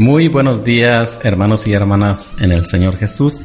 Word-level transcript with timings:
Muy 0.00 0.28
buenos 0.28 0.64
días, 0.64 1.20
hermanos 1.24 1.66
y 1.66 1.74
hermanas 1.74 2.34
en 2.40 2.52
el 2.52 2.64
Señor 2.64 2.96
Jesús. 2.96 3.44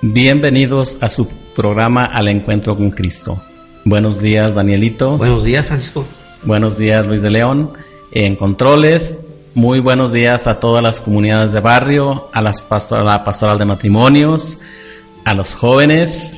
Bienvenidos 0.00 0.96
a 1.02 1.10
su 1.10 1.28
programa 1.54 2.06
Al 2.06 2.28
Encuentro 2.28 2.74
con 2.74 2.88
Cristo. 2.88 3.42
Buenos 3.84 4.18
días, 4.18 4.54
Danielito. 4.54 5.18
Buenos 5.18 5.44
días, 5.44 5.66
Francisco. 5.66 6.06
Buenos 6.42 6.78
días, 6.78 7.06
Luis 7.06 7.20
de 7.20 7.28
León. 7.28 7.72
En 8.12 8.34
controles, 8.34 9.18
muy 9.52 9.78
buenos 9.78 10.10
días 10.10 10.46
a 10.46 10.58
todas 10.58 10.82
las 10.82 11.02
comunidades 11.02 11.52
de 11.52 11.60
barrio, 11.60 12.30
a, 12.32 12.40
las 12.40 12.64
a 12.70 13.04
la 13.04 13.22
pastoral 13.22 13.58
de 13.58 13.66
matrimonios, 13.66 14.58
a 15.26 15.34
los 15.34 15.54
jóvenes, 15.54 16.32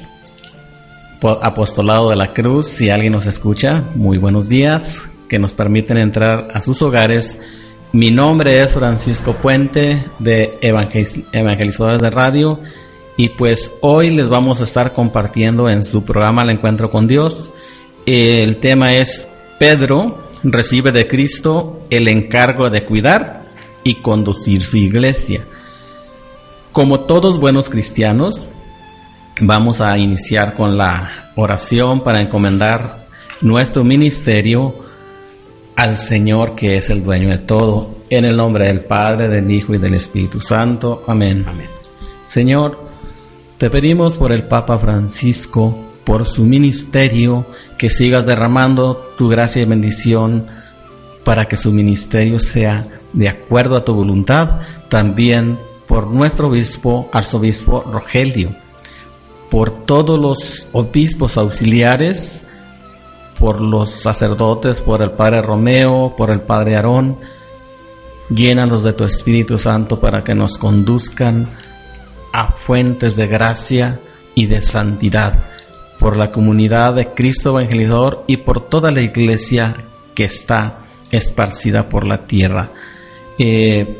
apostolado 1.22 2.10
de 2.10 2.16
la 2.16 2.32
cruz, 2.32 2.66
si 2.66 2.90
alguien 2.90 3.12
nos 3.12 3.26
escucha, 3.26 3.84
muy 3.94 4.18
buenos 4.18 4.48
días, 4.48 5.02
que 5.28 5.38
nos 5.38 5.52
permiten 5.52 5.98
entrar 5.98 6.48
a 6.52 6.60
sus 6.60 6.82
hogares. 6.82 7.38
Mi 7.92 8.10
nombre 8.10 8.60
es 8.60 8.72
Francisco 8.72 9.32
Puente 9.32 10.04
de 10.18 10.58
Evangelizadores 10.60 12.02
de 12.02 12.10
Radio 12.10 12.60
y 13.16 13.30
pues 13.30 13.72
hoy 13.80 14.10
les 14.10 14.28
vamos 14.28 14.60
a 14.60 14.64
estar 14.64 14.92
compartiendo 14.92 15.70
en 15.70 15.82
su 15.82 16.04
programa 16.04 16.42
El 16.42 16.50
Encuentro 16.50 16.90
con 16.90 17.08
Dios. 17.08 17.50
El 18.04 18.58
tema 18.58 18.92
es 18.92 19.26
Pedro 19.58 20.18
recibe 20.42 20.92
de 20.92 21.08
Cristo 21.08 21.80
el 21.88 22.08
encargo 22.08 22.68
de 22.68 22.84
cuidar 22.84 23.46
y 23.84 23.94
conducir 23.96 24.60
su 24.60 24.76
iglesia. 24.76 25.40
Como 26.72 27.00
todos 27.00 27.40
buenos 27.40 27.70
cristianos, 27.70 28.48
vamos 29.40 29.80
a 29.80 29.96
iniciar 29.96 30.52
con 30.52 30.76
la 30.76 31.30
oración 31.36 32.04
para 32.04 32.20
encomendar 32.20 33.06
nuestro 33.40 33.82
ministerio 33.82 34.87
al 35.78 35.96
Señor 35.96 36.56
que 36.56 36.76
es 36.76 36.90
el 36.90 37.04
dueño 37.04 37.28
de 37.28 37.38
todo. 37.38 37.98
En 38.10 38.24
el 38.24 38.36
nombre 38.36 38.66
del 38.66 38.80
Padre, 38.80 39.28
del 39.28 39.48
Hijo 39.48 39.74
y 39.74 39.78
del 39.78 39.94
Espíritu 39.94 40.40
Santo. 40.40 41.04
Amén. 41.06 41.44
Amén. 41.46 41.68
Señor, 42.24 42.90
te 43.58 43.70
pedimos 43.70 44.16
por 44.16 44.32
el 44.32 44.42
Papa 44.42 44.80
Francisco, 44.80 45.78
por 46.02 46.26
su 46.26 46.42
ministerio, 46.42 47.46
que 47.78 47.90
sigas 47.90 48.26
derramando 48.26 48.96
tu 49.16 49.28
gracia 49.28 49.62
y 49.62 49.66
bendición 49.66 50.48
para 51.22 51.44
que 51.44 51.56
su 51.56 51.70
ministerio 51.70 52.40
sea 52.40 52.84
de 53.12 53.28
acuerdo 53.28 53.76
a 53.76 53.84
tu 53.84 53.94
voluntad. 53.94 54.62
También 54.88 55.58
por 55.86 56.08
nuestro 56.08 56.48
obispo, 56.48 57.08
arzobispo 57.12 57.82
Rogelio, 57.82 58.50
por 59.48 59.86
todos 59.86 60.18
los 60.18 60.66
obispos 60.72 61.38
auxiliares, 61.38 62.47
por 63.38 63.60
los 63.60 63.90
sacerdotes, 63.90 64.80
por 64.80 65.02
el 65.02 65.12
Padre 65.12 65.42
Romeo, 65.42 66.14
por 66.16 66.30
el 66.30 66.40
Padre 66.40 66.76
Aarón. 66.76 67.18
Llénanos 68.30 68.84
de 68.84 68.92
tu 68.92 69.04
Espíritu 69.04 69.58
Santo 69.58 70.00
para 70.00 70.22
que 70.22 70.34
nos 70.34 70.58
conduzcan 70.58 71.46
a 72.32 72.52
fuentes 72.52 73.16
de 73.16 73.26
gracia 73.26 74.00
y 74.34 74.46
de 74.46 74.60
santidad 74.60 75.34
por 75.98 76.16
la 76.16 76.30
comunidad 76.30 76.94
de 76.94 77.08
Cristo 77.08 77.50
Evangelizador 77.50 78.24
y 78.26 78.38
por 78.38 78.68
toda 78.68 78.90
la 78.90 79.00
iglesia 79.00 79.76
que 80.14 80.24
está 80.24 80.78
esparcida 81.10 81.88
por 81.88 82.06
la 82.06 82.26
tierra. 82.26 82.70
Eh, 83.38 83.98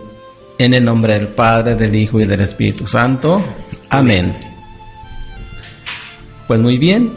en 0.59 0.75
el 0.75 0.85
nombre 0.85 1.15
del 1.15 1.29
Padre, 1.29 1.77
del 1.77 1.95
Hijo 1.95 2.21
y 2.21 2.27
del 2.27 2.41
Espíritu 2.41 2.87
Santo. 2.87 3.43
Amén. 3.91 4.37
Pues 6.47 6.61
muy 6.61 6.79
bien. 6.79 7.13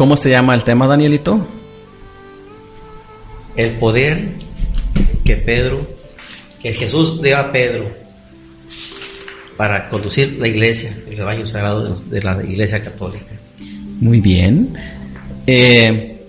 ¿Cómo 0.00 0.16
se 0.16 0.30
llama 0.30 0.54
el 0.54 0.64
tema, 0.64 0.86
Danielito? 0.86 1.46
El 3.54 3.72
poder 3.72 4.32
que 5.26 5.36
Pedro, 5.36 5.86
que 6.62 6.72
Jesús 6.72 7.20
dio 7.20 7.36
a 7.36 7.52
Pedro 7.52 7.90
para 9.58 9.90
conducir 9.90 10.38
la 10.40 10.48
iglesia, 10.48 10.96
el 11.06 11.18
rebaño 11.18 11.46
sagrado 11.46 11.96
de 11.96 12.22
la 12.22 12.42
iglesia 12.42 12.82
católica. 12.82 13.26
Muy 14.00 14.22
bien. 14.22 14.74
Eh, 15.46 16.24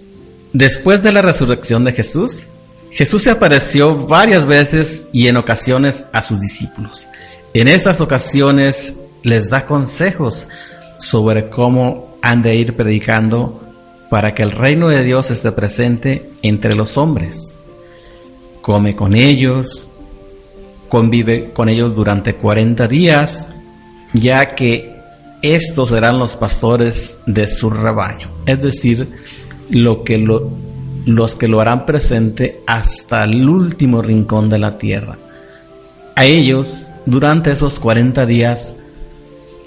después 0.52 1.02
de 1.02 1.14
la 1.14 1.22
resurrección 1.22 1.86
de 1.86 1.94
Jesús, 1.94 2.48
Jesús 2.92 3.24
se 3.24 3.30
apareció 3.30 4.06
varias 4.06 4.46
veces 4.46 5.08
y 5.14 5.28
en 5.28 5.38
ocasiones 5.38 6.04
a 6.12 6.22
sus 6.22 6.42
discípulos. 6.42 7.08
En 7.54 7.70
estas 7.70 8.02
ocasiones 8.02 8.96
les 9.24 9.50
da 9.50 9.66
consejos 9.66 10.46
sobre 11.00 11.50
cómo 11.50 12.18
han 12.22 12.42
de 12.42 12.54
ir 12.56 12.76
predicando 12.76 13.61
para 14.12 14.34
que 14.34 14.44
el 14.44 14.52
reino 14.52 14.90
de 14.90 15.06
Dios 15.06 15.32
esté 15.32 15.54
presente 15.54 16.32
entre 16.42 16.76
los 16.76 16.98
hombres. 16.98 17.56
Come 18.62 18.94
con 18.94 19.16
ellos, 19.16 19.88
convive 20.90 21.54
con 21.54 21.70
ellos 21.70 21.96
durante 21.96 22.36
40 22.36 22.90
días, 22.90 23.48
ya 24.14 24.54
que 24.54 24.94
estos 25.42 25.92
serán 25.92 26.20
los 26.20 26.36
pastores 26.36 27.20
de 27.26 27.48
su 27.48 27.70
rebaño, 27.70 28.32
es 28.46 28.62
decir, 28.62 29.08
lo 29.70 30.04
que 30.04 30.18
los 30.18 31.36
que 31.36 31.48
lo 31.48 31.62
harán 31.62 31.86
presente 31.86 32.60
hasta 32.68 33.24
el 33.24 33.48
último 33.48 34.02
rincón 34.02 34.50
de 34.50 34.60
la 34.60 34.78
tierra. 34.78 35.18
A 36.18 36.26
ellos, 36.26 36.88
durante 37.06 37.54
esos 37.54 37.80
40 37.80 38.26
días, 38.26 38.74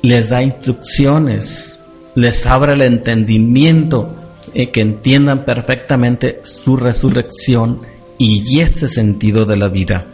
les 0.02 0.28
da 0.28 0.42
instrucciones, 0.42 1.80
les 2.14 2.46
abre 2.46 2.74
el 2.74 2.82
entendimiento, 2.82 4.20
eh, 4.54 4.70
que 4.70 4.80
entiendan 4.80 5.44
perfectamente 5.44 6.40
su 6.44 6.76
resurrección 6.76 7.80
y 8.18 8.60
ese 8.60 8.88
sentido 8.88 9.44
de 9.44 9.56
la 9.56 9.68
vida. 9.68 10.06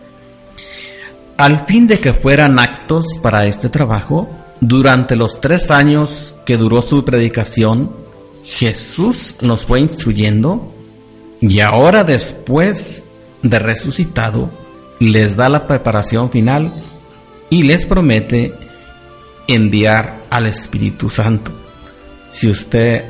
Al 1.36 1.66
fin 1.66 1.86
de 1.86 1.98
que 1.98 2.12
fueran 2.12 2.58
actos 2.58 3.18
para 3.22 3.46
este 3.46 3.68
trabajo, 3.68 4.28
durante 4.60 5.16
los 5.16 5.40
tres 5.40 5.70
años 5.70 6.34
que 6.44 6.56
duró 6.56 6.82
su 6.82 7.04
predicación, 7.04 7.92
Jesús 8.44 9.36
nos 9.40 9.64
fue 9.64 9.80
instruyendo 9.80 10.72
y 11.40 11.60
ahora 11.60 12.04
después 12.04 13.04
de 13.42 13.58
resucitado, 13.58 14.50
les 14.98 15.36
da 15.36 15.48
la 15.48 15.66
preparación 15.66 16.30
final 16.30 16.84
y 17.48 17.62
les 17.62 17.86
promete 17.86 18.52
enviar 19.48 20.20
al 20.30 20.46
Espíritu 20.46 21.08
Santo. 21.08 21.52
Si 22.26 22.48
usted 22.48 23.04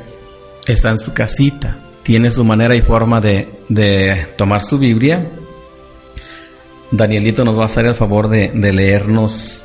está 0.67 0.89
en 0.89 0.99
su 0.99 1.13
casita, 1.13 1.77
tiene 2.03 2.31
su 2.31 2.43
manera 2.43 2.75
y 2.75 2.81
forma 2.81 3.21
de, 3.21 3.49
de 3.69 4.27
tomar 4.37 4.63
su 4.63 4.77
Biblia, 4.77 5.25
Danielito 6.91 7.45
nos 7.45 7.57
va 7.57 7.63
a 7.63 7.65
hacer 7.67 7.85
el 7.85 7.95
favor 7.95 8.27
de, 8.27 8.51
leernos 8.53 9.63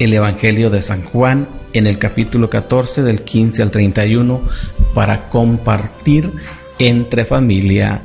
el 0.00 0.12
Evangelio 0.12 0.70
de 0.70 0.82
San 0.82 1.04
Juan 1.04 1.48
en 1.72 1.86
el 1.86 1.98
capítulo 1.98 2.50
14 2.50 3.02
del 3.02 3.22
15 3.22 3.62
al 3.62 3.70
31 3.70 4.42
para 4.92 5.28
compartir 5.30 6.32
entre 6.80 7.24
familia, 7.24 8.04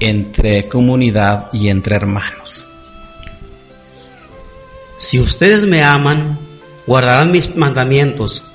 entre 0.00 0.66
comunidad 0.66 1.50
y 1.52 1.68
entre 1.68 1.94
hermanos. 1.94 2.68
Si 4.96 5.20
ustedes 5.20 5.64
me 5.64 5.84
aman, 5.84 6.36
guardarán 6.84 7.30
mis 7.30 7.54
mandamientos, 7.54 8.47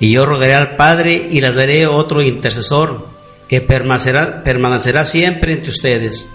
y 0.00 0.10
yo 0.10 0.26
rogaré 0.26 0.54
al 0.54 0.76
Padre 0.76 1.28
y 1.30 1.40
les 1.40 1.54
daré 1.54 1.86
otro 1.86 2.22
intercesor 2.22 3.06
que 3.48 3.60
permanecerá, 3.60 4.42
permanecerá 4.42 5.06
siempre 5.06 5.52
entre 5.52 5.70
ustedes 5.70 6.30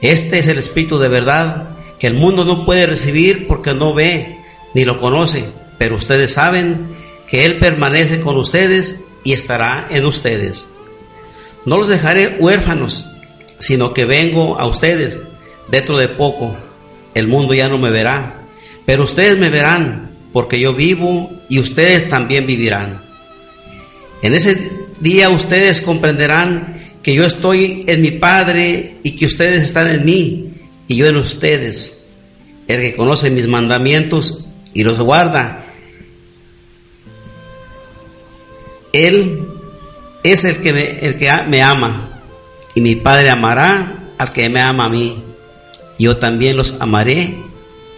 este 0.00 0.38
es 0.38 0.46
el 0.46 0.58
Espíritu 0.58 0.98
de 0.98 1.08
verdad 1.08 1.70
que 1.98 2.06
el 2.06 2.14
mundo 2.14 2.44
no 2.44 2.66
puede 2.66 2.86
recibir 2.86 3.46
porque 3.46 3.72
no 3.72 3.94
ve 3.94 4.38
ni 4.74 4.84
lo 4.84 4.98
conoce, 4.98 5.46
pero 5.78 5.96
ustedes 5.96 6.34
saben 6.34 6.88
que 7.28 7.46
Él 7.46 7.58
permanece 7.58 8.20
con 8.20 8.36
ustedes 8.36 9.04
y 9.24 9.32
estará 9.32 9.88
en 9.90 10.04
ustedes. 10.04 10.68
No 11.64 11.78
los 11.78 11.88
dejaré 11.88 12.36
huérfanos, 12.38 13.06
sino 13.58 13.94
que 13.94 14.04
vengo 14.04 14.58
a 14.60 14.66
ustedes 14.66 15.22
dentro 15.68 15.96
de 15.96 16.08
poco. 16.08 16.56
El 17.14 17.26
mundo 17.26 17.54
ya 17.54 17.68
no 17.68 17.78
me 17.78 17.90
verá, 17.90 18.42
pero 18.84 19.04
ustedes 19.04 19.38
me 19.38 19.48
verán, 19.48 20.10
porque 20.36 20.60
yo 20.60 20.74
vivo 20.74 21.32
y 21.48 21.58
ustedes 21.58 22.10
también 22.10 22.46
vivirán. 22.46 23.00
En 24.20 24.34
ese 24.34 24.70
día 25.00 25.30
ustedes 25.30 25.80
comprenderán 25.80 26.78
que 27.02 27.14
yo 27.14 27.24
estoy 27.24 27.84
en 27.86 28.02
mi 28.02 28.10
Padre 28.10 28.96
y 29.02 29.12
que 29.12 29.24
ustedes 29.24 29.62
están 29.62 29.86
en 29.86 30.04
mí 30.04 30.52
y 30.88 30.96
yo 30.96 31.06
en 31.06 31.16
ustedes. 31.16 32.04
El 32.68 32.82
que 32.82 32.94
conoce 32.94 33.30
mis 33.30 33.46
mandamientos 33.46 34.44
y 34.74 34.84
los 34.84 35.00
guarda, 35.00 35.64
Él 38.92 39.42
es 40.22 40.44
el 40.44 40.58
que 40.58 40.74
me, 40.74 40.98
el 40.98 41.16
que 41.16 41.32
me 41.48 41.62
ama 41.62 42.20
y 42.74 42.82
mi 42.82 42.94
Padre 42.94 43.30
amará 43.30 44.10
al 44.18 44.34
que 44.34 44.50
me 44.50 44.60
ama 44.60 44.84
a 44.84 44.90
mí. 44.90 45.16
Yo 45.98 46.18
también 46.18 46.58
los 46.58 46.74
amaré 46.78 47.38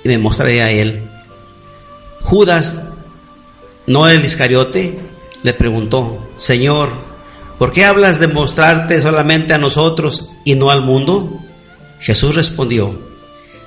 y 0.04 0.08
me 0.08 0.18
mostraré 0.18 0.62
a 0.62 0.70
Él. 0.70 1.02
Judas, 2.22 2.82
no 3.86 4.08
el 4.08 4.24
Iscariote, 4.24 4.98
le 5.42 5.54
preguntó, 5.54 6.28
Señor, 6.36 7.08
¿Por 7.58 7.72
qué 7.72 7.84
hablas 7.84 8.20
de 8.20 8.28
mostrarte 8.28 9.02
solamente 9.02 9.52
a 9.52 9.58
nosotros 9.58 10.30
y 10.44 10.54
no 10.54 10.70
al 10.70 10.82
mundo? 10.82 11.40
Jesús 11.98 12.36
respondió, 12.36 12.96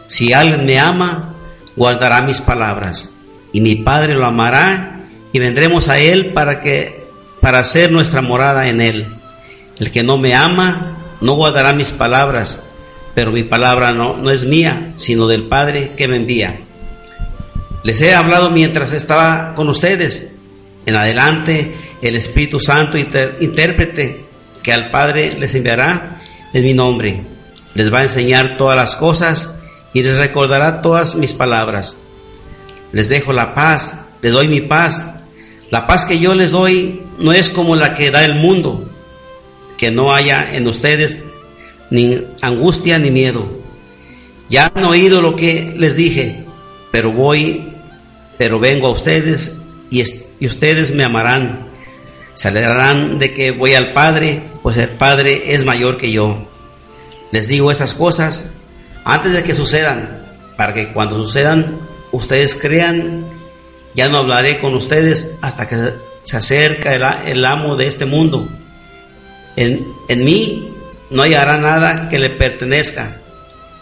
Si 0.08 0.32
alguien 0.32 0.66
me 0.66 0.80
ama, 0.80 1.36
guardará 1.76 2.22
mis 2.22 2.40
palabras, 2.40 3.16
y 3.52 3.60
mi 3.60 3.76
Padre 3.76 4.16
lo 4.16 4.26
amará, 4.26 5.02
y 5.34 5.40
vendremos 5.40 5.90
a 5.90 6.00
él 6.00 6.32
para 6.32 6.62
que 6.62 7.02
para 7.42 7.60
hacer 7.60 7.92
nuestra 7.92 8.22
morada 8.22 8.70
en 8.70 8.80
él. 8.80 9.08
El 9.78 9.92
que 9.92 10.04
no 10.04 10.18
me 10.18 10.36
ama 10.36 10.98
no 11.20 11.34
guardará 11.34 11.74
mis 11.74 11.92
palabras, 11.92 12.64
pero 13.14 13.32
mi 13.32 13.44
palabra 13.44 13.92
no, 13.92 14.16
no 14.16 14.30
es 14.30 14.46
mía, 14.46 14.94
sino 14.96 15.28
del 15.28 15.44
Padre 15.44 15.94
que 15.98 16.08
me 16.08 16.16
envía. 16.16 16.62
Les 17.84 18.02
he 18.02 18.14
hablado 18.14 18.52
mientras 18.52 18.92
estaba 18.92 19.54
con 19.56 19.70
ustedes. 19.70 20.34
En 20.86 20.96
adelante, 20.96 21.74
el 22.02 22.16
Espíritu 22.16 22.60
Santo 22.60 22.98
intérprete 22.98 24.26
que 24.64 24.74
al 24.74 24.92
Padre 24.92 25.38
les 25.40 25.54
enviará 25.56 26.22
en 26.54 26.64
mi 26.64 26.74
nombre. 26.74 27.22
Les 27.74 27.92
va 27.94 28.00
a 28.00 28.04
enseñar 28.04 28.58
todas 28.58 28.76
las 28.76 28.96
cosas 28.96 29.62
y 29.94 30.04
les 30.04 30.18
recordará 30.18 30.82
todas 30.82 31.16
mis 31.16 31.34
palabras. 31.34 32.02
Les 32.92 33.10
dejo 33.10 33.34
la 33.34 33.56
paz, 33.56 34.06
les 34.22 34.34
doy 34.34 34.48
mi 34.48 34.62
paz. 34.62 35.16
La 35.70 35.88
paz 35.88 36.06
que 36.06 36.20
yo 36.20 36.36
les 36.36 36.52
doy 36.52 37.02
no 37.18 37.32
es 37.32 37.50
como 37.50 37.76
la 37.76 37.94
que 37.94 38.12
da 38.12 38.26
el 38.26 38.36
mundo, 38.36 38.90
que 39.78 39.90
no 39.90 40.14
haya 40.14 40.56
en 40.56 40.68
ustedes 40.68 41.18
ni 41.90 42.22
angustia 42.42 43.00
ni 43.00 43.10
miedo. 43.10 43.48
Ya 44.50 44.72
han 44.74 44.84
oído 44.84 45.22
lo 45.22 45.36
que 45.36 45.74
les 45.78 45.96
dije, 45.96 46.44
pero 46.92 47.12
voy, 47.12 47.71
pero 48.38 48.60
vengo 48.60 48.88
a 48.88 48.92
ustedes 48.92 49.58
y, 49.90 50.04
ustedes 50.46 50.96
me 50.96 51.04
amarán. 51.04 51.68
Se 52.34 52.48
alegrarán 52.48 53.20
de 53.20 53.34
que 53.34 53.52
voy 53.52 53.76
al 53.76 53.94
Padre, 53.94 54.42
pues 54.64 54.78
el 54.78 54.90
Padre 54.90 55.54
es 55.54 55.66
mayor 55.66 55.98
que 55.98 56.12
yo. 56.12 56.48
Les 57.32 57.48
digo 57.48 57.72
estas 57.72 57.94
cosas 57.94 58.56
antes 59.04 59.34
de 59.34 59.44
que 59.44 59.54
sucedan, 59.54 60.24
para 60.58 60.74
que 60.74 60.92
cuando 60.94 61.24
sucedan 61.24 61.78
ustedes 62.12 62.56
crean, 62.56 63.26
ya 63.94 64.10
no 64.10 64.20
hablaré 64.20 64.60
con 64.60 64.74
ustedes 64.76 65.38
hasta 65.42 65.68
que 65.68 65.76
se 66.24 66.38
acerca 66.38 66.96
el, 66.96 67.04
el 67.32 67.46
amo 67.46 67.76
de 67.76 67.88
este 67.88 68.06
mundo. 68.06 68.48
En, 69.56 69.86
en 70.08 70.24
mí 70.24 70.72
no 71.10 71.24
hallará 71.24 71.58
nada 71.58 72.10
que 72.10 72.18
le 72.18 72.30
pertenezca. 72.30 73.18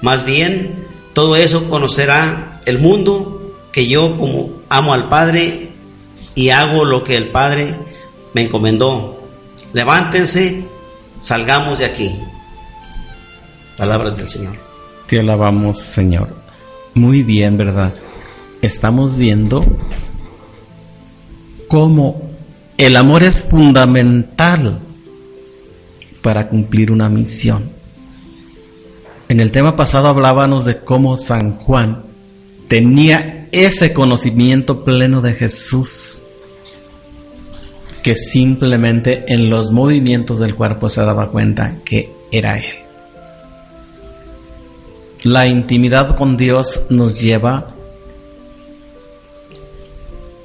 Más 0.01 0.25
bien, 0.25 0.85
todo 1.13 1.35
eso 1.35 1.69
conocerá 1.69 2.61
el 2.65 2.79
mundo 2.79 3.38
que 3.71 3.87
yo 3.87 4.17
como 4.17 4.49
amo 4.69 4.93
al 4.93 5.09
Padre 5.09 5.69
y 6.35 6.49
hago 6.49 6.85
lo 6.85 7.03
que 7.03 7.17
el 7.17 7.29
Padre 7.29 7.73
me 8.33 8.43
encomendó. 8.43 9.21
Levántense, 9.73 10.63
salgamos 11.19 11.79
de 11.79 11.85
aquí. 11.85 12.15
Palabras 13.77 14.17
del 14.17 14.29
Señor. 14.29 14.53
Te 15.07 15.19
alabamos, 15.19 15.79
Señor. 15.79 16.29
Muy 16.93 17.23
bien, 17.23 17.57
¿verdad? 17.57 17.93
Estamos 18.61 19.17
viendo 19.17 19.63
cómo 21.67 22.29
el 22.77 22.97
amor 22.97 23.23
es 23.23 23.43
fundamental 23.43 24.81
para 26.21 26.49
cumplir 26.49 26.91
una 26.91 27.09
misión. 27.09 27.69
En 29.29 29.39
el 29.39 29.51
tema 29.51 29.75
pasado 29.75 30.07
hablábamos 30.07 30.65
de 30.65 30.79
cómo 30.79 31.17
San 31.17 31.57
Juan 31.57 32.03
tenía 32.67 33.38
ese 33.51 33.93
conocimiento 33.93 34.83
pleno 34.83 35.21
de 35.21 35.33
Jesús 35.33 36.19
que 38.01 38.15
simplemente 38.15 39.25
en 39.27 39.49
los 39.49 39.71
movimientos 39.71 40.39
del 40.39 40.55
cuerpo 40.55 40.89
se 40.89 41.01
daba 41.01 41.29
cuenta 41.29 41.75
que 41.83 42.11
era 42.31 42.57
Él. 42.57 42.79
La 45.23 45.47
intimidad 45.47 46.15
con 46.15 46.37
Dios 46.37 46.81
nos 46.89 47.19
lleva 47.19 47.75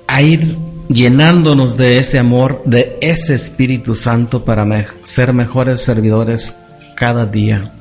a 0.06 0.22
ir 0.22 0.56
llenándonos 0.88 1.76
de 1.76 1.98
ese 1.98 2.18
amor, 2.18 2.62
de 2.64 2.98
ese 3.00 3.34
Espíritu 3.34 3.94
Santo 3.94 4.44
para 4.44 4.66
ser 5.04 5.32
mejores 5.32 5.80
servidores 5.80 6.56
cada 6.96 7.26
día. 7.26 7.72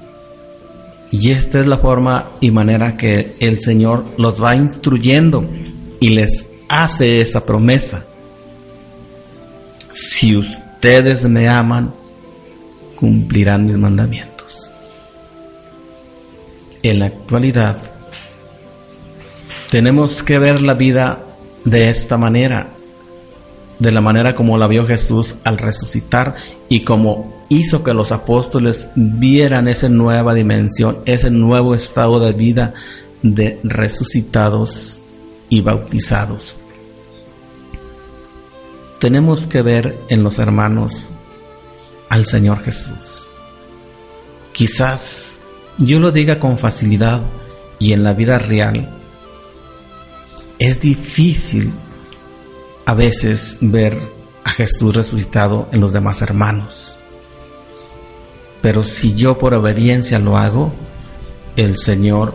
Y 1.14 1.30
esta 1.30 1.60
es 1.60 1.68
la 1.68 1.78
forma 1.78 2.32
y 2.42 2.50
manera 2.50 2.98
que 2.98 3.36
el 3.40 3.62
Señor 3.62 4.04
los 4.18 4.42
va 4.42 4.56
instruyendo 4.56 5.48
y 6.00 6.10
les 6.10 6.48
hace 6.68 7.22
esa 7.22 7.46
promesa. 7.46 8.04
Si 9.94 10.36
ustedes 10.36 11.24
me 11.26 11.48
aman, 11.48 11.94
cumplirán 12.96 13.68
mis 13.68 13.78
mandamientos. 13.78 14.72
En 16.82 16.98
la 16.98 17.06
actualidad, 17.06 17.78
tenemos 19.70 20.24
que 20.24 20.40
ver 20.40 20.64
la 20.64 20.74
vida 20.74 21.24
de 21.64 21.92
esta 21.92 22.18
manera 22.18 22.73
de 23.84 23.92
la 23.92 24.00
manera 24.00 24.34
como 24.34 24.58
la 24.58 24.68
vio 24.68 24.88
Jesús 24.88 25.36
al 25.44 25.58
resucitar 25.58 26.36
y 26.70 26.86
como 26.86 27.42
hizo 27.50 27.84
que 27.84 27.94
los 27.94 28.14
apóstoles 28.14 28.88
vieran 28.96 29.68
esa 29.68 29.90
nueva 29.90 30.34
dimensión, 30.34 31.00
ese 31.06 31.30
nuevo 31.30 31.76
estado 31.76 32.22
de 32.22 32.32
vida 32.32 32.74
de 33.22 33.60
resucitados 33.64 35.04
y 35.50 35.60
bautizados. 35.60 36.58
Tenemos 39.00 39.48
que 39.48 39.62
ver 39.62 39.98
en 40.08 40.24
los 40.24 40.40
hermanos 40.40 41.10
al 42.08 42.26
Señor 42.26 42.64
Jesús. 42.64 43.28
Quizás 44.54 45.34
yo 45.78 46.00
lo 46.00 46.12
diga 46.12 46.40
con 46.40 46.58
facilidad 46.58 47.22
y 47.80 47.92
en 47.92 48.04
la 48.04 48.14
vida 48.14 48.40
real 48.40 48.98
es 50.58 50.80
difícil 50.80 51.74
a 52.86 52.94
veces 52.94 53.58
ver 53.62 54.00
a 54.44 54.50
Jesús 54.52 54.96
resucitado 54.96 55.68
en 55.72 55.80
los 55.80 55.94
demás 55.94 56.22
hermanos. 56.22 56.98
Pero 58.62 58.84
si 58.84 59.16
yo 59.16 59.38
por 59.38 59.54
obediencia 59.54 60.20
lo 60.20 60.38
hago, 60.38 60.72
el 61.56 61.78
Señor 61.78 62.34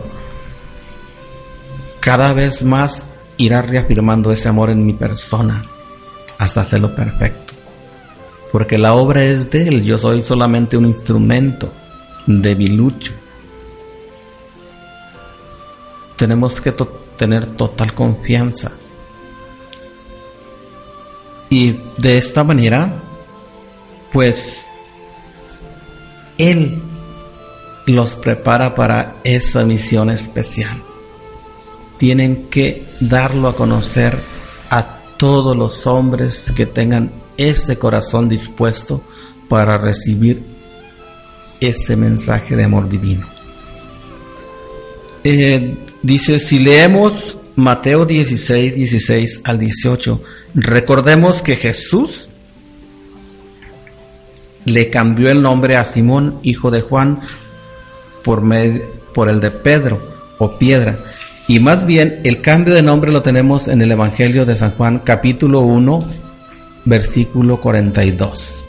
cada 1.99 2.33
vez 2.33 2.63
más 2.63 3.03
irá 3.37 3.61
reafirmando 3.61 4.31
ese 4.31 4.47
amor 4.47 4.69
en 4.69 4.85
mi 4.85 4.93
persona 4.93 5.65
hasta 6.37 6.61
hacerlo 6.61 6.95
perfecto. 6.95 7.53
Porque 8.51 8.77
la 8.77 8.93
obra 8.93 9.23
es 9.23 9.51
de 9.51 9.67
Él, 9.67 9.83
yo 9.83 9.97
soy 9.97 10.23
solamente 10.23 10.77
un 10.77 10.85
instrumento 10.85 11.71
debilucho. 12.25 13.13
Tenemos 16.17 16.59
que 16.59 16.73
tener 17.17 17.45
total 17.55 17.93
confianza 17.93 18.71
y 21.49 21.79
de 21.97 22.17
esta 22.17 22.43
manera, 22.43 23.01
pues 24.11 24.67
Él 26.37 26.81
los 27.87 28.15
prepara 28.15 28.75
para 28.75 29.15
esa 29.23 29.65
misión 29.65 30.09
especial. 30.09 30.81
Tienen 31.97 32.47
que 32.49 32.85
darlo 32.99 33.49
a 33.49 33.55
conocer 33.55 34.17
a 34.69 34.99
todos 35.17 35.57
los 35.57 35.85
hombres 35.87 36.53
que 36.55 36.65
tengan 36.65 37.11
ese 37.35 37.77
corazón 37.77 38.29
dispuesto 38.29 39.01
para 39.47 39.77
recibir 39.77 40.43
ese 41.59 41.95
mensaje 41.95 42.55
de 42.55 42.63
amor 42.63 42.87
divino. 42.87 43.27
Eh, 45.23 45.77
dice, 46.01 46.39
si 46.39 46.59
leemos 46.59 47.38
Mateo 47.55 48.05
16, 48.05 48.75
16 48.75 49.41
al 49.43 49.59
18, 49.59 50.21
recordemos 50.55 51.41
que 51.41 51.55
Jesús 51.55 52.29
le 54.65 54.89
cambió 54.89 55.29
el 55.31 55.41
nombre 55.41 55.75
a 55.75 55.85
Simón, 55.85 56.39
hijo 56.43 56.71
de 56.71 56.81
Juan, 56.81 57.19
por, 58.23 58.43
por 59.13 59.29
el 59.29 59.39
de 59.39 59.51
Pedro 59.51 59.99
o 60.37 60.57
piedra. 60.57 60.99
Y 61.47 61.59
más 61.59 61.85
bien 61.85 62.21
el 62.23 62.41
cambio 62.41 62.75
de 62.75 62.83
nombre 62.83 63.11
lo 63.11 63.21
tenemos 63.21 63.67
en 63.67 63.81
el 63.81 63.91
Evangelio 63.91 64.45
de 64.45 64.55
San 64.55 64.71
Juan, 64.71 64.99
capítulo 64.99 65.61
1, 65.61 65.99
versículo 66.85 67.59
42. 67.59 68.63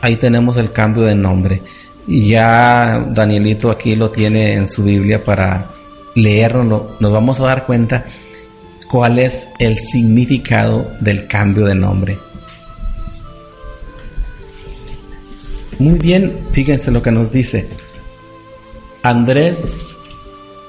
Ahí 0.00 0.16
tenemos 0.16 0.56
el 0.56 0.72
cambio 0.72 1.04
de 1.04 1.14
nombre. 1.14 1.62
Ya 2.06 3.06
Danielito 3.10 3.70
aquí 3.70 3.96
lo 3.96 4.10
tiene 4.10 4.54
en 4.54 4.68
su 4.68 4.82
Biblia 4.82 5.22
para 5.22 5.70
leerlo, 6.14 6.96
nos 7.00 7.12
vamos 7.12 7.40
a 7.40 7.44
dar 7.44 7.66
cuenta 7.66 8.04
cuál 8.88 9.18
es 9.18 9.48
el 9.58 9.76
significado 9.76 10.90
del 11.00 11.26
cambio 11.26 11.66
de 11.66 11.74
nombre. 11.74 12.18
Muy 15.78 15.98
bien, 15.98 16.46
fíjense 16.52 16.90
lo 16.90 17.02
que 17.02 17.10
nos 17.10 17.32
dice. 17.32 17.68
Andrés, 19.02 19.86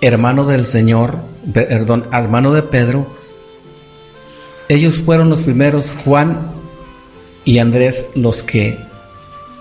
hermano 0.01 0.45
del 0.45 0.65
Señor, 0.65 1.19
perdón, 1.53 2.07
hermano 2.11 2.51
de 2.53 2.63
Pedro, 2.63 3.07
ellos 4.67 4.97
fueron 4.97 5.29
los 5.29 5.43
primeros, 5.43 5.93
Juan 6.03 6.51
y 7.43 7.59
Andrés, 7.59 8.07
los 8.15 8.41
que 8.41 8.79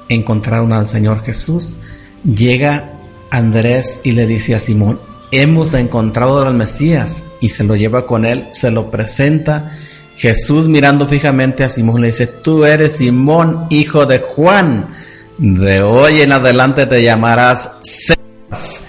encontraron 0.09 0.73
al 0.73 0.89
Señor 0.89 1.23
Jesús. 1.23 1.77
Llega 2.25 2.93
Andrés 3.31 4.01
y 4.03 4.13
le 4.13 4.27
dice 4.27 4.55
a 4.55 4.61
Simón, 4.61 4.99
hemos 5.39 5.75
encontrado 5.75 6.47
al 6.47 6.55
Mesías 6.55 7.25
y 7.41 7.49
se 7.49 7.65
lo 7.65 7.77
lleva 7.77 8.07
con 8.07 8.25
él, 8.25 8.47
se 8.53 8.71
lo 8.71 8.91
presenta. 8.91 9.77
Jesús 10.17 10.69
mirando 10.69 11.09
fijamente 11.09 11.65
a 11.65 11.69
Simón 11.69 12.01
le 12.01 12.09
dice, 12.09 12.27
tú 12.27 12.65
eres 12.65 12.97
Simón, 12.97 13.67
hijo 13.71 14.07
de 14.07 14.21
Juan, 14.21 14.95
de 15.39 15.83
hoy 15.83 16.21
en 16.21 16.33
adelante 16.33 16.87
te 16.87 17.03
llamarás 17.03 17.71
Cefas. 17.83 18.81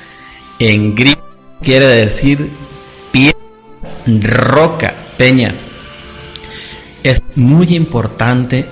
En 0.59 0.95
griego 0.95 1.21
quiere 1.61 1.87
decir 1.87 2.49
piedra, 3.11 3.39
roca, 4.05 4.93
peña. 5.17 5.53
Es 7.03 7.21
muy 7.35 7.75
importante 7.75 8.65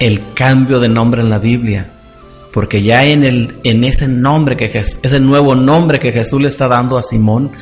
el 0.00 0.32
cambio 0.34 0.80
de 0.80 0.88
nombre 0.88 1.20
en 1.20 1.30
la 1.30 1.38
Biblia 1.38 1.91
porque 2.52 2.82
ya 2.82 3.04
en, 3.04 3.24
el, 3.24 3.56
en 3.64 3.82
ese 3.82 4.06
nombre, 4.06 4.56
que 4.56 4.66
ese 4.66 5.20
nuevo 5.20 5.54
nombre 5.54 5.98
que 5.98 6.12
Jesús 6.12 6.40
le 6.40 6.48
está 6.48 6.68
dando 6.68 6.98
a 6.98 7.02
Simón, 7.02 7.52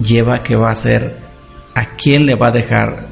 lleva 0.00 0.42
que 0.42 0.56
va 0.56 0.70
a 0.70 0.76
ser 0.76 1.16
a 1.74 1.96
quién 1.96 2.24
le 2.24 2.34
va 2.34 2.48
a 2.48 2.52
dejar 2.52 3.06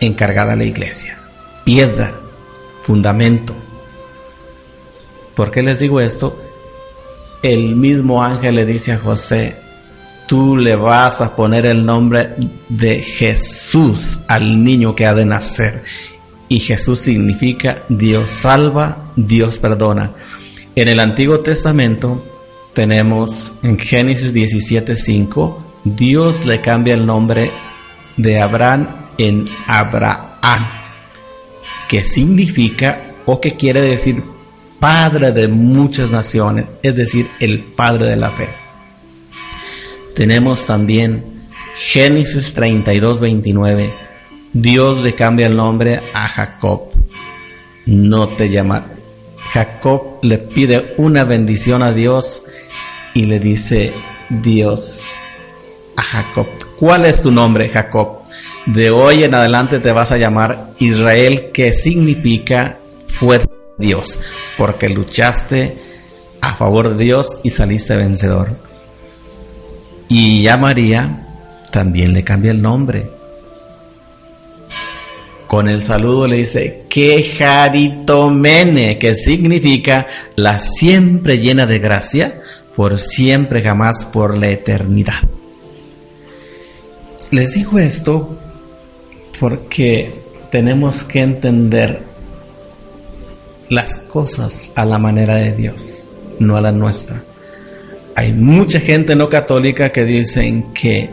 encargada 0.00 0.56
la 0.56 0.64
iglesia. 0.64 1.18
Piedra, 1.64 2.14
fundamento. 2.86 3.54
¿Por 5.34 5.50
qué 5.50 5.62
les 5.62 5.78
digo 5.78 6.00
esto? 6.00 6.42
El 7.42 7.76
mismo 7.76 8.22
ángel 8.22 8.54
le 8.54 8.64
dice 8.64 8.92
a 8.92 8.98
José, 8.98 9.56
tú 10.26 10.56
le 10.56 10.76
vas 10.76 11.20
a 11.20 11.36
poner 11.36 11.66
el 11.66 11.84
nombre 11.84 12.30
de 12.68 13.02
Jesús 13.02 14.18
al 14.28 14.64
niño 14.64 14.94
que 14.94 15.04
ha 15.04 15.14
de 15.14 15.24
nacer 15.26 15.82
y 16.52 16.60
Jesús 16.60 17.00
significa 17.00 17.84
Dios 17.88 18.28
salva, 18.28 19.10
Dios 19.16 19.58
perdona. 19.58 20.12
En 20.76 20.86
el 20.86 21.00
Antiguo 21.00 21.40
Testamento 21.40 22.22
tenemos 22.74 23.52
en 23.62 23.78
Génesis 23.78 24.34
17:5, 24.34 25.64
Dios 25.82 26.44
le 26.44 26.60
cambia 26.60 26.92
el 26.92 27.06
nombre 27.06 27.50
de 28.18 28.38
Abraham 28.38 28.86
en 29.16 29.48
Abraham, 29.66 30.66
que 31.88 32.04
significa 32.04 33.14
o 33.24 33.40
que 33.40 33.52
quiere 33.52 33.80
decir 33.80 34.22
padre 34.78 35.32
de 35.32 35.48
muchas 35.48 36.10
naciones, 36.10 36.66
es 36.82 36.94
decir, 36.94 37.30
el 37.40 37.60
padre 37.60 38.08
de 38.08 38.16
la 38.16 38.30
fe. 38.30 38.50
Tenemos 40.14 40.66
también 40.66 41.24
Génesis 41.76 42.54
32:29 42.54 44.01
Dios 44.52 45.00
le 45.00 45.14
cambia 45.14 45.46
el 45.46 45.56
nombre 45.56 46.00
a 46.12 46.28
Jacob. 46.28 46.90
No 47.86 48.28
te 48.36 48.50
llama. 48.50 48.86
Jacob 49.50 50.18
le 50.22 50.38
pide 50.38 50.94
una 50.98 51.24
bendición 51.24 51.82
a 51.82 51.92
Dios 51.92 52.42
y 53.14 53.24
le 53.24 53.40
dice 53.40 53.94
Dios 54.28 55.02
a 55.96 56.02
Jacob. 56.02 56.46
¿Cuál 56.78 57.06
es 57.06 57.22
tu 57.22 57.32
nombre, 57.32 57.68
Jacob? 57.70 58.22
De 58.66 58.90
hoy 58.90 59.24
en 59.24 59.34
adelante 59.34 59.80
te 59.80 59.90
vas 59.90 60.12
a 60.12 60.18
llamar 60.18 60.72
Israel, 60.78 61.50
que 61.52 61.72
significa 61.72 62.78
fuerte 63.18 63.52
Dios, 63.78 64.18
porque 64.56 64.88
luchaste 64.88 65.76
a 66.40 66.54
favor 66.54 66.94
de 66.94 67.04
Dios 67.04 67.38
y 67.42 67.50
saliste 67.50 67.96
vencedor. 67.96 68.56
Y 70.08 70.42
ya 70.42 70.58
María 70.58 71.26
también 71.72 72.12
le 72.12 72.22
cambia 72.22 72.50
el 72.50 72.60
nombre 72.60 73.21
con 75.52 75.68
el 75.68 75.82
saludo 75.82 76.26
le 76.26 76.38
dice 76.38 76.84
Quejaritomene, 76.88 78.98
que 78.98 79.14
significa 79.14 80.06
la 80.34 80.58
siempre 80.58 81.40
llena 81.40 81.66
de 81.66 81.78
gracia, 81.78 82.40
por 82.74 82.98
siempre 82.98 83.60
jamás 83.60 84.06
por 84.06 84.34
la 84.34 84.48
eternidad. 84.48 85.20
Les 87.30 87.52
digo 87.52 87.78
esto 87.78 88.38
porque 89.38 90.22
tenemos 90.50 91.04
que 91.04 91.20
entender 91.20 92.00
las 93.68 93.98
cosas 93.98 94.72
a 94.74 94.86
la 94.86 94.98
manera 94.98 95.34
de 95.34 95.52
Dios, 95.52 96.08
no 96.38 96.56
a 96.56 96.62
la 96.62 96.72
nuestra. 96.72 97.22
Hay 98.14 98.32
mucha 98.32 98.80
gente 98.80 99.14
no 99.16 99.28
católica 99.28 99.92
que 99.92 100.06
dicen 100.06 100.72
que 100.72 101.10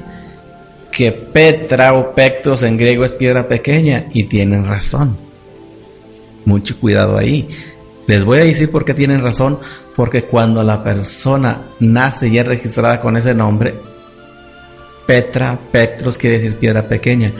que 1.00 1.14
Petra 1.14 1.94
o 1.94 2.14
Pectos 2.14 2.62
en 2.64 2.76
griego 2.76 3.06
es 3.06 3.14
piedra 3.14 3.48
pequeña 3.48 4.08
y 4.14 4.26
tienen 4.26 4.68
razón. 4.68 5.16
Mucho 6.44 6.78
cuidado 6.78 7.18
ahí. 7.18 7.48
Les 8.06 8.26
voy 8.26 8.40
a 8.40 8.44
decir 8.44 8.70
por 8.70 8.84
qué 8.84 8.94
tienen 8.94 9.24
razón, 9.24 9.60
porque 9.96 10.24
cuando 10.24 10.62
la 10.62 10.84
persona 10.84 11.62
nace 11.80 12.28
y 12.28 12.38
es 12.38 12.46
registrada 12.46 13.00
con 13.00 13.16
ese 13.16 13.34
nombre, 13.34 13.76
Petra, 15.08 15.58
Petros 15.72 16.18
quiere 16.18 16.36
decir 16.36 16.58
piedra 16.58 16.86
pequeña, 16.86 17.32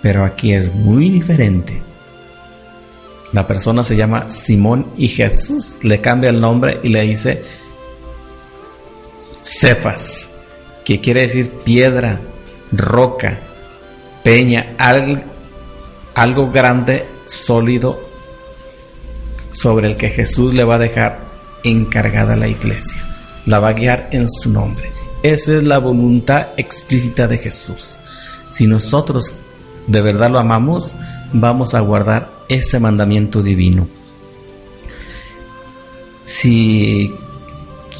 pero 0.00 0.24
aquí 0.24 0.54
es 0.54 0.74
muy 0.74 1.10
diferente. 1.10 1.82
La 3.32 3.46
persona 3.46 3.84
se 3.84 3.94
llama 3.94 4.30
Simón 4.30 4.86
y 4.96 5.08
Jesús 5.08 5.76
le 5.82 6.00
cambia 6.00 6.30
el 6.30 6.40
nombre 6.40 6.78
y 6.82 6.88
le 6.88 7.02
dice 7.02 7.42
Cefas, 9.42 10.26
que 10.82 10.98
quiere 10.98 11.24
decir 11.24 11.50
piedra 11.62 12.18
roca, 12.72 13.38
peña, 14.22 14.74
algo, 16.14 16.50
grande, 16.50 17.06
sólido, 17.26 18.00
sobre 19.52 19.88
el 19.88 19.96
que 19.96 20.10
Jesús 20.10 20.54
le 20.54 20.64
va 20.64 20.76
a 20.76 20.78
dejar 20.78 21.20
encargada 21.62 22.36
la 22.36 22.48
iglesia. 22.48 23.02
La 23.46 23.58
va 23.58 23.68
a 23.68 23.74
guiar 23.74 24.08
en 24.12 24.30
su 24.30 24.50
nombre. 24.50 24.90
Esa 25.22 25.56
es 25.56 25.64
la 25.64 25.78
voluntad 25.78 26.48
explícita 26.56 27.28
de 27.28 27.38
Jesús. 27.38 27.96
Si 28.48 28.66
nosotros 28.66 29.32
de 29.86 30.00
verdad 30.00 30.30
lo 30.30 30.38
amamos, 30.38 30.94
vamos 31.32 31.74
a 31.74 31.80
guardar 31.80 32.30
ese 32.48 32.78
mandamiento 32.78 33.42
divino. 33.42 33.86
Si 36.24 37.14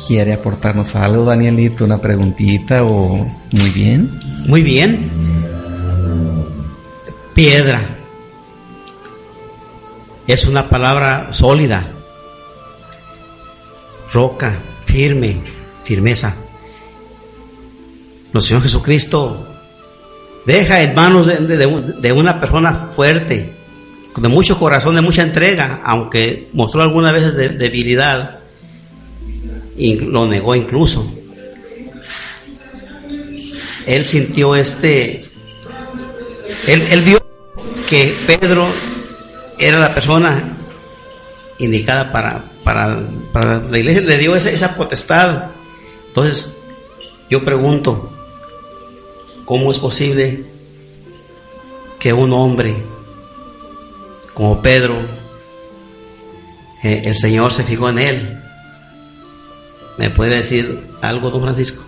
quiere 0.07 0.33
aportarnos 0.33 0.95
algo, 0.97 1.25
Danielito, 1.25 1.85
una 1.85 2.01
preguntita 2.01 2.85
o 2.85 3.27
muy 3.53 3.71
bien. 3.71 4.21
Muy 4.47 4.63
bien. 4.63 5.11
Piedra. 7.35 7.99
Es 10.27 10.47
una 10.47 10.69
palabra 10.69 11.33
sólida. 11.33 11.87
Roca, 14.13 14.59
firme, 14.85 15.41
firmeza. 15.85 16.35
Nuestro 18.33 18.49
Señor 18.49 18.63
Jesucristo 18.63 19.47
deja 20.47 20.83
en 20.83 20.95
manos 20.95 21.27
de, 21.27 22.13
una 22.13 22.41
persona 22.41 22.89
fuerte, 22.95 23.53
de 24.17 24.29
mucho 24.29 24.59
corazón, 24.59 24.95
de 24.95 25.01
mucha 25.03 25.23
entrega, 25.23 25.81
aunque 25.85 26.49
mostró 26.53 26.83
algunas 26.83 27.13
veces 27.13 27.37
debilidad 27.37 28.42
y 29.77 29.97
lo 29.97 30.27
negó 30.27 30.55
incluso. 30.55 31.13
Él 33.87 34.05
sintió 34.05 34.55
este, 34.55 35.25
él, 36.67 37.03
vio 37.03 37.19
que 37.89 38.17
Pedro 38.27 38.67
era 39.59 39.79
la 39.81 39.95
persona 39.95 40.57
indicada 41.59 42.13
para, 42.13 42.45
para, 42.63 43.59
la 43.59 43.79
iglesia, 43.79 44.03
le 44.03 44.19
dio 44.19 44.37
esa, 44.37 44.51
esa 44.51 44.77
potestad. 44.77 45.51
Entonces, 46.09 46.57
yo 47.29 47.45
pregunto, 47.45 48.13
¿cómo 49.45 49.73
es 49.73 49.79
posible 49.79 50.45
que 51.99 52.13
un 52.13 52.33
hombre 52.33 52.77
como 54.35 54.63
Pedro, 54.63 54.97
eh, 56.83 57.03
el 57.05 57.17
Señor 57.17 57.53
se 57.53 57.65
fijó 57.65 57.89
en 57.89 57.99
él? 57.99 58.42
¿Me 59.99 60.11
puede 60.11 60.37
decir 60.37 60.81
algo, 61.01 61.31
don 61.31 61.43
Francisco? 61.43 61.85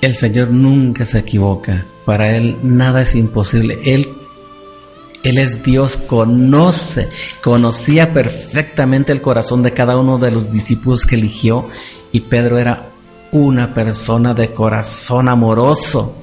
El 0.00 0.14
Señor 0.14 0.50
nunca 0.50 1.06
se 1.06 1.18
equivoca. 1.18 1.86
Para 2.04 2.36
Él 2.36 2.58
nada 2.62 3.02
es 3.02 3.14
imposible. 3.14 3.78
Él, 3.84 4.08
Él 5.22 5.38
es 5.38 5.62
Dios, 5.62 5.96
conoce, 5.96 7.08
conocía 7.42 8.12
perfectamente 8.12 9.12
el 9.12 9.22
corazón 9.22 9.62
de 9.62 9.72
cada 9.72 9.96
uno 9.96 10.18
de 10.18 10.30
los 10.30 10.52
discípulos 10.52 11.06
que 11.06 11.14
eligió. 11.14 11.68
Y 12.12 12.20
Pedro 12.20 12.58
era 12.58 12.90
una 13.32 13.74
persona 13.74 14.34
de 14.34 14.52
corazón 14.52 15.28
amoroso, 15.28 16.14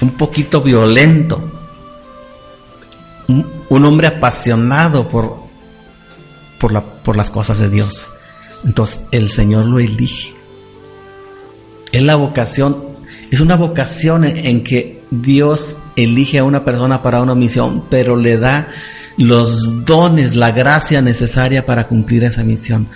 un 0.00 0.10
poquito 0.10 0.60
violento, 0.60 1.40
un, 3.28 3.84
hombre 3.84 4.06
apasionado 4.06 5.08
por, 5.08 5.36
por, 6.60 6.70
la, 6.70 6.82
por 6.82 7.16
las 7.16 7.30
cosas 7.30 7.58
de 7.58 7.68
Dios. 7.68 8.13
Entonces 8.64 9.00
el 9.10 9.28
Señor 9.28 9.66
lo 9.66 9.78
elige. 9.78 10.32
Es 11.92 12.02
la 12.02 12.16
vocación, 12.16 12.76
es 13.30 13.40
una 13.40 13.56
vocación 13.56 14.24
en, 14.24 14.64
que 14.64 15.02
Dios 15.10 15.76
elige 15.96 16.38
a 16.38 16.44
una 16.44 16.64
persona 16.64 17.02
para 17.02 17.22
una 17.22 17.34
misión, 17.34 17.84
pero 17.88 18.16
le 18.16 18.36
da 18.36 18.68
los 19.16 19.84
dones, 19.84 20.34
la 20.34 20.50
gracia 20.50 21.02
necesaria 21.02 21.66
para 21.66 21.86
cumplir 21.86 22.24
esa 22.24 22.42
misión. 22.42 22.88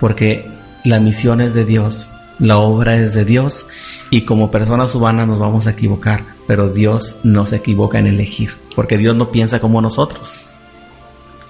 Porque 0.00 0.44
la 0.84 0.98
misión 0.98 1.40
es 1.40 1.54
de 1.54 1.64
Dios, 1.64 2.10
la 2.38 2.58
obra 2.58 2.96
es 2.96 3.14
de 3.14 3.24
Dios 3.24 3.66
y 4.10 4.22
como 4.22 4.50
personas 4.50 4.94
humanas 4.94 5.26
nos 5.26 5.38
vamos 5.38 5.66
a 5.66 5.70
equivocar, 5.70 6.24
pero 6.46 6.68
Dios 6.68 7.16
no 7.22 7.46
se 7.46 7.56
equivoca 7.56 7.98
en 7.98 8.06
elegir, 8.06 8.50
porque 8.74 8.98
Dios 8.98 9.16
no 9.16 9.30
piensa 9.30 9.60
como 9.60 9.80
nosotros. 9.80 10.46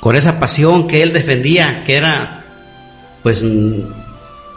Con 0.01 0.15
esa 0.15 0.39
pasión 0.39 0.87
que 0.87 1.03
él 1.03 1.13
defendía, 1.13 1.83
que 1.85 1.97
era, 1.97 2.36
pues, 3.27 3.45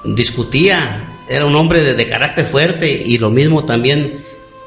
discutía, 0.04 1.04
era 1.28 1.48
un 1.48 1.56
hombre 1.56 1.96
de, 1.96 2.08
carácter 2.08 2.46
fuerte 2.46 3.02
y 3.04 3.18
lo 3.18 3.32
mismo 3.32 3.66
también, 3.66 4.24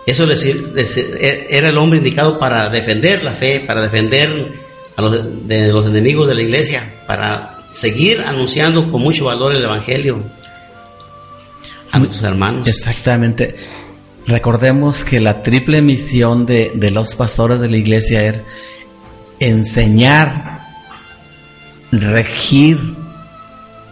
eso 0.09 0.29
e, 0.29 1.47
era 1.49 1.69
el 1.69 1.79
hombre 1.79 1.99
indicado 1.99 2.37
para 2.37 2.69
defender 2.69 3.23
la 3.23 3.31
fe, 3.31 3.61
para 3.61 3.81
defender 3.81 4.55
a 4.97 5.03
los, 5.03 5.47
de 5.47 5.69
los 5.69 5.87
enemigos 5.87 6.27
de 6.27 6.35
la 6.35 6.43
iglesia, 6.43 6.83
para 7.07 7.61
seguir 7.71 8.23
anunciando 8.27 8.91
con 8.91 9.03
mucho 9.03 9.27
valor 9.27 9.55
el 9.55 9.63
Evangelio 9.63 10.19
a 11.93 12.01
nuestros 12.01 12.25
hermanos. 12.25 12.69
Exactamente. 12.69 13.55
Recordemos 14.27 15.05
que 15.05 15.21
la 15.21 15.45
triple 15.45 15.81
misión 15.81 16.45
de, 16.45 16.73
de 16.75 16.91
los 16.91 17.15
pastores 17.15 17.61
de 17.61 17.69
la 17.69 17.77
iglesia 17.77 18.21
era 18.21 18.43
enseñar, 19.39 20.67
regir 21.93 23.01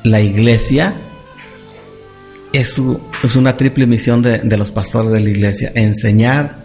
la 0.02 0.21
iglesia. 0.21 0.95
Es, 2.52 2.78
una 2.78 3.57
triple 3.57 3.87
misión 3.87 4.23
de, 4.23 4.38
de 4.38 4.57
los 4.57 4.73
pastores 4.73 5.12
de 5.12 5.21
la 5.21 5.30
iglesia. 5.30 5.73
Enseñar, 5.75 6.64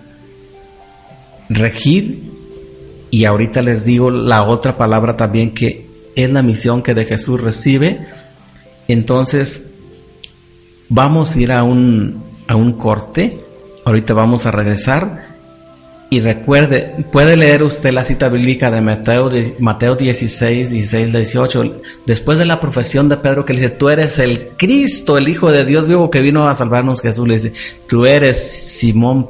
regir 1.49 2.31
y 3.11 3.25
ahorita 3.25 3.61
les 3.61 3.85
digo 3.85 4.11
la 4.11 4.43
otra 4.43 4.77
palabra 4.77 5.15
también 5.15 5.53
que 5.53 5.85
es 6.15 6.31
la 6.31 6.41
misión 6.41 6.81
que 6.81 6.93
de 6.93 7.05
Jesús 7.05 7.39
recibe. 7.41 8.07
Entonces, 8.87 9.63
vamos 10.89 11.35
a 11.35 11.39
ir 11.39 11.51
a 11.51 11.63
un, 11.63 12.23
a 12.47 12.55
un 12.55 12.73
corte. 12.73 13.39
Ahorita 13.85 14.13
vamos 14.13 14.45
a 14.45 14.51
regresar. 14.51 15.34
Y 16.15 16.21
recuerde, 16.21 16.95
puede 17.11 17.35
leer 17.35 17.61
usted 17.61 17.91
la 17.91 18.05
cita 18.05 18.29
bíblica 18.29 18.71
de 18.71 18.79
Mateo, 18.79 19.29
Mateo 19.59 19.97
16, 19.97 20.69
16, 20.69 21.11
18. 21.11 21.81
Después 22.05 22.37
de 22.37 22.45
la 22.45 22.61
profesión 22.61 23.09
de 23.09 23.17
Pedro 23.17 23.43
que 23.43 23.53
le 23.53 23.59
dice, 23.59 23.73
tú 23.73 23.89
eres 23.89 24.17
el 24.19 24.51
Cristo, 24.55 25.17
el 25.17 25.27
Hijo 25.27 25.51
de 25.51 25.65
Dios 25.65 25.89
vivo 25.89 26.09
que 26.09 26.21
vino 26.21 26.47
a 26.47 26.55
salvarnos, 26.55 27.01
Jesús 27.01 27.27
le 27.27 27.33
dice, 27.33 27.51
tú 27.89 28.05
eres 28.05 28.39
Simón, 28.39 29.27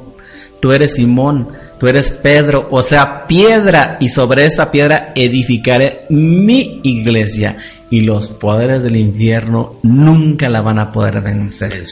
tú 0.60 0.70
eres 0.70 0.94
Simón 0.94 1.48
tú 1.80 1.88
eres 1.88 2.12
Pedro, 2.12 2.68
o 2.70 2.84
sea, 2.84 3.26
piedra, 3.26 3.96
y 4.00 4.08
sobre 4.08 4.44
esta 4.44 4.70
piedra 4.70 5.12
edificaré 5.16 6.06
mi 6.08 6.80
iglesia, 6.84 7.58
y 7.90 8.02
los 8.02 8.30
poderes 8.30 8.84
del 8.84 8.94
infierno 8.94 9.74
nunca 9.82 10.48
la 10.48 10.62
van 10.62 10.78
a 10.78 10.92
poder 10.92 11.20
vencer. 11.20 11.84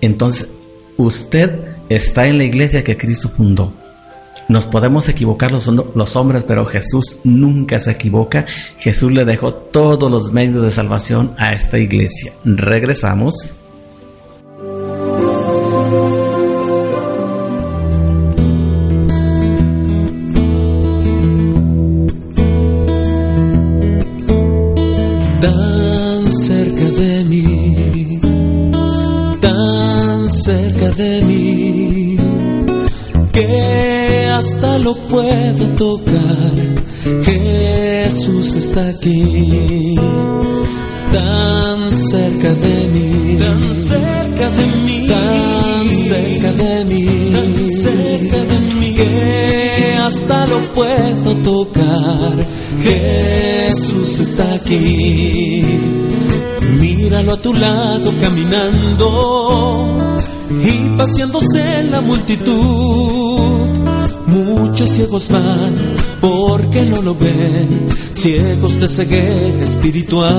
Entonces, 0.00 0.48
usted 0.96 1.50
está 1.88 2.28
en 2.28 2.38
la 2.38 2.44
iglesia 2.44 2.84
que 2.84 2.96
Cristo 2.96 3.28
fundó. 3.36 3.79
Nos 4.50 4.66
podemos 4.66 5.08
equivocar 5.08 5.52
los, 5.52 6.16
hombres, 6.16 6.42
pero 6.42 6.66
Jesús 6.66 7.18
nunca 7.22 7.78
se 7.78 7.92
equivoca. 7.92 8.46
Jesús 8.78 9.12
le 9.12 9.24
dejó 9.24 9.54
todos 9.54 10.10
los 10.10 10.32
medios 10.32 10.64
de 10.64 10.72
salvación 10.72 11.34
a 11.38 11.52
esta 11.52 11.78
iglesia. 11.78 12.32
Regresamos. 12.44 13.60
Puedo 35.08 35.66
tocar. 35.76 36.52
Jesús 37.24 38.56
está 38.56 38.88
aquí, 38.88 39.96
tan 41.12 41.92
cerca 41.92 42.54
de 42.54 42.88
mí, 42.94 43.36
tan 43.38 43.76
cerca 43.76 44.50
de 44.50 44.66
mí, 44.86 45.06
tan 45.08 45.88
cerca 46.08 46.52
de 46.52 46.84
mí, 46.86 47.06
tan 47.32 47.68
cerca 47.68 48.44
de 48.44 48.58
mí, 48.80 48.94
que 48.94 49.96
hasta 50.00 50.46
lo 50.46 50.60
puedo 50.72 51.34
tocar. 51.42 52.34
Jesús 52.82 54.20
está 54.20 54.54
aquí, 54.54 55.64
míralo 56.80 57.32
a 57.32 57.42
tu 57.42 57.52
lado 57.52 58.12
caminando 58.20 59.06
y 60.64 60.96
paseándose 60.96 61.80
en 61.80 61.90
la 61.90 62.00
multitud 62.00 63.29
Muchos 64.30 64.88
ciegos 64.90 65.28
van 65.28 65.74
porque 66.20 66.84
no 66.84 67.02
lo 67.02 67.14
ven, 67.14 67.88
ciegos 68.12 68.78
de 68.80 68.86
ceguera 68.86 69.64
espiritual, 69.64 70.30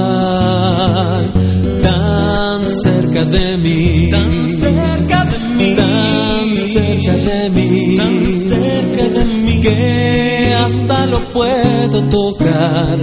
tan 1.84 2.72
cerca 2.72 3.26
de 3.26 3.58
mí, 3.58 4.10
tan 4.10 4.50
cerca 4.50 5.26
de 5.26 5.40
mí, 5.58 5.76
tan 5.76 6.58
cerca 6.58 7.14
de 7.14 7.50
mí, 7.50 7.96
tan 7.98 8.34
cerca 8.34 9.20
de 9.20 9.26
mí, 9.26 9.62
que 9.62 10.56
hasta 10.64 11.06
lo 11.08 11.20
puedo 11.34 12.02
tocar. 12.04 12.98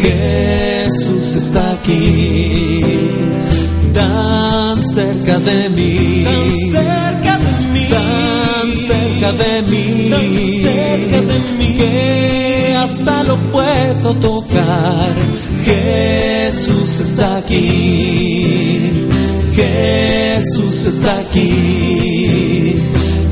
Jesús 0.00 1.36
está 1.36 1.72
aquí, 1.72 2.80
tan 3.94 4.82
cerca 4.82 5.38
de 5.38 5.68
mí, 5.68 6.24
tan 6.24 6.60
cerca 6.70 7.21
cerca 9.22 9.32
de 9.44 9.62
mí, 9.62 10.10
tan 10.10 10.50
cerca 10.50 11.20
de 11.20 11.38
mí, 11.58 11.76
que 11.76 12.74
hasta 12.76 13.22
lo 13.24 13.36
puedo 13.52 14.14
tocar. 14.14 15.14
Jesús 15.64 17.00
está 17.00 17.36
aquí, 17.36 19.06
Jesús 19.54 20.86
está 20.86 21.18
aquí, 21.20 22.74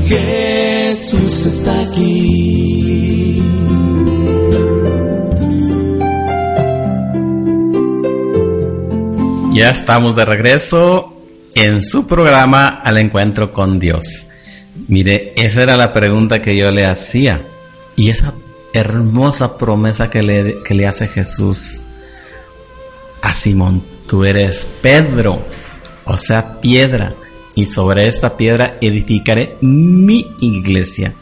Jesús 0.07 1.45
está 1.45 1.81
aquí. 1.81 3.41
Ya 9.53 9.69
estamos 9.69 10.15
de 10.15 10.23
regreso 10.25 11.13
en 11.53 11.81
su 11.81 12.07
programa 12.07 12.79
Al 12.81 12.97
Encuentro 12.97 13.51
con 13.51 13.77
Dios. 13.77 14.30
Mire, 14.91 15.31
esa 15.37 15.63
era 15.63 15.77
la 15.77 15.93
pregunta 15.93 16.41
que 16.41 16.57
yo 16.57 16.69
le 16.69 16.85
hacía. 16.85 17.45
Y 17.95 18.09
esa 18.09 18.33
hermosa 18.73 19.57
promesa 19.57 20.09
que 20.09 20.21
le, 20.21 20.61
que 20.63 20.73
le 20.73 20.85
hace 20.85 21.07
Jesús 21.07 21.79
a 23.21 23.33
Simón, 23.33 23.83
tú 24.05 24.25
eres 24.25 24.67
Pedro, 24.81 25.45
o 26.03 26.17
sea, 26.17 26.59
piedra, 26.59 27.15
y 27.55 27.67
sobre 27.67 28.07
esta 28.07 28.35
piedra 28.35 28.77
edificaré 28.81 29.55
mi 29.61 30.35
iglesia. 30.41 31.13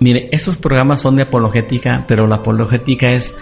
Mire, 0.00 0.30
esos 0.32 0.56
programas 0.56 1.02
son 1.02 1.16
de 1.16 1.22
apologética, 1.24 2.06
pero 2.08 2.26
la 2.26 2.36
apologética 2.36 3.10
es 3.10 3.34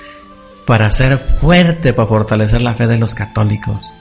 para 0.64 0.90
ser 0.90 1.18
fuerte, 1.18 1.92
para 1.92 2.08
fortalecer 2.08 2.62
la 2.62 2.74
fe 2.74 2.88
de 2.88 2.98
los 2.98 3.14
católicos. 3.14 3.94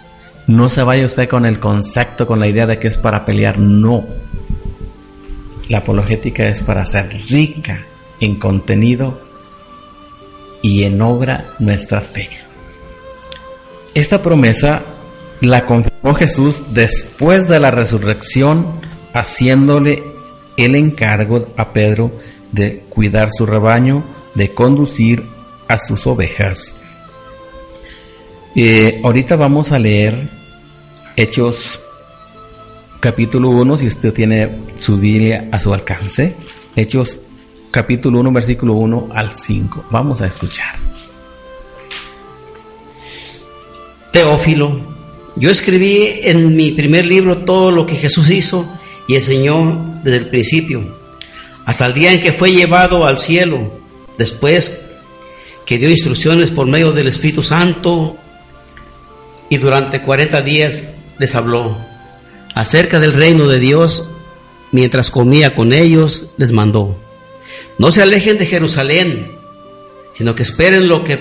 No 0.47 0.69
se 0.69 0.81
vaya 0.81 1.05
usted 1.05 1.29
con 1.29 1.45
el 1.45 1.59
concepto, 1.59 2.25
con 2.25 2.39
la 2.39 2.47
idea 2.47 2.65
de 2.65 2.79
que 2.79 2.87
es 2.87 2.97
para 2.97 3.25
pelear, 3.25 3.59
no. 3.59 4.05
La 5.69 5.79
apologética 5.79 6.47
es 6.47 6.61
para 6.61 6.85
ser 6.85 7.09
rica 7.29 7.85
en 8.19 8.35
contenido 8.35 9.19
y 10.61 10.83
en 10.83 11.01
obra 11.01 11.55
nuestra 11.59 12.01
fe. 12.01 12.29
Esta 13.93 14.21
promesa 14.21 14.83
la 15.41 15.65
confirmó 15.65 16.13
Jesús 16.13 16.61
después 16.71 17.47
de 17.47 17.59
la 17.59 17.71
resurrección, 17.71 18.79
haciéndole 19.13 20.03
el 20.57 20.75
encargo 20.75 21.47
a 21.57 21.73
Pedro 21.73 22.11
de 22.51 22.83
cuidar 22.89 23.29
su 23.31 23.45
rebaño, 23.45 24.03
de 24.33 24.53
conducir 24.53 25.23
a 25.67 25.79
sus 25.79 26.07
ovejas. 26.07 26.75
Eh, 28.55 29.01
ahorita 29.03 29.35
vamos 29.35 29.71
a 29.71 29.79
leer 29.79 30.29
Hechos 31.17 31.84
capítulo 33.05 33.49
1, 33.49 33.77
si 33.77 33.85
usted 33.85 34.11
tiene 34.13 34.49
su 34.79 34.97
Biblia 34.97 35.47
a 35.51 35.59
su 35.59 35.71
alcance. 35.71 36.35
Hechos 36.75 37.19
capítulo 37.69 38.19
1, 38.21 38.31
versículo 38.31 38.73
1 38.73 39.09
al 39.13 39.29
5. 39.29 39.85
Vamos 39.91 40.21
a 40.23 40.25
escuchar. 40.25 40.73
Teófilo, 44.11 44.79
yo 45.35 45.51
escribí 45.51 46.19
en 46.23 46.55
mi 46.55 46.71
primer 46.71 47.05
libro 47.05 47.45
todo 47.45 47.69
lo 47.69 47.85
que 47.85 47.93
Jesús 47.93 48.31
hizo 48.31 48.67
y 49.07 49.13
enseñó 49.13 49.99
desde 50.03 50.17
el 50.17 50.29
principio, 50.29 50.97
hasta 51.63 51.85
el 51.85 51.93
día 51.93 52.11
en 52.11 52.21
que 52.21 52.33
fue 52.33 52.53
llevado 52.53 53.05
al 53.05 53.19
cielo, 53.19 53.71
después 54.17 54.89
que 55.67 55.77
dio 55.77 55.91
instrucciones 55.91 56.49
por 56.49 56.65
medio 56.65 56.91
del 56.91 57.05
Espíritu 57.05 57.43
Santo 57.43 58.17
y 59.47 59.57
durante 59.57 60.01
cuarenta 60.01 60.41
días 60.41 60.95
les 61.19 61.35
habló 61.35 61.93
acerca 62.55 62.99
del 62.99 63.13
reino 63.13 63.47
de 63.47 63.59
Dios. 63.59 64.09
Mientras 64.71 65.11
comía 65.11 65.53
con 65.53 65.71
ellos, 65.71 66.31
les 66.37 66.51
mandó, 66.51 66.97
no 67.77 67.91
se 67.91 68.01
alejen 68.01 68.37
de 68.37 68.45
Jerusalén, 68.45 69.31
sino 70.13 70.33
que 70.33 70.43
esperen 70.43 70.87
lo 70.87 71.03
que 71.03 71.19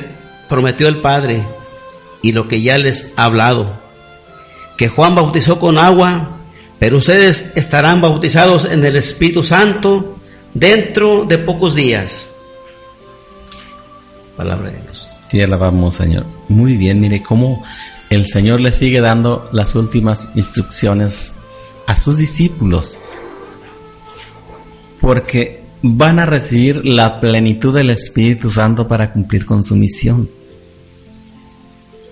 prometió 0.49 0.89
el 0.89 1.01
Padre 1.01 1.43
y 2.23 2.33
lo 2.33 2.49
que 2.49 2.63
ya 2.63 2.79
les 2.79 3.13
ha 3.17 3.25
hablado. 3.25 3.79
Que 4.79 4.89
Juan 4.89 5.15
bautizó 5.15 5.59
con 5.59 5.79
agua, 5.79 6.39
pero 6.79 6.97
ustedes 6.97 7.53
estarán 7.57 8.01
bautizados 8.01 8.65
en 8.65 8.85
el 8.85 8.97
Espíritu 8.97 9.43
Santo 9.43 10.17
dentro 10.53 11.25
de 11.25 11.39
pocos 11.39 11.75
días. 11.75 12.37
Palabra 14.37 14.71
de 14.71 14.81
Dios. 14.81 15.11
Te 15.31 15.45
alabamos, 15.45 15.97
Señor. 15.97 16.25
Muy 16.49 16.77
bien, 16.77 17.01
mire 17.01 17.23
cómo 17.23 17.63
el 18.11 18.27
Señor 18.27 18.61
le 18.61 18.73
sigue 18.73 19.01
dando 19.01 19.49
las 19.53 19.75
últimas 19.75 20.29
instrucciones 20.35 21.33
a 21.87 21.97
sus 21.97 22.17
discípulos. 22.17 22.99
Porque 25.01 25.63
van 25.83 26.19
a 26.19 26.27
recibir 26.27 26.87
la 26.87 27.21
plenitud 27.21 27.75
del 27.75 27.91
Espíritu 27.91 28.51
Santo 28.51 28.89
para 28.89 29.13
cumplir 29.13 29.45
con 29.45 29.65
su 29.65 29.77
misión. 29.77 30.31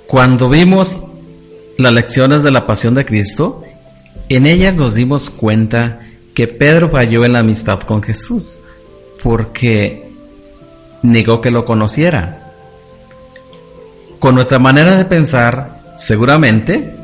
Cuando 0.06 0.48
vimos 0.48 0.98
las 1.78 1.92
lecciones 1.92 2.42
de 2.42 2.50
la 2.50 2.66
pasión 2.66 2.94
de 2.94 3.06
Cristo, 3.06 3.64
en 4.28 4.46
ellas 4.46 4.76
nos 4.76 4.94
dimos 4.94 5.30
cuenta 5.30 6.00
que 6.34 6.48
Pedro 6.48 6.90
falló 6.90 7.24
en 7.24 7.32
la 7.32 7.38
amistad 7.38 7.80
con 7.80 8.02
Jesús, 8.02 8.58
porque 9.22 10.10
negó 11.02 11.40
que 11.40 11.50
lo 11.50 11.64
conociera. 11.64 12.52
Con 14.18 14.34
nuestra 14.34 14.58
manera 14.58 14.96
de 14.96 15.04
pensar, 15.04 15.81
seguramente, 16.02 16.96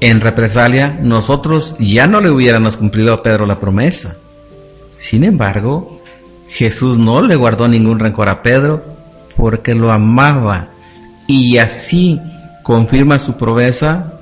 en 0.00 0.22
represalia, 0.22 0.98
nosotros 1.02 1.76
ya 1.78 2.06
no 2.06 2.22
le 2.22 2.30
hubiéramos 2.30 2.78
cumplido 2.78 3.12
a 3.12 3.22
Pedro 3.22 3.44
la 3.44 3.60
promesa. 3.60 4.16
Sin 4.96 5.22
embargo, 5.22 6.00
Jesús 6.48 6.96
no 6.98 7.20
le 7.20 7.36
guardó 7.36 7.68
ningún 7.68 7.98
rencor 7.98 8.30
a 8.30 8.42
Pedro 8.42 8.82
porque 9.36 9.74
lo 9.74 9.92
amaba 9.92 10.68
y 11.26 11.58
así 11.58 12.18
confirma 12.62 13.18
su 13.18 13.36
promesa. 13.36 14.14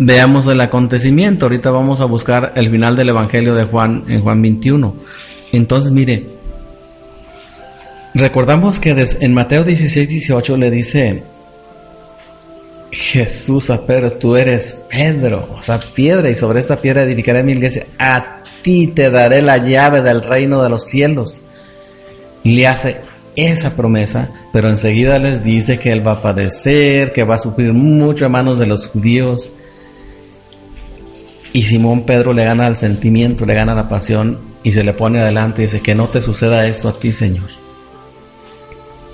Veamos 0.00 0.48
el 0.48 0.60
acontecimiento. 0.60 1.46
Ahorita 1.46 1.70
vamos 1.70 2.00
a 2.00 2.06
buscar 2.06 2.52
el 2.56 2.68
final 2.70 2.96
del 2.96 3.10
Evangelio 3.10 3.54
de 3.54 3.64
Juan 3.64 4.04
en 4.08 4.22
Juan 4.22 4.42
21. 4.42 4.94
Entonces, 5.52 5.92
mire, 5.92 6.28
recordamos 8.12 8.80
que 8.80 9.06
en 9.20 9.34
Mateo 9.34 9.62
16, 9.62 10.08
18 10.08 10.56
le 10.56 10.70
dice 10.72 11.22
Jesús 12.90 13.70
a 13.70 13.84
Pedro, 13.84 14.12
tú 14.12 14.36
eres 14.36 14.76
Pedro, 14.88 15.48
o 15.52 15.62
sea, 15.62 15.78
piedra, 15.78 16.30
y 16.30 16.34
sobre 16.34 16.60
esta 16.60 16.80
piedra 16.80 17.02
edificaré 17.02 17.42
mi 17.42 17.52
iglesia. 17.52 17.86
A 17.98 18.42
ti 18.62 18.88
te 18.88 19.10
daré 19.10 19.42
la 19.42 19.58
llave 19.58 20.02
del 20.02 20.22
reino 20.22 20.62
de 20.62 20.70
los 20.70 20.86
cielos. 20.86 21.42
Y 22.44 22.56
le 22.56 22.66
hace 22.66 22.96
esa 23.36 23.76
promesa, 23.76 24.30
pero 24.52 24.68
enseguida 24.68 25.18
les 25.18 25.44
dice 25.44 25.78
que 25.78 25.92
él 25.92 26.06
va 26.06 26.12
a 26.12 26.22
padecer, 26.22 27.12
que 27.12 27.24
va 27.24 27.36
a 27.36 27.38
sufrir 27.38 27.72
mucho 27.72 28.26
a 28.26 28.30
manos 28.30 28.58
de 28.58 28.66
los 28.66 28.86
judíos. 28.86 29.52
Y 31.52 31.62
Simón 31.62 32.04
Pedro 32.04 32.32
le 32.32 32.44
gana 32.44 32.66
el 32.66 32.76
sentimiento, 32.76 33.44
le 33.46 33.54
gana 33.54 33.74
la 33.74 33.88
pasión 33.88 34.38
y 34.62 34.72
se 34.72 34.82
le 34.82 34.92
pone 34.92 35.20
adelante 35.20 35.62
y 35.62 35.66
dice 35.66 35.80
que 35.80 35.94
no 35.94 36.08
te 36.08 36.20
suceda 36.20 36.66
esto 36.66 36.88
a 36.88 36.98
ti, 36.98 37.12
Señor. 37.12 37.48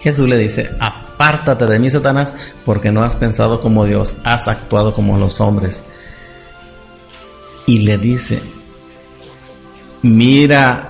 Jesús 0.00 0.28
le 0.28 0.38
dice, 0.38 0.70
apártate 1.14 1.66
de 1.66 1.78
mí, 1.78 1.90
Satanás, 1.90 2.34
porque 2.64 2.90
no 2.90 3.02
has 3.02 3.16
pensado 3.16 3.60
como 3.60 3.84
Dios, 3.84 4.16
has 4.24 4.48
actuado 4.48 4.94
como 4.94 5.18
los 5.18 5.40
hombres. 5.40 5.84
Y 7.66 7.80
le 7.80 7.98
dice, 7.98 8.42
mira, 10.02 10.88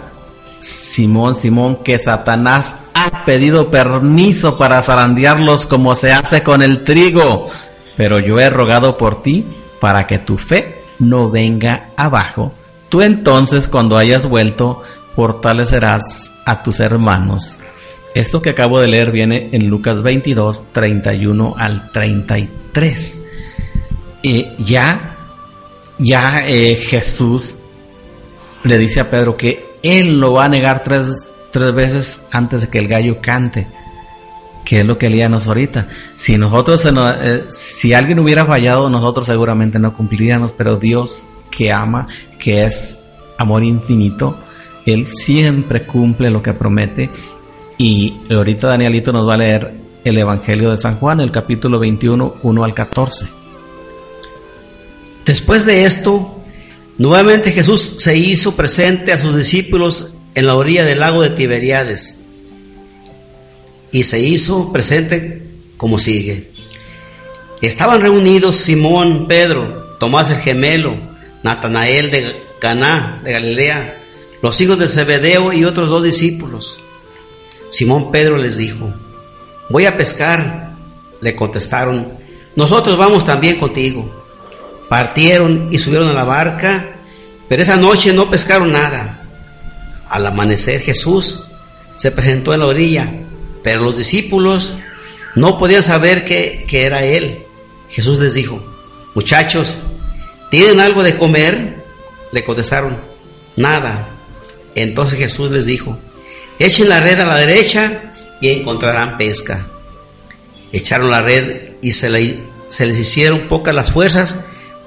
Simón, 0.61 1.35
Simón, 1.35 1.77
que 1.77 1.99
Satanás 1.99 2.77
ha 2.95 3.25
pedido 3.25 3.71
permiso 3.71 4.59
para 4.59 4.83
zarandearlos 4.83 5.67
como 5.67 5.95
se 5.95 6.13
hace 6.13 6.43
con 6.43 6.63
el 6.63 6.85
trigo, 6.85 7.49
pero 7.97 8.19
yo 8.19 8.41
he 8.41 8.51
rogado 8.51 8.97
por 8.97 9.23
ti 9.23 9.47
para 9.81 10.07
que 10.07 10.19
tu 10.19 10.39
fe 10.39 10.79
no 10.99 11.31
venga 11.31 11.91
abajo. 11.97 12.53
Tú 12.89 13.03
entonces, 13.03 13.69
cuando 13.69 13.99
hayas 13.99 14.27
vuelto, 14.27 14.83
fortalecerás 15.15 16.33
a 16.45 16.63
tus 16.63 16.81
hermanos. 16.81 17.59
Esto 18.15 18.41
que 18.41 18.51
acabo 18.51 18.79
de 18.79 18.87
leer 18.87 19.11
viene 19.11 19.49
en 19.51 19.69
Lucas 19.69 20.01
22, 20.01 20.73
31 20.73 21.55
al 21.59 21.91
33. 21.91 23.23
Y 24.23 24.47
ya, 24.59 25.17
ya 25.99 26.47
eh, 26.47 26.77
Jesús 26.77 27.57
le 28.63 28.79
dice 28.79 29.01
a 29.01 29.11
Pedro 29.11 29.37
que 29.37 29.67
él 29.83 30.21
lo 30.21 30.33
va 30.33 30.45
a 30.45 30.49
negar 30.49 30.85
tres, 30.85 31.27
tres 31.51 31.75
veces 31.75 32.21
antes 32.31 32.63
de 32.63 32.69
que 32.69 32.79
el 32.79 32.87
gallo 32.87 33.21
cante. 33.21 33.67
Que 34.65 34.81
es 34.81 34.87
lo 34.87 34.97
que 34.97 35.11
leíamos 35.11 35.49
ahorita. 35.49 35.89
Si 36.15 36.39
nosotros, 36.39 36.87
eh, 36.87 37.45
si 37.51 37.95
alguien 37.95 38.21
hubiera 38.21 38.47
fallado, 38.47 38.89
nosotros 38.89 39.27
seguramente 39.27 39.81
no 39.81 39.93
cumpliríamos, 39.93 40.53
pero 40.53 40.77
Dios 40.77 41.27
que 41.51 41.73
ama, 41.73 42.07
que 42.39 42.65
es 42.65 42.99
amor 43.39 43.65
infinito, 43.65 44.39
Él 44.87 45.05
siempre 45.05 45.85
cumple 45.85 46.31
lo 46.31 46.43
que 46.43 46.55
promete 46.55 47.11
y 47.79 48.15
ahorita 48.31 48.69
Danielito 48.69 49.13
nos 49.13 49.29
va 49.29 49.35
a 49.35 49.39
leer 49.39 49.73
el 50.05 50.19
Evangelio 50.19 50.71
de 50.71 50.77
San 50.77 50.99
Juan, 50.99 51.21
el 51.21 51.31
capítulo 51.31 51.79
21, 51.79 52.37
1 52.43 52.65
al 52.65 52.75
14. 52.75 53.27
Después 55.25 55.65
de 55.65 55.85
esto, 55.85 56.43
nuevamente 56.99 57.51
Jesús 57.51 57.95
se 57.99 58.17
hizo 58.17 58.55
presente 58.55 59.13
a 59.13 59.19
sus 59.19 59.37
discípulos 59.37 60.13
en 60.35 60.47
la 60.47 60.55
orilla 60.55 60.85
del 60.85 61.01
lago 61.01 61.23
de 61.23 61.31
Tiberiades. 61.31 62.23
Y 63.91 64.05
se 64.05 64.21
hizo 64.21 64.73
presente 64.73 65.43
como 65.77 65.99
sigue. 65.99 66.51
Estaban 67.63 68.01
reunidos 68.01 68.57
Simón, 68.57 69.27
Pedro, 69.27 69.97
Tomás 69.99 70.29
el 70.29 70.39
gemelo, 70.39 70.97
Natanael 71.43 72.11
de 72.11 72.37
Caná, 72.59 73.21
de 73.25 73.33
Galilea, 73.33 73.97
los 74.43 74.61
hijos 74.61 74.79
de 74.79 74.89
Zebedeo 74.89 75.53
y 75.53 75.65
otros 75.65 75.89
dos 75.89 76.05
discípulos. 76.05 76.79
Simón 77.75 78.13
Pedro 78.13 78.37
les 78.37 78.57
dijo, 78.57 78.89
voy 79.69 79.87
a 79.87 79.97
pescar. 79.97 80.71
Le 81.21 81.35
contestaron, 81.35 82.13
nosotros 82.55 82.97
vamos 82.97 83.25
también 83.25 83.59
contigo. 83.59 84.09
Partieron 84.89 85.71
y 85.73 85.79
subieron 85.81 86.09
a 86.09 86.13
la 86.13 86.23
barca, 86.23 86.91
pero 87.49 87.65
esa 87.65 87.77
noche 87.77 88.13
no 88.13 88.31
pescaron 88.31 88.71
nada. 88.71 89.25
Al 90.09 90.25
amanecer 90.25 90.83
Jesús 90.83 91.47
se 91.97 92.13
presentó 92.13 92.55
en 92.55 92.61
la 92.61 92.67
orilla, 92.67 93.13
pero 93.65 93.83
los 93.83 93.99
discípulos 93.99 94.75
no 95.35 95.59
podían 95.59 95.83
saber 95.83 96.25
que, 96.25 96.67
que 96.69 96.85
era 96.85 97.05
Él. 97.05 97.43
Jesús 97.89 98.21
les 98.21 98.35
dijo, 98.35 98.63
muchachos, 99.17 99.81
¿tienen 100.49 100.79
algo 100.79 101.03
de 101.03 101.17
comer? 101.17 101.83
Le 102.31 102.45
contestaron, 102.45 102.99
nada. 103.57 104.11
Entonces 104.77 105.19
Jesús 105.19 105.51
les 105.51 105.67
dijo, 105.67 105.99
Echen 106.59 106.89
la 106.89 107.01
red 107.01 107.19
a 107.21 107.27
la 107.27 107.37
derecha 107.37 108.13
y 108.41 108.49
encontrarán 108.49 109.17
pesca. 109.17 109.67
Echaron 110.73 111.11
la 111.11 111.23
red 111.23 111.75
y 111.83 111.93
se, 111.93 112.39
se 112.69 112.87
les 112.87 112.99
hicieron 112.99 113.49
pocas 113.49 113.75
las 113.75 113.91
fuerzas 113.91 114.45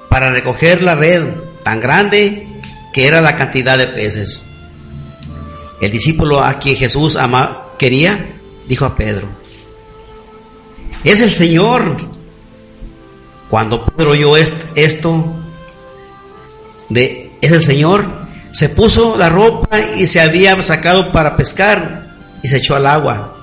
para 0.08 0.30
recoger 0.30 0.82
la 0.82 0.94
red 0.94 1.24
tan 1.62 1.80
grande 1.80 2.46
que 2.92 3.06
era 3.06 3.20
la 3.20 3.36
cantidad 3.36 3.76
de 3.76 3.88
peces. 3.88 4.44
El 5.80 5.92
discípulo 5.92 6.42
a 6.42 6.58
quien 6.58 6.76
Jesús 6.76 7.16
ama, 7.16 7.66
quería, 7.78 8.32
dijo 8.66 8.84
a 8.84 8.96
Pedro, 8.96 9.28
es 11.04 11.20
el 11.20 11.32
Señor. 11.32 11.96
Cuando 13.48 13.86
Pedro 13.86 14.10
oyó 14.10 14.36
esto 14.36 15.24
de 16.88 17.30
es 17.40 17.52
el 17.52 17.62
Señor, 17.62 18.04
se 18.50 18.68
puso 18.68 19.16
la 19.16 19.28
ropa 19.28 19.78
y 19.96 20.06
se 20.06 20.20
había 20.20 20.60
sacado 20.62 21.12
para 21.12 21.36
pescar 21.36 22.06
y 22.42 22.48
se 22.48 22.58
echó 22.58 22.76
al 22.76 22.86
agua. 22.86 23.36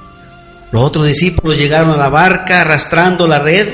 Los 0.71 0.83
otros 0.83 1.07
discípulos 1.07 1.57
llegaron 1.57 1.91
a 1.91 1.97
la 1.97 2.09
barca 2.09 2.61
arrastrando 2.61 3.27
la 3.27 3.39
red 3.39 3.69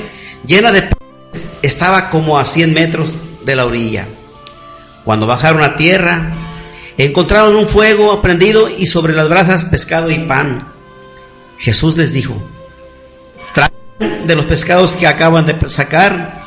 llena 0.46 0.72
de 0.72 0.84
peces. 0.84 1.50
Estaba 1.62 2.10
como 2.10 2.38
a 2.38 2.46
100 2.46 2.74
metros 2.74 3.16
de 3.46 3.56
la 3.56 3.66
orilla. 3.66 4.08
Cuando 5.04 5.26
bajaron 5.26 5.64
a 5.64 5.76
tierra, 5.76 6.34
encontraron 6.98 7.56
un 7.56 7.68
fuego 7.68 8.22
prendido 8.22 8.70
y 8.70 8.88
sobre 8.88 9.14
las 9.14 9.30
brasas 9.30 9.66
pescado 9.66 10.12
y 10.12 10.20
pan. 10.20 10.68
Jesús 11.58 11.98
les 11.98 12.12
dijo, 12.12 12.36
traigan 13.54 14.28
de 14.28 14.36
los 14.36 14.46
pescados 14.46 14.94
que 14.94 15.08
acaban 15.08 15.46
de 15.46 15.70
sacar. 15.70 16.42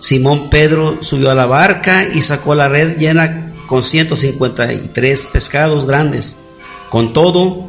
Simón 0.00 0.50
Pedro 0.50 0.98
subió 1.00 1.30
a 1.30 1.34
la 1.34 1.46
barca 1.46 2.04
y 2.12 2.22
sacó 2.22 2.54
la 2.54 2.68
red 2.68 2.98
llena 2.98 3.51
con 3.66 3.82
153 3.82 5.26
pescados 5.26 5.86
grandes. 5.86 6.42
Con 6.90 7.12
todo, 7.12 7.68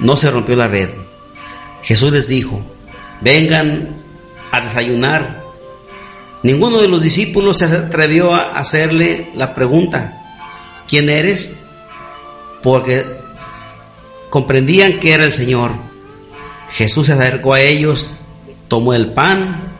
no 0.00 0.16
se 0.16 0.30
rompió 0.30 0.56
la 0.56 0.68
red. 0.68 0.90
Jesús 1.82 2.12
les 2.12 2.28
dijo, 2.28 2.60
vengan 3.20 3.96
a 4.50 4.60
desayunar. 4.60 5.42
Ninguno 6.42 6.80
de 6.80 6.88
los 6.88 7.02
discípulos 7.02 7.58
se 7.58 7.64
atrevió 7.66 8.34
a 8.34 8.58
hacerle 8.58 9.30
la 9.34 9.54
pregunta, 9.54 10.22
¿quién 10.86 11.08
eres? 11.08 11.60
Porque 12.62 13.04
comprendían 14.30 15.00
que 15.00 15.12
era 15.12 15.24
el 15.24 15.32
Señor. 15.32 15.72
Jesús 16.70 17.06
se 17.06 17.14
acercó 17.14 17.54
a 17.54 17.60
ellos, 17.60 18.06
tomó 18.68 18.94
el 18.94 19.12
pan 19.12 19.72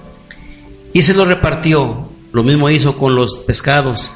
y 0.92 1.02
se 1.02 1.14
lo 1.14 1.24
repartió. 1.24 2.08
Lo 2.32 2.42
mismo 2.42 2.70
hizo 2.70 2.96
con 2.96 3.14
los 3.14 3.36
pescados. 3.38 4.12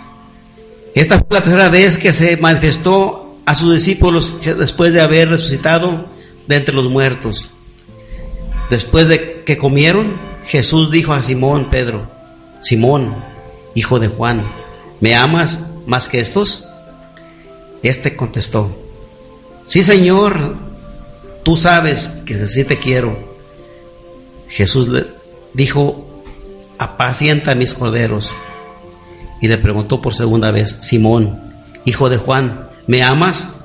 Esta 0.95 1.19
fue 1.19 1.39
la 1.39 1.43
tercera 1.43 1.69
vez 1.69 1.97
que 1.97 2.13
se 2.13 2.37
manifestó 2.37 3.39
a 3.47 3.55
sus 3.55 3.75
discípulos 3.75 4.37
después 4.45 4.93
de 4.93 5.01
haber 5.01 5.31
resucitado 5.31 6.07
de 6.47 6.57
entre 6.57 6.75
los 6.75 6.89
muertos. 6.89 7.51
Después 8.71 9.09
de 9.09 9.43
que 9.45 9.57
comieron, 9.57 10.21
Jesús 10.47 10.91
dijo 10.91 11.13
a 11.13 11.23
Simón 11.23 11.71
Pedro, 11.71 12.07
Simón, 12.61 13.17
hijo 13.75 13.99
de 13.99 14.09
Juan, 14.09 14.51
¿me 15.01 15.15
amas 15.15 15.75
más 15.87 16.09
que 16.09 16.21
estos? 16.21 16.69
Este 17.83 18.15
contestó, 18.15 18.71
sí 19.67 19.83
Señor, 19.83 20.57
tú 21.43 21.57
sabes 21.57 22.23
que 22.25 22.47
sí 22.47 22.65
te 22.65 22.79
quiero. 22.79 23.19
Jesús 24.49 24.89
le 24.89 25.07
dijo, 25.55 26.23
apacienta 26.79 27.55
mis 27.55 27.75
corderos. 27.75 28.35
Y 29.43 29.49
le 29.49 29.59
preguntó 29.59 30.01
por 30.01 30.15
segunda 30.15 30.53
vez, 30.53 30.79
Simón, 30.81 31.39
hijo 31.85 32.09
de 32.09 32.17
Juan, 32.17 32.69
¿me 32.87 33.03
amas? 33.03 33.57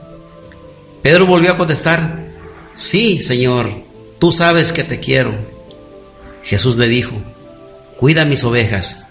Pedro 1.04 1.28
volvió 1.28 1.52
a 1.52 1.58
contestar, 1.58 2.26
sí, 2.76 3.22
Señor, 3.22 3.70
tú 4.18 4.32
sabes 4.32 4.72
que 4.72 4.84
te 4.84 5.00
quiero. 5.00 5.36
Jesús 6.44 6.78
le 6.78 6.88
dijo, 6.88 7.16
cuida 7.98 8.26
mis 8.26 8.44
ovejas. 8.44 9.06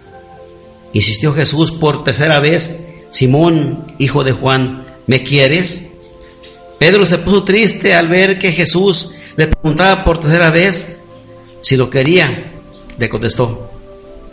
Insistió 0.92 1.32
Jesús 1.32 1.70
por 1.70 2.02
tercera 2.02 2.40
vez, 2.40 2.88
Simón, 3.10 3.94
hijo 3.98 4.24
de 4.24 4.32
Juan, 4.32 4.84
¿me 5.06 5.22
quieres? 5.22 5.92
Pedro 6.80 7.06
se 7.06 7.18
puso 7.18 7.44
triste 7.44 7.94
al 7.94 8.08
ver 8.08 8.40
que 8.40 8.50
Jesús 8.50 9.14
le 9.36 9.46
preguntaba 9.46 10.04
por 10.04 10.18
tercera 10.18 10.50
vez 10.50 10.98
si 11.60 11.76
lo 11.76 11.90
quería. 11.90 12.52
Le 12.98 13.08
contestó, 13.08 13.70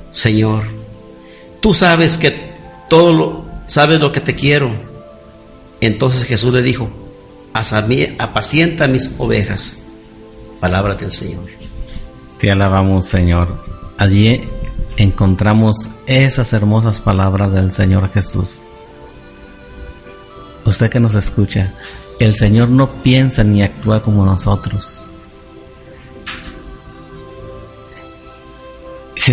Señor, 0.09 0.82
tú 1.63 1.73
sabes 1.73 2.17
que 2.17 2.35
todo 2.89 3.13
lo, 3.13 3.45
sabes 3.67 4.01
lo 4.01 4.11
que 4.11 4.19
te 4.19 4.35
quiero. 4.35 4.75
Entonces 5.79 6.25
Jesús 6.25 6.53
le 6.53 6.61
dijo, 6.61 6.89
apacienta 7.53 8.87
mis 8.87 9.15
ovejas. 9.17 9.81
Palabra 10.59 10.95
del 10.95 11.09
Señor. 11.09 11.45
Te 12.37 12.51
alabamos, 12.51 13.07
Señor. 13.07 13.63
Allí 13.97 14.41
encontramos 14.97 15.89
esas 16.05 16.51
hermosas 16.51 16.99
palabras 16.99 17.53
del 17.53 17.71
Señor 17.71 18.11
Jesús. 18.11 18.63
Usted 20.65 20.89
que 20.89 20.99
nos 20.99 21.15
escucha, 21.15 21.73
el 22.19 22.35
Señor 22.35 22.69
no 22.69 22.89
piensa 22.89 23.45
ni 23.45 23.63
actúa 23.63 24.01
como 24.01 24.25
nosotros. 24.25 25.05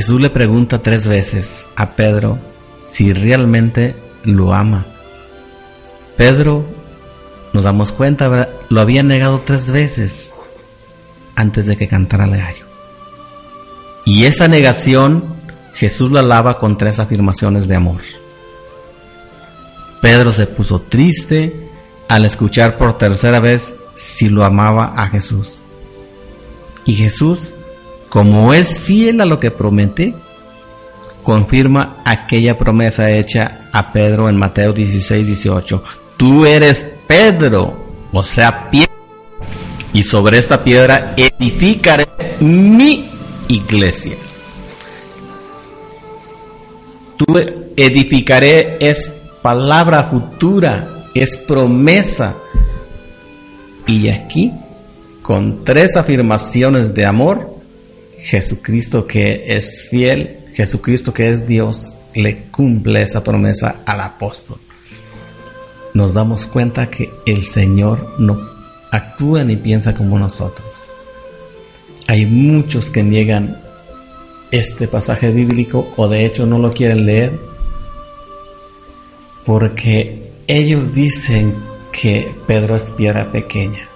Jesús 0.00 0.18
le 0.18 0.30
pregunta 0.30 0.78
tres 0.78 1.06
veces 1.06 1.66
a 1.76 1.90
Pedro 1.94 2.38
si 2.84 3.12
realmente 3.12 3.94
lo 4.24 4.54
ama. 4.54 4.86
Pedro, 6.16 6.64
nos 7.52 7.64
damos 7.64 7.92
cuenta, 7.92 8.48
lo 8.70 8.80
había 8.80 9.02
negado 9.02 9.42
tres 9.44 9.70
veces 9.70 10.34
antes 11.34 11.66
de 11.66 11.76
que 11.76 11.86
cantara 11.86 12.24
el 12.24 12.38
gallo. 12.38 12.64
Y 14.06 14.24
esa 14.24 14.48
negación 14.48 15.34
Jesús 15.74 16.10
la 16.10 16.22
lava 16.22 16.58
con 16.58 16.78
tres 16.78 16.98
afirmaciones 16.98 17.68
de 17.68 17.76
amor. 17.76 18.00
Pedro 20.00 20.32
se 20.32 20.46
puso 20.46 20.80
triste 20.80 21.68
al 22.08 22.24
escuchar 22.24 22.78
por 22.78 22.96
tercera 22.96 23.38
vez 23.38 23.74
si 23.94 24.30
lo 24.30 24.46
amaba 24.46 24.94
a 24.96 25.08
Jesús. 25.08 25.60
Y 26.86 26.94
Jesús 26.94 27.52
como 28.10 28.52
es 28.52 28.80
fiel 28.80 29.20
a 29.20 29.24
lo 29.24 29.38
que 29.38 29.52
promete, 29.52 30.14
confirma 31.22 32.02
aquella 32.04 32.58
promesa 32.58 33.08
hecha 33.10 33.68
a 33.72 33.92
Pedro 33.92 34.28
en 34.28 34.36
Mateo 34.36 34.72
16, 34.72 35.24
18. 35.24 35.82
Tú 36.16 36.44
eres 36.44 36.84
Pedro, 37.06 37.72
o 38.12 38.24
sea, 38.24 38.68
piedra, 38.68 38.92
y 39.92 40.02
sobre 40.02 40.38
esta 40.38 40.62
piedra 40.64 41.14
edificaré 41.16 42.08
mi 42.40 43.10
iglesia. 43.46 44.16
Tú 47.16 47.26
edificaré 47.76 48.76
es 48.80 49.12
palabra 49.40 50.04
futura, 50.04 51.06
es 51.14 51.36
promesa. 51.36 52.34
Y 53.86 54.08
aquí, 54.08 54.52
con 55.22 55.64
tres 55.64 55.96
afirmaciones 55.96 56.92
de 56.92 57.06
amor, 57.06 57.49
Jesucristo 58.22 59.06
que 59.06 59.44
es 59.46 59.88
fiel, 59.88 60.38
Jesucristo 60.52 61.12
que 61.12 61.30
es 61.30 61.46
Dios, 61.46 61.92
le 62.14 62.44
cumple 62.44 63.02
esa 63.02 63.22
promesa 63.22 63.82
al 63.86 64.00
apóstol. 64.00 64.58
Nos 65.94 66.14
damos 66.14 66.46
cuenta 66.46 66.90
que 66.90 67.10
el 67.26 67.42
Señor 67.42 68.14
no 68.18 68.40
actúa 68.90 69.44
ni 69.44 69.56
piensa 69.56 69.94
como 69.94 70.18
nosotros. 70.18 70.66
Hay 72.06 72.26
muchos 72.26 72.90
que 72.90 73.02
niegan 73.02 73.60
este 74.50 74.88
pasaje 74.88 75.30
bíblico 75.30 75.92
o 75.96 76.08
de 76.08 76.26
hecho 76.26 76.46
no 76.46 76.58
lo 76.58 76.74
quieren 76.74 77.06
leer 77.06 77.38
porque 79.46 80.32
ellos 80.48 80.92
dicen 80.92 81.54
que 81.92 82.34
Pedro 82.46 82.74
es 82.74 82.84
piedra 82.84 83.30
pequeña 83.30 83.89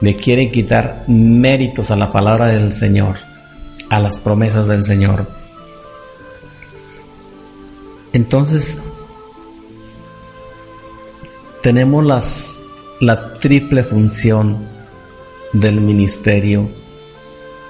le 0.00 0.16
quieren 0.16 0.52
quitar 0.52 1.04
méritos 1.08 1.90
a 1.90 1.96
la 1.96 2.12
palabra 2.12 2.46
del 2.46 2.72
Señor, 2.72 3.16
a 3.90 4.00
las 4.00 4.18
promesas 4.18 4.68
del 4.68 4.84
Señor. 4.84 5.26
Entonces, 8.12 8.78
tenemos 11.62 12.04
las, 12.04 12.58
la 13.00 13.38
triple 13.38 13.84
función 13.84 14.66
del 15.52 15.80
ministerio 15.80 16.68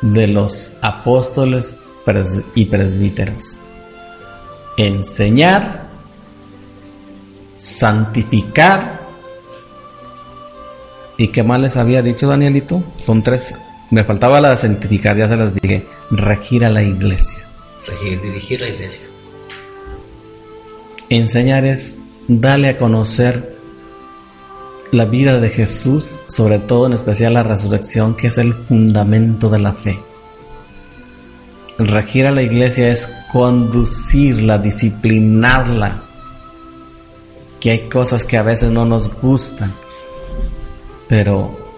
de 0.00 0.26
los 0.26 0.72
apóstoles 0.80 1.76
y 2.54 2.64
presbíteros. 2.66 3.58
Enseñar, 4.76 5.88
santificar 7.56 9.07
¿Y 11.20 11.28
qué 11.28 11.42
más 11.42 11.60
les 11.60 11.76
había 11.76 12.00
dicho 12.00 12.28
Danielito? 12.28 12.82
Son 12.94 13.24
tres. 13.24 13.52
Me 13.90 14.04
faltaba 14.04 14.40
la 14.40 14.50
de 14.50 14.56
santificar, 14.56 15.16
ya 15.16 15.26
se 15.26 15.36
las 15.36 15.52
dije. 15.52 15.84
Regir 16.12 16.64
a 16.64 16.70
la 16.70 16.82
iglesia. 16.84 17.44
Regir, 17.88 18.22
dirigir 18.22 18.60
la 18.60 18.68
iglesia. 18.68 19.08
Enseñar 21.08 21.64
es 21.64 21.98
darle 22.28 22.68
a 22.68 22.76
conocer 22.76 23.56
la 24.92 25.06
vida 25.06 25.40
de 25.40 25.50
Jesús, 25.50 26.20
sobre 26.28 26.60
todo 26.60 26.86
en 26.86 26.92
especial 26.92 27.34
la 27.34 27.42
resurrección, 27.42 28.14
que 28.14 28.28
es 28.28 28.38
el 28.38 28.54
fundamento 28.54 29.50
de 29.50 29.58
la 29.58 29.72
fe. 29.72 29.98
Regir 31.78 32.28
a 32.28 32.30
la 32.30 32.42
iglesia 32.42 32.90
es 32.90 33.08
conducirla, 33.32 34.58
disciplinarla, 34.58 36.00
que 37.58 37.72
hay 37.72 37.88
cosas 37.88 38.24
que 38.24 38.36
a 38.36 38.42
veces 38.44 38.70
no 38.70 38.84
nos 38.84 39.12
gustan 39.20 39.74
pero 41.08 41.68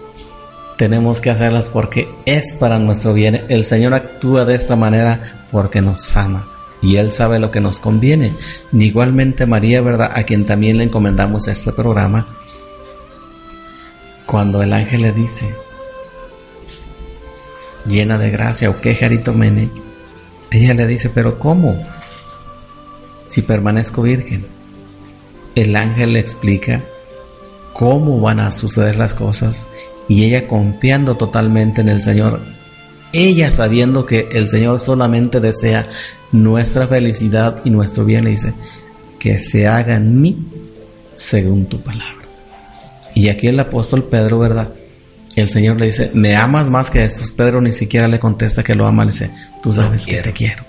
tenemos 0.77 1.21
que 1.21 1.29
hacerlas 1.29 1.69
porque 1.69 2.09
es 2.25 2.53
para 2.53 2.79
nuestro 2.79 3.13
bien. 3.13 3.45
El 3.49 3.63
Señor 3.63 3.93
actúa 3.93 4.45
de 4.45 4.55
esta 4.55 4.75
manera 4.75 5.47
porque 5.51 5.81
nos 5.81 6.15
ama 6.15 6.47
y 6.81 6.95
Él 6.95 7.11
sabe 7.11 7.39
lo 7.39 7.51
que 7.51 7.61
nos 7.61 7.79
conviene. 7.79 8.33
Igualmente 8.71 9.45
María, 9.45 9.81
¿verdad? 9.81 10.11
A 10.13 10.23
quien 10.23 10.45
también 10.45 10.77
le 10.77 10.85
encomendamos 10.85 11.47
este 11.47 11.71
programa, 11.71 12.27
cuando 14.25 14.63
el 14.63 14.73
ángel 14.73 15.01
le 15.03 15.11
dice, 15.11 15.53
llena 17.85 18.17
de 18.17 18.31
gracia, 18.31 18.69
o 18.69 18.79
qué 18.81 19.21
Mene, 19.35 19.69
ella 20.51 20.73
le 20.73 20.87
dice, 20.87 21.09
pero 21.09 21.37
¿cómo? 21.37 21.81
Si 23.27 23.41
permanezco 23.41 24.01
virgen. 24.01 24.45
El 25.53 25.75
ángel 25.75 26.13
le 26.13 26.19
explica 26.19 26.81
cómo 27.73 28.19
van 28.19 28.39
a 28.39 28.51
suceder 28.51 28.97
las 28.97 29.13
cosas 29.13 29.65
y 30.07 30.25
ella 30.25 30.47
confiando 30.47 31.15
totalmente 31.15 31.81
en 31.81 31.89
el 31.89 32.01
Señor, 32.01 32.41
ella 33.13 33.51
sabiendo 33.51 34.05
que 34.05 34.29
el 34.31 34.47
Señor 34.47 34.79
solamente 34.79 35.39
desea 35.39 35.89
nuestra 36.31 36.87
felicidad 36.87 37.61
y 37.63 37.69
nuestro 37.69 38.05
bien, 38.05 38.25
le 38.25 38.31
dice, 38.31 38.53
que 39.19 39.39
se 39.39 39.67
haga 39.67 39.95
en 39.95 40.19
mí 40.19 40.37
según 41.13 41.65
tu 41.65 41.81
palabra. 41.81 42.25
Y 43.13 43.29
aquí 43.29 43.47
el 43.47 43.59
apóstol 43.59 44.05
Pedro, 44.05 44.39
¿verdad? 44.39 44.73
el 45.35 45.49
Señor 45.49 45.79
le 45.79 45.87
dice, 45.87 46.11
¿me 46.13 46.35
amas 46.35 46.69
más 46.69 46.89
que 46.89 47.03
estos? 47.03 47.31
Pedro 47.31 47.61
ni 47.61 47.71
siquiera 47.71 48.07
le 48.07 48.19
contesta 48.19 48.63
que 48.63 48.75
lo 48.75 48.85
ama, 48.85 49.05
le 49.05 49.11
dice, 49.11 49.31
tú 49.63 49.71
sabes 49.71 50.05
que 50.05 50.21
te 50.21 50.33
quiero. 50.33 50.63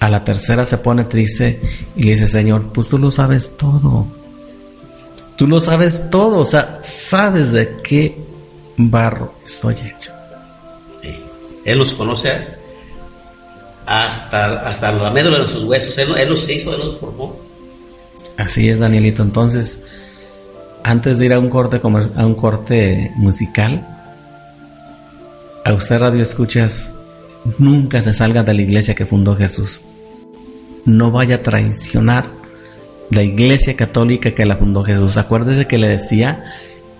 A 0.00 0.08
la 0.08 0.24
tercera 0.24 0.64
se 0.64 0.78
pone 0.78 1.04
triste 1.04 1.60
y 1.94 2.04
le 2.04 2.12
dice, 2.12 2.26
Señor, 2.26 2.72
pues 2.72 2.88
tú 2.88 2.98
lo 2.98 3.10
sabes 3.10 3.56
todo. 3.56 4.06
Tú 5.40 5.46
lo 5.46 5.58
sabes 5.58 6.10
todo, 6.10 6.40
o 6.40 6.44
sea, 6.44 6.80
sabes 6.82 7.50
de 7.50 7.78
qué 7.82 8.14
barro 8.76 9.32
estoy 9.42 9.72
hecho. 9.72 10.12
Él 11.64 11.78
nos 11.78 11.94
conoce 11.94 12.30
hasta, 13.86 14.60
hasta 14.68 14.92
la 14.92 15.10
médula 15.10 15.38
de 15.38 15.48
sus 15.48 15.64
huesos, 15.64 15.96
Él, 15.96 16.14
él 16.18 16.28
los 16.28 16.46
hizo, 16.46 16.74
Él 16.74 16.80
los 16.80 16.98
formó. 17.00 17.40
Así 18.36 18.68
es, 18.68 18.80
Danielito. 18.80 19.22
Entonces, 19.22 19.80
antes 20.82 21.18
de 21.18 21.24
ir 21.24 21.32
a 21.32 21.38
un 21.38 21.48
corte 21.48 21.80
a 21.82 22.26
un 22.26 22.34
corte 22.34 23.10
musical, 23.16 23.82
a 25.64 25.72
usted 25.72 26.00
radio 26.00 26.20
escuchas, 26.20 26.90
nunca 27.56 28.02
se 28.02 28.12
salga 28.12 28.42
de 28.42 28.52
la 28.52 28.60
iglesia 28.60 28.94
que 28.94 29.06
fundó 29.06 29.34
Jesús. 29.36 29.80
No 30.84 31.10
vaya 31.10 31.36
a 31.36 31.42
traicionar 31.42 32.39
la 33.10 33.22
iglesia 33.22 33.76
católica 33.76 34.32
que 34.32 34.46
la 34.46 34.56
fundó 34.56 34.84
Jesús. 34.84 35.16
Acuérdese 35.16 35.66
que 35.66 35.78
le 35.78 35.88
decía 35.88 36.44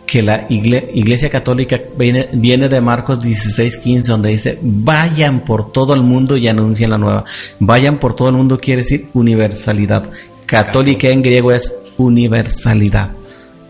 que 0.06 0.22
la 0.22 0.46
iglesia 0.48 1.30
católica 1.30 1.80
viene, 1.96 2.28
viene 2.32 2.68
de 2.68 2.80
Marcos 2.80 3.22
16, 3.22 3.76
15, 3.76 4.10
donde 4.10 4.30
dice, 4.30 4.58
vayan 4.60 5.40
por 5.44 5.70
todo 5.70 5.94
el 5.94 6.02
mundo 6.02 6.36
y 6.36 6.48
anuncien 6.48 6.90
la 6.90 6.98
nueva. 6.98 7.24
Vayan 7.60 8.00
por 8.00 8.16
todo 8.16 8.28
el 8.28 8.34
mundo 8.34 8.58
quiere 8.58 8.82
decir 8.82 9.08
universalidad. 9.14 10.10
Católica 10.46 11.08
en 11.08 11.22
griego 11.22 11.52
es 11.52 11.72
universalidad. 11.96 13.12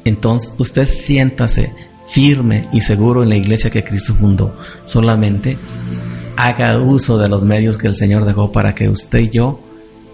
Entonces 0.05 0.53
usted 0.57 0.87
siéntase 0.87 1.74
firme 2.09 2.68
y 2.72 2.81
seguro 2.81 3.22
en 3.22 3.29
la 3.29 3.37
iglesia 3.37 3.68
que 3.68 3.85
Cristo 3.85 4.16
fundó. 4.18 4.57
Solamente 4.85 5.59
haga 6.37 6.79
uso 6.79 7.18
de 7.18 7.29
los 7.29 7.42
medios 7.42 7.76
que 7.76 7.87
el 7.87 7.94
Señor 7.94 8.24
dejó 8.24 8.50
para 8.50 8.74
que 8.74 8.88
usted 8.88 9.18
y 9.18 9.29
yo 9.29 9.61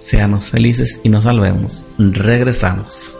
seamos 0.06 0.46
felices 0.46 1.00
y 1.02 1.08
nos 1.08 1.24
salvemos. 1.24 1.84
Regresamos. 1.98 3.16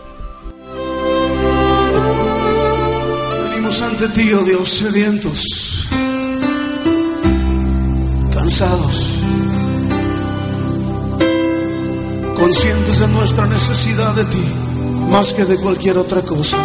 Venimos 3.49 3.81
ante 3.81 4.07
ti, 4.09 4.31
oh 4.33 4.43
Dios, 4.43 4.69
sedientos, 4.69 5.87
cansados, 8.33 9.19
conscientes 12.37 12.99
de 12.99 13.07
nuestra 13.09 13.45
necesidad 13.47 14.15
de 14.15 14.25
ti 14.25 14.53
más 15.09 15.33
que 15.33 15.43
de 15.45 15.57
cualquier 15.57 15.97
otra 15.97 16.21
cosa. 16.21 16.57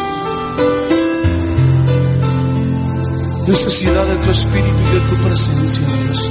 Necesidad 3.49 4.07
de 4.07 4.17
tu 4.17 4.31
espíritu 4.31 4.83
y 4.91 4.95
de 4.95 5.01
tu 5.09 5.17
presencia, 5.17 5.83
Dios. 6.05 6.31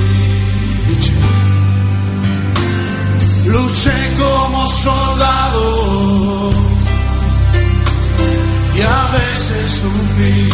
Luché 3.51 3.97
como 4.17 4.67
soldado 4.67 6.51
y 8.73 8.81
a 8.81 9.01
veces 9.17 9.71
sufrí. 9.81 10.49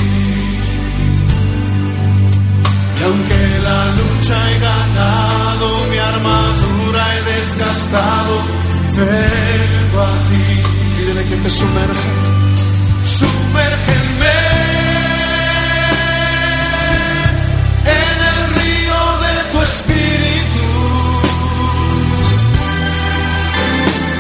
Y 3.00 3.04
aunque 3.04 3.42
la 3.68 3.80
lucha 4.00 4.36
he 4.52 4.60
ganado, 4.60 5.68
mi 5.92 5.98
armadura 5.98 7.02
he 7.16 7.22
desgastado, 7.36 8.36
vengo 8.98 10.00
a 10.02 10.16
ti. 10.30 10.46
Pídele 10.98 11.24
que 11.30 11.38
te 11.38 11.50
sumerja, 11.50 12.12
sumérgeme 13.18 14.38
en 18.00 18.18
el 18.32 18.40
río 18.58 19.00
de 19.24 19.34
tu 19.52 19.62
espíritu. 19.62 20.27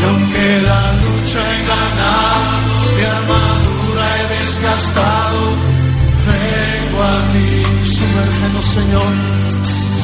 Y 0.00 0.04
aunque 0.04 0.62
la 0.62 0.92
lucha 0.92 1.40
he 1.52 1.60
ganado, 1.72 2.86
mi 2.96 3.02
armadura 3.02 4.04
he 4.16 4.38
desgastado, 4.38 5.42
vengo 6.26 7.02
a 7.02 7.18
ti, 7.32 7.86
sumérgenos 7.86 8.64
Señor, 8.64 9.12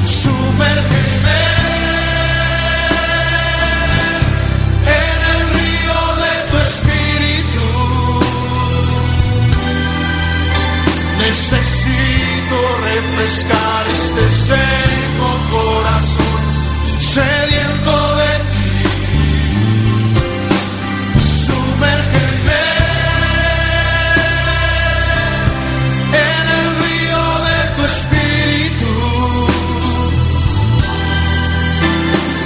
sumérgeme. 0.04 1.56
Necesito 11.28 12.56
refrescar 12.84 13.86
este 13.92 14.30
seco 14.30 15.28
corazón 15.50 16.40
sediento 17.00 18.16
de 18.16 18.35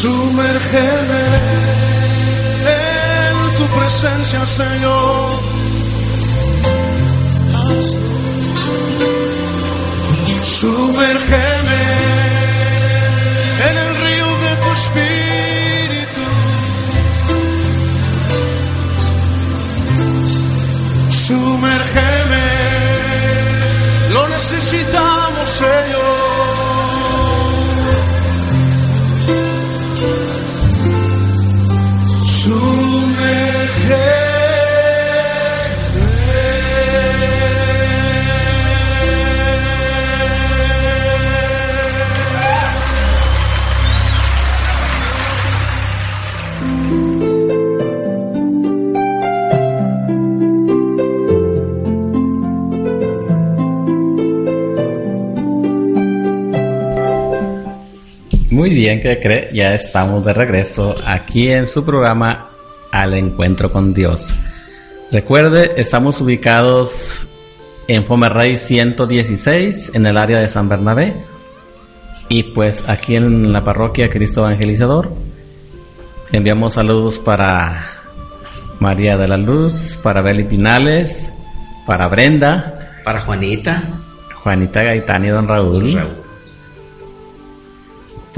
Sumérgeme 0.00 1.24
en 2.66 3.36
tu 3.56 3.64
presencia, 3.76 4.46
Señor. 4.46 5.42
Sumérgeme 10.40 11.84
en 13.68 13.74
el 13.84 13.90
río 14.04 14.28
de 14.44 14.52
tu 14.62 14.70
espíritu. 14.80 16.24
Sumérgeme, 21.10 22.46
lo 24.14 24.28
necesitamos, 24.28 25.48
Señor. 25.48 26.17
Bien, 58.78 59.00
que 59.00 59.18
cree? 59.18 59.50
Ya 59.52 59.74
estamos 59.74 60.24
de 60.24 60.32
regreso 60.32 60.94
aquí 61.04 61.50
en 61.50 61.66
su 61.66 61.84
programa 61.84 62.50
Al 62.92 63.14
Encuentro 63.14 63.72
con 63.72 63.92
Dios. 63.92 64.32
Recuerde, 65.10 65.72
estamos 65.78 66.20
ubicados 66.20 67.26
en 67.88 68.04
Pomerrey 68.04 68.56
116, 68.56 69.96
en 69.96 70.06
el 70.06 70.16
área 70.16 70.38
de 70.38 70.46
San 70.46 70.68
Bernabé. 70.68 71.12
Y 72.28 72.44
pues 72.44 72.88
aquí 72.88 73.16
en 73.16 73.52
la 73.52 73.64
parroquia 73.64 74.08
Cristo 74.08 74.42
Evangelizador. 74.46 75.12
Enviamos 76.30 76.74
saludos 76.74 77.18
para 77.18 77.84
María 78.78 79.16
de 79.16 79.26
la 79.26 79.38
Luz, 79.38 79.98
para 80.00 80.22
Beli 80.22 80.44
Pinales, 80.44 81.32
para 81.84 82.06
Brenda, 82.06 83.00
Para 83.02 83.22
Juanita, 83.22 83.82
Juanita 84.44 84.84
Gaitán 84.84 85.24
y 85.24 85.28
Don 85.30 85.48
Raúl. 85.48 85.94
Raúl. 85.94 86.27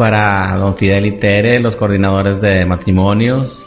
Para 0.00 0.56
don 0.56 0.78
Fidel 0.78 1.04
y 1.04 1.12
Tere, 1.12 1.60
los 1.60 1.76
coordinadores 1.76 2.40
de 2.40 2.64
matrimonios, 2.64 3.66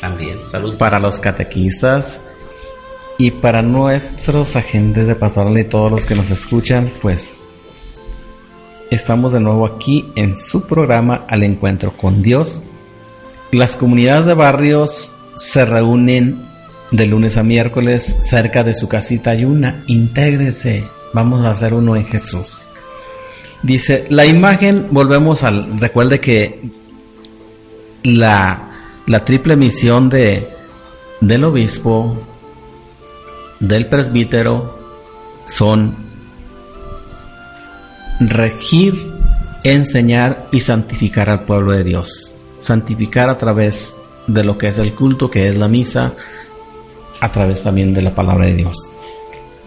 también. 0.00 0.38
Salud. 0.48 0.76
para 0.76 1.00
los 1.00 1.18
catequistas 1.18 2.20
y 3.18 3.32
para 3.32 3.60
nuestros 3.60 4.54
agentes 4.54 5.08
de 5.08 5.16
pastoral 5.16 5.58
y 5.58 5.64
todos 5.64 5.90
los 5.90 6.06
que 6.06 6.14
nos 6.14 6.30
escuchan, 6.30 6.92
pues 7.02 7.34
estamos 8.92 9.32
de 9.32 9.40
nuevo 9.40 9.66
aquí 9.66 10.08
en 10.14 10.38
su 10.38 10.64
programa 10.64 11.24
Al 11.26 11.42
Encuentro 11.42 11.92
con 11.96 12.22
Dios. 12.22 12.62
Las 13.50 13.74
comunidades 13.74 14.26
de 14.26 14.34
barrios 14.34 15.12
se 15.34 15.64
reúnen 15.64 16.40
de 16.92 17.06
lunes 17.06 17.36
a 17.36 17.42
miércoles 17.42 18.16
cerca 18.22 18.62
de 18.62 18.74
su 18.74 18.86
casita 18.86 19.34
y 19.34 19.44
una. 19.44 19.82
Intégrese, 19.88 20.84
vamos 21.12 21.44
a 21.44 21.50
hacer 21.50 21.74
uno 21.74 21.96
en 21.96 22.06
Jesús. 22.06 22.67
Dice, 23.62 24.06
la 24.08 24.24
imagen, 24.24 24.86
volvemos 24.90 25.42
al, 25.42 25.80
recuerde 25.80 26.20
que 26.20 26.60
la, 28.04 28.70
la 29.06 29.24
triple 29.24 29.56
misión 29.56 30.08
de, 30.08 30.48
del 31.20 31.44
obispo, 31.44 32.22
del 33.58 33.86
presbítero, 33.86 34.78
son 35.48 35.96
regir, 38.20 39.12
enseñar 39.64 40.46
y 40.52 40.60
santificar 40.60 41.28
al 41.30 41.42
pueblo 41.42 41.72
de 41.72 41.84
Dios. 41.84 42.32
Santificar 42.58 43.28
a 43.28 43.38
través 43.38 43.96
de 44.26 44.44
lo 44.44 44.56
que 44.56 44.68
es 44.68 44.78
el 44.78 44.94
culto, 44.94 45.30
que 45.30 45.46
es 45.46 45.56
la 45.56 45.68
misa, 45.68 46.14
a 47.20 47.32
través 47.32 47.62
también 47.62 47.94
de 47.94 48.02
la 48.02 48.14
palabra 48.14 48.46
de 48.46 48.54
Dios. 48.54 48.76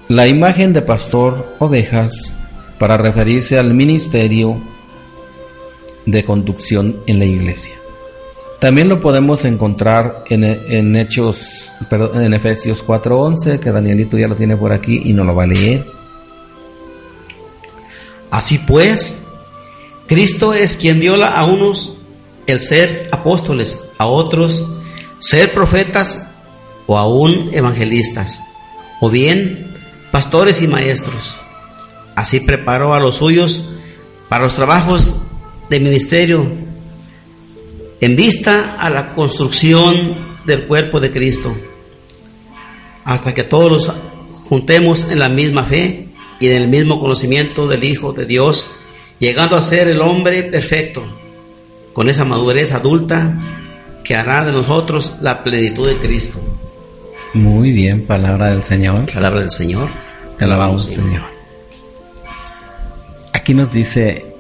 La 0.07 0.27
imagen 0.27 0.71
de 0.73 0.81
pastor 0.81 1.55
ovejas 1.59 2.33
para 2.81 2.97
referirse 2.97 3.59
al 3.59 3.75
ministerio 3.75 4.59
de 6.07 6.25
conducción 6.25 6.97
en 7.05 7.19
la 7.19 7.25
iglesia. 7.25 7.75
También 8.59 8.89
lo 8.89 8.99
podemos 8.99 9.45
encontrar 9.45 10.23
en, 10.27 10.43
en 10.43 10.95
Hechos, 10.95 11.71
en 11.91 12.33
Efesios 12.33 12.83
4:11, 12.83 13.59
que 13.59 13.71
Danielito 13.71 14.17
ya 14.17 14.27
lo 14.27 14.35
tiene 14.35 14.57
por 14.57 14.73
aquí 14.73 14.99
y 15.05 15.13
no 15.13 15.23
lo 15.23 15.35
va 15.35 15.43
a 15.43 15.47
leer. 15.47 15.85
Así 18.31 18.57
pues, 18.57 19.27
Cristo 20.07 20.55
es 20.55 20.75
quien 20.75 20.99
dio 20.99 21.23
a 21.23 21.45
unos 21.45 21.97
el 22.47 22.61
ser 22.61 23.09
apóstoles, 23.11 23.79
a 23.99 24.07
otros 24.07 24.67
ser 25.19 25.53
profetas 25.53 26.31
o 26.87 26.97
aún 26.97 27.51
evangelistas, 27.53 28.41
o 29.01 29.11
bien 29.11 29.67
pastores 30.11 30.63
y 30.63 30.67
maestros. 30.67 31.37
Así 32.21 32.39
preparó 32.39 32.93
a 32.93 32.99
los 32.99 33.15
suyos 33.15 33.63
para 34.29 34.43
los 34.43 34.53
trabajos 34.53 35.15
de 35.71 35.79
ministerio 35.79 36.51
en 37.99 38.15
vista 38.15 38.75
a 38.77 38.91
la 38.91 39.13
construcción 39.13 40.37
del 40.45 40.67
cuerpo 40.67 40.99
de 40.99 41.09
Cristo, 41.09 41.57
hasta 43.05 43.33
que 43.33 43.43
todos 43.43 43.71
los 43.71 43.91
juntemos 44.47 45.07
en 45.09 45.17
la 45.17 45.29
misma 45.29 45.63
fe 45.63 46.09
y 46.39 46.45
en 46.45 46.61
el 46.61 46.67
mismo 46.67 46.99
conocimiento 46.99 47.67
del 47.67 47.85
Hijo 47.85 48.13
de 48.13 48.27
Dios, 48.27 48.69
llegando 49.17 49.55
a 49.55 49.63
ser 49.63 49.87
el 49.87 49.99
hombre 49.99 50.43
perfecto, 50.43 51.03
con 51.91 52.07
esa 52.07 52.23
madurez 52.23 52.71
adulta 52.71 53.35
que 54.03 54.13
hará 54.13 54.45
de 54.45 54.51
nosotros 54.51 55.15
la 55.21 55.43
plenitud 55.43 55.87
de 55.87 55.95
Cristo. 55.95 56.39
Muy 57.33 57.71
bien, 57.71 58.05
palabra 58.05 58.51
del 58.51 58.61
Señor. 58.61 59.11
Palabra 59.11 59.39
del 59.39 59.49
Señor. 59.49 59.89
Te 60.37 60.45
alabamos, 60.45 60.83
Señor. 60.85 61.40
Aquí 63.33 63.53
nos 63.53 63.71
dice 63.71 64.35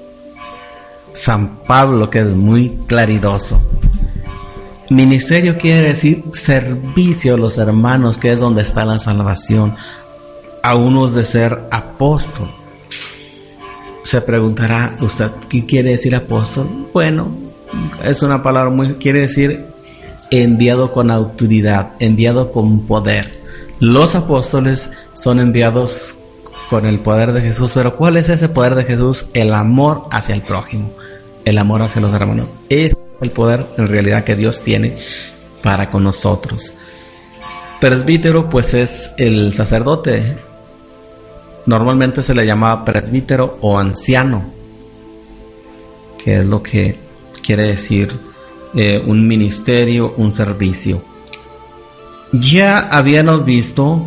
San 1.13 1.59
Pablo, 1.65 2.09
que 2.09 2.19
es 2.19 2.27
muy 2.27 2.77
claridoso. 2.87 3.61
Ministerio 4.89 5.57
quiere 5.57 5.89
decir 5.89 6.23
servicio 6.33 7.35
a 7.35 7.37
los 7.37 7.57
hermanos, 7.57 8.17
que 8.17 8.33
es 8.33 8.39
donde 8.39 8.61
está 8.61 8.85
la 8.85 8.99
salvación. 8.99 9.75
A 10.63 10.75
unos 10.75 11.15
de 11.15 11.23
ser 11.23 11.67
apóstol. 11.71 12.51
Se 14.03 14.21
preguntará 14.21 14.97
usted, 15.01 15.31
¿qué 15.47 15.65
quiere 15.65 15.91
decir 15.91 16.15
apóstol? 16.15 16.67
Bueno, 16.93 17.31
es 18.03 18.21
una 18.21 18.43
palabra 18.43 18.69
muy, 18.69 18.95
quiere 18.95 19.21
decir 19.21 19.65
enviado 20.29 20.91
con 20.91 21.09
autoridad, 21.09 21.93
enviado 21.99 22.51
con 22.51 22.85
poder. 22.85 23.39
Los 23.79 24.15
apóstoles 24.15 24.89
son 25.13 25.39
enviados 25.39 26.15
con 26.71 26.85
el 26.85 27.01
poder 27.01 27.33
de 27.33 27.41
Jesús, 27.41 27.73
pero 27.73 27.97
¿cuál 27.97 28.15
es 28.15 28.29
ese 28.29 28.47
poder 28.47 28.75
de 28.75 28.85
Jesús? 28.85 29.25
El 29.33 29.53
amor 29.53 30.05
hacia 30.09 30.33
el 30.33 30.41
prójimo, 30.41 30.93
el 31.43 31.57
amor 31.57 31.81
hacia 31.81 32.01
los 32.01 32.13
hermanos. 32.13 32.47
Es 32.69 32.95
el 33.19 33.29
poder 33.29 33.67
en 33.77 33.89
realidad 33.89 34.23
que 34.23 34.37
Dios 34.37 34.61
tiene 34.61 34.97
para 35.61 35.89
con 35.89 36.05
nosotros. 36.05 36.73
Presbítero 37.81 38.49
pues 38.49 38.73
es 38.73 39.11
el 39.17 39.51
sacerdote. 39.51 40.37
Normalmente 41.65 42.23
se 42.23 42.33
le 42.33 42.45
llamaba 42.45 42.85
presbítero 42.85 43.57
o 43.59 43.77
anciano, 43.77 44.45
que 46.23 46.39
es 46.39 46.45
lo 46.45 46.63
que 46.63 46.95
quiere 47.43 47.67
decir 47.67 48.17
eh, 48.75 49.03
un 49.05 49.27
ministerio, 49.27 50.13
un 50.15 50.31
servicio. 50.31 51.03
Ya 52.31 52.79
habíamos 52.79 53.43
visto 53.43 54.01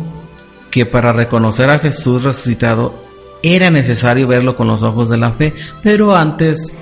que 0.75 0.85
para 0.85 1.13
reconocer 1.13 1.69
a 1.69 1.79
Jesús 1.79 2.23
resucitado 2.23 2.93
era 3.41 3.69
necesario 3.69 4.27
verlo 4.27 4.57
con 4.57 4.67
los 4.67 4.83
ojos 4.83 5.07
de 5.07 5.15
la 5.15 5.31
fe, 5.31 5.53
pero 5.81 6.13
antes 6.13 6.73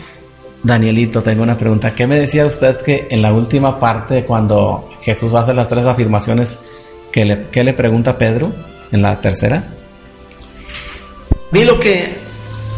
Danielito, 0.64 1.22
tengo 1.22 1.44
una 1.44 1.60
pregunta. 1.60 1.94
¿Qué 1.94 2.08
me 2.08 2.20
decía 2.20 2.48
usted 2.48 2.82
que 2.82 3.06
en 3.12 3.22
la 3.22 3.32
última 3.32 3.80
parte, 3.80 4.24
cuando 4.24 4.89
Jesús 5.04 5.36
hace 5.36 5.54
las 5.54 5.70
tres 5.70 5.86
afirmaciones, 5.86 6.58
¿qué 7.12 7.24
le, 7.24 7.50
qué 7.52 7.64
le 7.64 7.74
pregunta 7.74 8.18
Pedro 8.18 8.52
en 8.91 9.04
la 9.04 9.22
tercera? 9.22 9.68
Vi 11.52 11.64
lo 11.64 11.80
que, 11.80 12.16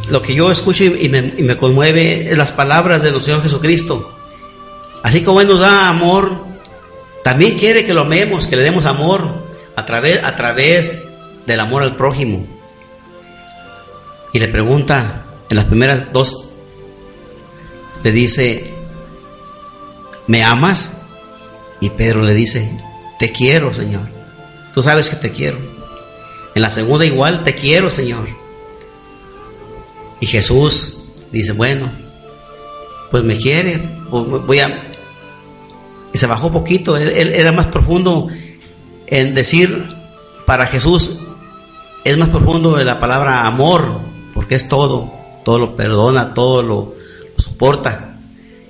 lo 0.10 0.22
que 0.22 0.36
yo 0.36 0.52
escucho 0.52 0.84
y, 0.84 1.08
me, 1.08 1.34
y 1.38 1.44
me 1.44 1.56
conmueve 1.56 2.34
las 2.36 2.52
palabras 2.52 3.04
de 3.04 3.12
nuestro 3.12 3.36
Señor 3.36 3.44
Jesucristo. 3.44 4.12
Así 5.02 5.24
como 5.24 5.40
Él 5.40 5.48
nos 5.48 5.62
da 5.62 5.88
amor, 5.88 6.44
también 7.24 7.58
quiere 7.58 7.86
que 7.86 7.94
lo 7.94 8.02
amemos, 8.02 8.48
que 8.48 8.58
le 8.58 8.64
demos 8.64 8.84
amor 8.84 9.46
a 9.76 9.86
través, 9.86 10.24
a 10.24 10.36
través 10.36 11.05
del 11.46 11.60
amor 11.60 11.84
al 11.84 11.96
prójimo. 11.96 12.46
Y 14.34 14.40
le 14.40 14.48
pregunta 14.48 15.26
en 15.50 15.56
las 15.56 15.66
primeras 15.66 16.12
dos, 16.12 16.50
le 18.04 18.12
dice, 18.12 18.72
¿me 20.28 20.44
amas? 20.44 21.04
Y 21.80 21.90
Pedro 21.92 22.22
le 22.24 22.34
dice, 22.34 22.70
te 23.20 23.32
quiero, 23.32 23.74
Señor. 23.74 24.08
Tú 24.74 24.82
sabes 24.82 25.10
que 25.10 25.16
te 25.16 25.32
quiero. 25.32 25.58
En 26.54 26.62
la 26.62 26.70
segunda 26.70 27.06
igual, 27.06 27.44
te 27.44 27.56
quiero, 27.56 27.90
Señor. 27.90 28.28
Y 30.20 30.26
Jesús 30.26 31.10
dice, 31.32 31.52
bueno, 31.52 31.92
pues 33.12 33.24
me 33.24 33.38
quiere, 33.38 33.80
pues 34.10 34.26
voy 34.46 34.60
a... 34.60 34.92
Y 36.14 36.18
se 36.18 36.28
bajó 36.28 36.52
poquito, 36.52 36.96
él, 36.98 37.10
él 37.10 37.34
era 37.34 37.52
más 37.52 37.68
profundo 37.68 38.30
en 39.08 39.36
decir, 39.36 39.86
para 40.46 40.68
Jesús 40.68 41.25
es 42.06 42.18
más 42.20 42.30
profundo 42.30 42.78
la 42.78 43.00
palabra 43.00 43.48
amor, 43.48 44.00
porque 44.34 44.54
es 44.54 44.68
todo, 44.68 45.12
todo 45.44 45.58
lo 45.58 45.76
perdona, 45.76 46.36
todo 46.36 46.62
lo, 46.62 46.96
lo 47.36 47.44
soporta. 47.44 48.20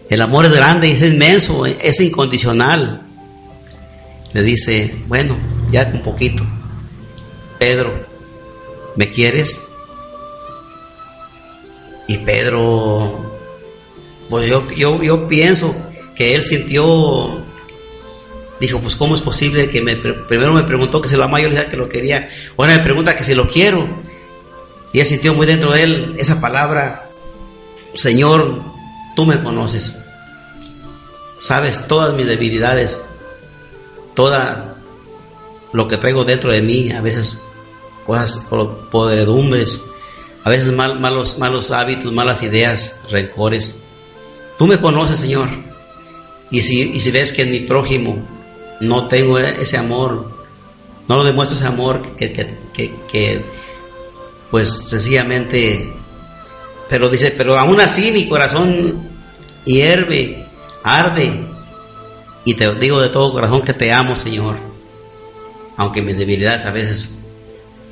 El 0.10 0.22
amor 0.22 0.46
es 0.46 0.54
grande, 0.54 0.92
es 0.92 1.02
inmenso, 1.02 1.66
es 1.66 2.00
incondicional. 2.00 3.02
Le 4.32 4.42
dice, 4.42 4.96
bueno, 5.08 5.38
ya 5.70 5.90
un 5.94 6.02
poquito. 6.02 6.44
Pedro, 7.60 7.94
¿me 8.96 9.12
quieres? 9.12 9.68
Y 12.08 12.20
Pedro, 12.20 13.36
pues 14.30 14.48
yo, 14.48 14.66
yo, 14.70 15.04
yo 15.04 15.28
pienso 15.28 15.76
que 16.16 16.36
él 16.36 16.44
sintió, 16.44 17.42
dijo, 18.60 18.80
pues 18.80 18.96
¿cómo 18.96 19.16
es 19.16 19.22
posible 19.22 19.70
que 19.70 19.82
me, 19.82 19.96
primero 19.96 20.54
me 20.54 20.64
preguntó 20.64 21.02
que 21.02 21.10
si 21.10 21.16
lo 21.16 21.24
amaba, 21.24 21.42
yo 21.42 21.50
le 21.50 21.56
dije 21.56 21.70
que 21.70 21.78
lo 21.78 21.90
quería, 21.90 22.30
ahora 22.58 22.76
me 22.76 22.84
pregunta 22.84 23.16
que 23.16 23.24
si 23.24 23.34
lo 23.34 23.48
quiero. 23.48 23.88
Y 24.94 25.00
él 25.00 25.06
sintió 25.06 25.34
muy 25.34 25.46
dentro 25.46 25.72
de 25.72 25.84
él 25.84 26.16
esa 26.18 26.40
palabra, 26.40 27.10
Señor, 27.96 28.62
tú 29.16 29.26
me 29.26 29.42
conoces, 29.44 30.04
sabes 31.38 31.88
todas 31.88 32.16
mis 32.16 32.26
debilidades, 32.26 33.06
toda 34.14 34.76
lo 35.74 35.88
que 35.88 35.98
traigo 35.98 36.24
dentro 36.24 36.52
de 36.52 36.62
mí, 36.62 36.92
a 36.92 37.02
veces 37.02 37.42
cosas, 38.06 38.48
podredumbres, 38.92 39.84
a 40.44 40.50
veces 40.50 40.72
mal, 40.72 41.00
malos, 41.00 41.40
malos 41.40 41.72
hábitos, 41.72 42.14
malas 42.14 42.44
ideas, 42.44 43.02
rencores. 43.12 43.82
Tú 44.58 44.68
me 44.68 44.78
conoces, 44.80 45.20
Señor. 45.20 45.50
Y 46.52 46.62
si, 46.62 46.82
y 46.82 47.00
si 47.02 47.12
ves 47.12 47.34
que 47.34 47.42
en 47.42 47.52
mi 47.52 47.62
prójimo 47.62 48.26
no 48.80 49.08
tengo 49.08 49.40
ese 49.40 49.78
amor, 49.78 50.32
no 51.08 51.18
lo 51.18 51.24
demuestro 51.24 51.58
ese 51.58 51.68
amor 51.68 52.02
que, 52.16 52.34
que, 52.34 52.94
que, 53.12 53.42
pues 54.52 54.70
sencillamente, 54.70 55.94
pero 56.90 57.10
dice, 57.10 57.34
pero 57.36 57.58
aún 57.58 57.80
así 57.80 58.12
mi 58.12 58.28
corazón 58.28 59.10
hierve, 59.66 60.46
arde, 60.84 61.46
y 62.44 62.54
te 62.54 62.74
digo 62.76 63.02
de 63.02 63.10
todo 63.10 63.32
corazón 63.32 63.64
que 63.64 63.74
te 63.74 63.92
amo, 63.92 64.16
Señor, 64.16 64.56
aunque 65.78 66.02
mis 66.02 66.18
debilidades 66.18 66.66
a 66.66 66.72
veces 66.72 67.18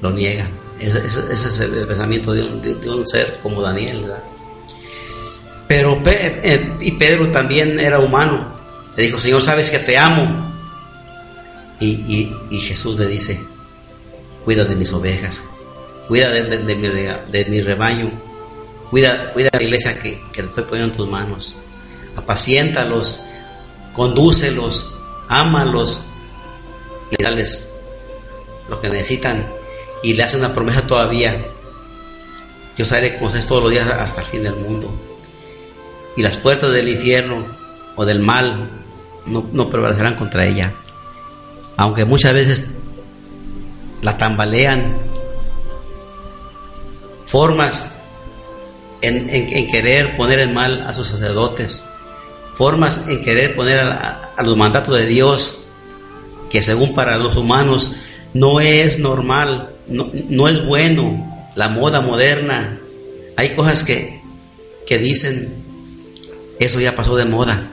lo 0.01 0.11
niegan. 0.11 0.49
Ese, 0.79 1.05
es 1.31 1.59
el 1.59 1.87
pensamiento 1.87 2.33
de 2.33 2.43
un, 2.43 2.61
de 2.61 2.89
un, 2.89 3.05
ser 3.05 3.39
como 3.41 3.61
Daniel, 3.61 4.01
¿verdad? 4.01 4.23
Pero, 5.67 6.01
eh, 6.05 6.73
y 6.81 6.91
Pedro 6.91 7.31
también 7.31 7.79
era 7.79 7.99
humano. 7.99 8.45
Le 8.95 9.03
dijo, 9.03 9.19
Señor, 9.19 9.41
sabes 9.41 9.69
que 9.69 9.79
te 9.79 9.97
amo. 9.97 10.52
Y, 11.83 12.59
Jesús 12.61 12.97
le 12.97 13.07
dice, 13.07 13.41
cuida 14.45 14.63
de 14.63 14.75
mis 14.75 14.93
ovejas, 14.93 15.43
cuida 16.07 16.29
de, 16.29 17.45
mi, 17.49 17.61
rebaño, 17.61 18.09
cuida, 18.89 19.33
de 19.35 19.49
la 19.51 19.61
iglesia 19.61 19.99
que, 19.99 20.21
que 20.31 20.43
te 20.43 20.47
estoy 20.47 20.63
poniendo 20.63 20.93
en 20.93 20.97
tus 20.97 21.09
manos. 21.09 21.55
Apaciéntalos, 22.15 23.21
condúcelos, 23.93 24.95
ámalos 25.27 26.05
y 27.11 27.21
dales 27.21 27.69
lo 28.69 28.79
que 28.79 28.89
necesitan. 28.89 29.45
Y 30.03 30.13
le 30.13 30.23
hace 30.23 30.37
una 30.37 30.53
promesa 30.53 30.87
todavía. 30.87 31.45
Yo 32.77 32.85
seré 32.85 33.17
con 33.17 33.27
ustedes 33.27 33.45
todos 33.45 33.63
los 33.63 33.71
días 33.71 33.89
hasta 33.89 34.21
el 34.21 34.27
fin 34.27 34.43
del 34.43 34.55
mundo. 34.55 34.89
Y 36.15 36.21
las 36.21 36.37
puertas 36.37 36.71
del 36.71 36.87
infierno 36.87 37.45
o 37.95 38.05
del 38.05 38.19
mal 38.19 38.69
no, 39.25 39.49
no 39.51 39.69
prevalecerán 39.69 40.15
contra 40.15 40.45
ella. 40.45 40.73
Aunque 41.77 42.05
muchas 42.05 42.33
veces 42.33 42.67
la 44.01 44.17
tambalean 44.17 44.95
formas 47.25 47.91
en, 49.01 49.29
en, 49.29 49.67
querer 49.67 50.15
poner 50.15 50.39
en 50.39 50.53
mal 50.53 50.85
a 50.87 50.93
sus 50.93 51.07
sacerdotes, 51.07 51.83
formas 52.57 53.05
en 53.07 53.23
querer 53.23 53.55
poner 53.55 53.79
a, 53.79 54.31
a, 54.37 54.43
los 54.43 54.55
mandatos 54.55 54.95
de 54.95 55.05
Dios, 55.07 55.67
que 56.49 56.61
según 56.61 56.93
para 56.93 57.17
los 57.17 57.35
humanos 57.35 57.93
no 58.33 58.61
es 58.61 58.99
normal, 58.99 59.69
no, 59.87 60.09
no 60.29 60.47
es 60.47 60.63
bueno, 60.65 61.49
la 61.55 61.69
moda 61.69 62.01
moderna, 62.01 62.77
hay 63.35 63.49
cosas 63.55 63.83
que, 63.83 64.21
que 64.87 64.99
dicen, 64.99 65.53
eso 66.59 66.79
ya 66.79 66.95
pasó 66.95 67.15
de 67.15 67.25
moda. 67.25 67.71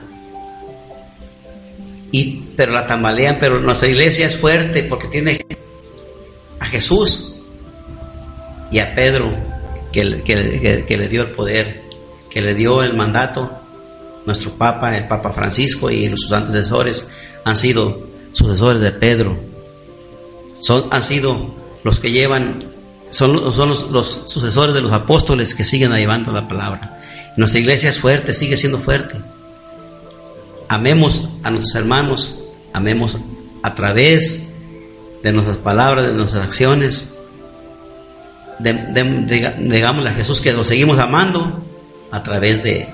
Y, 2.11 2.41
pero 2.57 2.73
la 2.73 2.85
tambalean, 2.85 3.37
pero 3.39 3.59
nuestra 3.59 3.87
iglesia 3.87 4.27
es 4.27 4.37
fuerte 4.37 4.83
porque 4.83 5.07
tiene 5.07 5.45
a 6.59 6.65
Jesús 6.65 7.41
y 8.69 8.79
a 8.79 8.93
Pedro 8.95 9.31
que, 9.91 10.21
que, 10.23 10.85
que, 10.87 10.97
le 10.97 11.07
dio 11.07 11.21
el 11.21 11.31
poder, 11.31 11.83
que 12.29 12.41
le 12.41 12.53
dio 12.53 12.83
el 12.83 12.95
mandato. 12.95 13.51
Nuestro 14.25 14.51
Papa, 14.51 14.95
el 14.95 15.07
Papa 15.07 15.31
Francisco 15.31 15.89
y 15.89 16.07
sus 16.09 16.31
antecesores 16.31 17.09
han 17.43 17.55
sido 17.55 18.07
sucesores 18.33 18.81
de 18.81 18.91
Pedro. 18.91 19.37
Son, 20.59 20.87
han 20.91 21.01
sido 21.01 21.55
los 21.83 21.99
que 21.99 22.11
llevan, 22.11 22.65
son, 23.09 23.51
son 23.51 23.69
los, 23.69 23.89
los 23.89 24.23
sucesores 24.27 24.75
de 24.75 24.81
los 24.81 24.91
apóstoles 24.91 25.55
que 25.55 25.65
siguen 25.65 25.91
llevando 25.93 26.31
la 26.31 26.47
palabra. 26.47 26.99
Nuestra 27.35 27.59
iglesia 27.59 27.89
es 27.89 27.99
fuerte, 27.99 28.33
sigue 28.33 28.57
siendo 28.57 28.79
fuerte. 28.79 29.15
Amemos 30.71 31.27
a 31.43 31.51
nuestros 31.51 31.75
hermanos, 31.75 32.39
amemos 32.71 33.17
a 33.61 33.75
través 33.75 34.53
de 35.21 35.33
nuestras 35.33 35.57
palabras, 35.57 36.07
de 36.07 36.13
nuestras 36.13 36.45
acciones. 36.45 37.13
De, 38.57 38.71
a 39.85 40.11
Jesús 40.13 40.39
que 40.39 40.53
lo 40.53 40.63
seguimos 40.63 40.97
amando 40.97 41.61
a 42.09 42.23
través 42.23 42.63
de, 42.63 42.87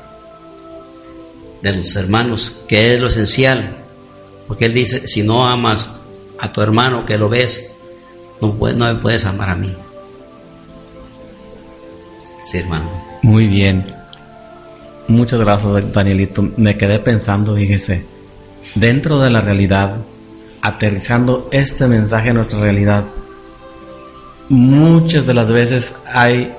de 1.62 1.82
hermanos, 1.94 2.62
que 2.68 2.96
es 2.96 3.00
lo 3.00 3.10
esencial. 3.10 3.78
Porque 4.48 4.66
Él 4.66 4.74
dice, 4.74 5.08
si 5.08 5.22
no 5.22 5.48
amas 5.48 5.98
a 6.40 6.52
tu 6.52 6.64
hermano 6.64 7.06
que 7.06 7.20
lo 7.20 7.30
ves, 7.30 7.74
no, 8.42 8.58
no 8.58 8.86
me 8.92 8.96
puedes 8.96 9.24
amar 9.24 9.52
a 9.52 9.56
mí. 9.56 9.72
Sí, 12.44 12.58
hermano. 12.58 12.90
Muy 13.22 13.46
bien. 13.46 13.97
Muchas 15.08 15.40
gracias, 15.40 15.94
Danielito. 15.94 16.50
Me 16.58 16.78
quedé 16.78 17.00
pensando, 17.00 17.56
fíjese, 17.56 18.04
dentro 18.76 19.20
de 19.20 19.30
la 19.30 19.42
realidad, 19.42 19.98
aterrizando 20.62 21.48
este 21.52 21.88
mensaje 21.88 22.32
a 22.32 22.34
nuestra 22.34 22.60
realidad, 22.60 23.06
muchas 24.50 25.26
de 25.26 25.34
las 25.34 25.52
veces 25.52 25.94
hay 26.14 26.54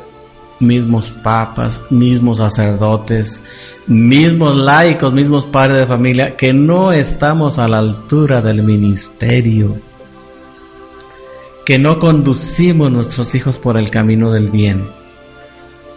mismos 0.60 1.10
papas, 1.10 1.80
mismos 1.90 2.38
sacerdotes, 2.38 3.40
mismos 3.86 4.56
laicos, 4.56 5.12
mismos 5.12 5.46
padres 5.46 5.78
de 5.78 5.86
familia, 5.86 6.36
que 6.36 6.52
no 6.52 6.92
estamos 6.92 7.58
a 7.58 7.68
la 7.68 7.78
altura 7.78 8.42
del 8.42 8.62
ministerio, 8.62 9.76
que 11.64 11.78
no 11.78 11.98
conducimos 11.98 12.90
nuestros 12.90 13.34
hijos 13.34 13.58
por 13.58 13.76
el 13.76 13.90
camino 13.90 14.32
del 14.32 14.48
bien. 14.48 14.84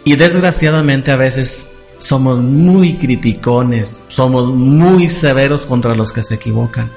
Y 0.04 0.16
desgraciadamente 0.16 1.12
a 1.12 1.16
veces 1.16 1.70
somos 2.02 2.40
muy 2.40 2.94
criticones, 2.94 4.02
somos 4.08 4.52
muy 4.52 5.08
severos 5.08 5.64
contra 5.66 5.94
los 5.94 6.12
que 6.12 6.24
se 6.24 6.34
equivocan. 6.34 6.90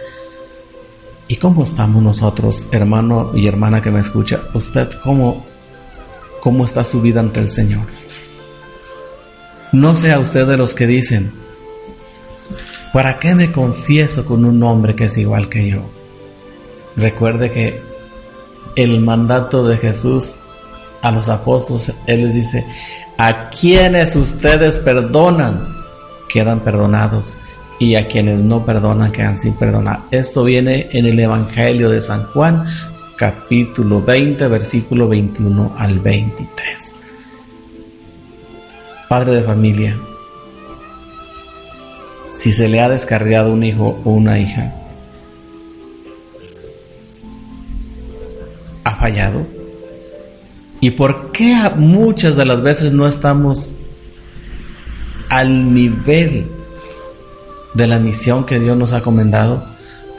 ¿Y 1.28 1.36
cómo 1.36 1.64
estamos 1.64 2.02
nosotros, 2.02 2.66
hermano 2.72 3.32
y 3.36 3.46
hermana 3.46 3.84
que 3.84 3.92
me 3.92 4.00
escucha? 4.00 4.42
¿Usted 4.56 4.90
cómo, 5.04 5.46
cómo 6.42 6.66
está 6.66 6.84
su 6.84 7.02
vida 7.02 7.20
ante 7.20 7.40
el 7.40 7.50
Señor? 7.50 7.86
No 9.72 9.96
sea 9.96 10.18
usted 10.18 10.48
de 10.48 10.58
los 10.58 10.74
que 10.74 10.88
dicen, 10.88 11.32
¿para 12.92 13.20
qué 13.20 13.36
me 13.36 13.52
confieso 13.52 14.26
con 14.26 14.44
un 14.44 14.64
hombre 14.64 14.96
que 14.96 15.06
es 15.06 15.18
igual 15.20 15.50
que 15.50 15.70
yo? 15.70 15.82
Recuerde 16.96 17.52
que 17.52 17.80
el 18.76 19.02
mandato 19.02 19.68
de 19.68 19.78
Jesús 19.78 20.34
a 21.04 21.12
los 21.12 21.30
apóstoles, 21.30 21.94
Él 22.08 22.24
les 22.24 22.34
dice, 22.34 22.66
a 23.18 23.50
quienes 23.50 24.16
ustedes 24.16 24.80
perdonan, 24.80 25.76
quedan 26.30 26.60
perdonados, 26.62 27.36
y 27.80 27.96
a 27.96 28.08
quienes 28.08 28.40
no 28.40 28.66
perdonan, 28.66 29.12
quedan 29.12 29.40
sin 29.40 29.54
perdonar. 29.54 30.02
Esto 30.12 30.44
viene 30.44 30.90
en 30.92 31.06
el 31.06 31.20
Evangelio 31.20 31.90
de 31.90 32.02
San 32.02 32.26
Juan, 32.28 32.66
capítulo 33.18 34.02
20, 34.02 34.48
versículo 34.48 35.08
21 35.08 35.74
al 35.78 36.00
23. 36.00 36.96
Padre 39.10 39.36
de 39.36 39.44
familia, 39.44 39.98
si 42.34 42.52
se 42.52 42.68
le 42.68 42.82
ha 42.82 42.90
descarriado 42.90 43.54
un 43.54 43.64
hijo 43.64 44.00
o 44.04 44.12
una 44.12 44.40
hija, 44.40 44.74
¿ha 48.84 48.96
fallado? 48.96 49.46
¿Y 50.86 50.92
por 50.92 51.32
qué 51.32 51.58
muchas 51.78 52.36
de 52.36 52.46
las 52.46 52.62
veces 52.62 52.92
no 52.92 53.08
estamos 53.08 53.72
al 55.30 55.74
nivel 55.74 56.46
de 57.74 57.88
la 57.88 57.98
misión 57.98 58.46
que 58.46 58.60
Dios 58.60 58.78
nos 58.78 58.94
ha 58.94 59.02
comendado? 59.02 59.66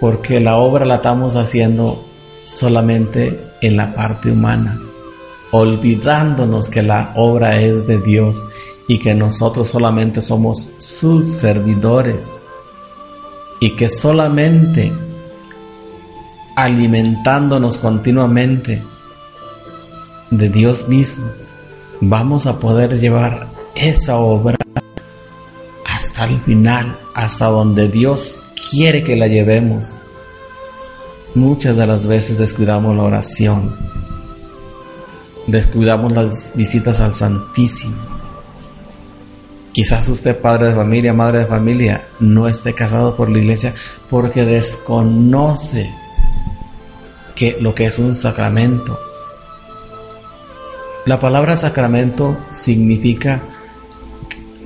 Porque 0.00 0.40
la 0.40 0.56
obra 0.56 0.84
la 0.84 0.96
estamos 0.96 1.36
haciendo 1.36 2.04
solamente 2.46 3.40
en 3.62 3.76
la 3.76 3.94
parte 3.94 4.32
humana, 4.32 4.80
olvidándonos 5.52 6.68
que 6.68 6.82
la 6.82 7.12
obra 7.14 7.60
es 7.60 7.86
de 7.86 8.00
Dios 8.00 8.36
y 8.88 8.98
que 8.98 9.14
nosotros 9.14 9.68
solamente 9.68 10.20
somos 10.20 10.70
sus 10.78 11.26
servidores 11.26 12.26
y 13.60 13.76
que 13.76 13.88
solamente 13.88 14.92
alimentándonos 16.56 17.78
continuamente 17.78 18.82
de 20.30 20.48
Dios 20.48 20.88
mismo, 20.88 21.26
vamos 22.00 22.46
a 22.46 22.58
poder 22.58 22.98
llevar 23.00 23.48
esa 23.74 24.16
obra 24.16 24.56
hasta 25.84 26.24
el 26.24 26.40
final, 26.40 26.98
hasta 27.14 27.46
donde 27.46 27.88
Dios 27.88 28.40
quiere 28.70 29.02
que 29.04 29.16
la 29.16 29.26
llevemos. 29.26 29.98
Muchas 31.34 31.76
de 31.76 31.86
las 31.86 32.06
veces 32.06 32.38
descuidamos 32.38 32.96
la 32.96 33.02
oración, 33.02 33.76
descuidamos 35.46 36.12
las 36.12 36.52
visitas 36.54 37.00
al 37.00 37.14
Santísimo. 37.14 37.96
Quizás 39.72 40.08
usted, 40.08 40.40
padre 40.40 40.68
de 40.68 40.74
familia, 40.74 41.12
madre 41.12 41.40
de 41.40 41.46
familia, 41.46 42.08
no 42.18 42.48
esté 42.48 42.72
casado 42.72 43.14
por 43.14 43.30
la 43.30 43.38
iglesia 43.38 43.74
porque 44.08 44.46
desconoce 44.46 45.90
que 47.34 47.58
lo 47.60 47.74
que 47.74 47.84
es 47.84 47.98
un 47.98 48.14
sacramento, 48.14 48.98
la 51.06 51.20
palabra 51.20 51.56
sacramento 51.56 52.36
significa, 52.50 53.40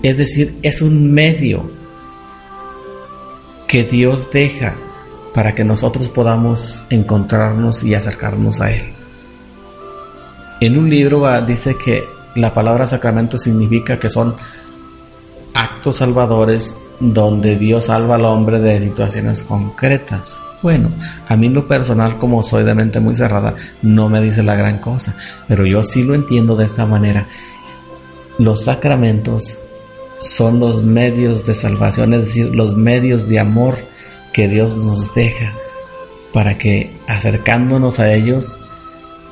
es 0.02 0.16
decir, 0.16 0.58
es 0.62 0.80
un 0.80 1.12
medio 1.12 1.70
que 3.68 3.84
Dios 3.84 4.28
deja 4.32 4.74
para 5.34 5.54
que 5.54 5.64
nosotros 5.64 6.08
podamos 6.08 6.82
encontrarnos 6.88 7.84
y 7.84 7.94
acercarnos 7.94 8.60
a 8.62 8.72
Él. 8.72 8.94
En 10.62 10.78
un 10.78 10.88
libro 10.88 11.24
dice 11.42 11.76
que 11.76 12.04
la 12.34 12.54
palabra 12.54 12.86
sacramento 12.86 13.36
significa 13.36 13.98
que 13.98 14.08
son 14.08 14.34
actos 15.52 15.96
salvadores 15.96 16.74
donde 17.00 17.56
Dios 17.56 17.84
salva 17.84 18.14
al 18.14 18.24
hombre 18.24 18.60
de 18.60 18.80
situaciones 18.80 19.42
concretas. 19.42 20.38
Bueno, 20.62 20.90
a 21.28 21.36
mí 21.36 21.48
lo 21.48 21.66
personal, 21.66 22.18
como 22.18 22.42
soy 22.42 22.64
de 22.64 22.74
mente 22.74 23.00
muy 23.00 23.14
cerrada, 23.14 23.54
no 23.82 24.08
me 24.08 24.20
dice 24.20 24.42
la 24.42 24.56
gran 24.56 24.78
cosa, 24.78 25.16
pero 25.48 25.64
yo 25.64 25.82
sí 25.82 26.02
lo 26.02 26.14
entiendo 26.14 26.54
de 26.54 26.66
esta 26.66 26.84
manera. 26.84 27.26
Los 28.38 28.64
sacramentos 28.64 29.56
son 30.20 30.60
los 30.60 30.82
medios 30.82 31.46
de 31.46 31.54
salvación, 31.54 32.12
es 32.14 32.26
decir, 32.26 32.54
los 32.54 32.76
medios 32.76 33.26
de 33.26 33.38
amor 33.38 33.78
que 34.32 34.48
Dios 34.48 34.76
nos 34.76 35.14
deja 35.14 35.52
para 36.32 36.58
que 36.58 36.94
acercándonos 37.08 37.98
a 37.98 38.12
ellos 38.12 38.60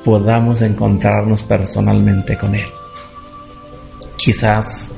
podamos 0.03 0.61
encontrarnos 0.61 1.43
personalmente 1.43 2.37
con 2.37 2.55
Él. 2.55 2.67
Quizás 4.17 4.89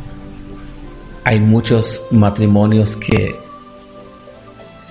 hay 1.23 1.39
muchos 1.39 2.05
matrimonios 2.09 2.95
que 2.95 3.35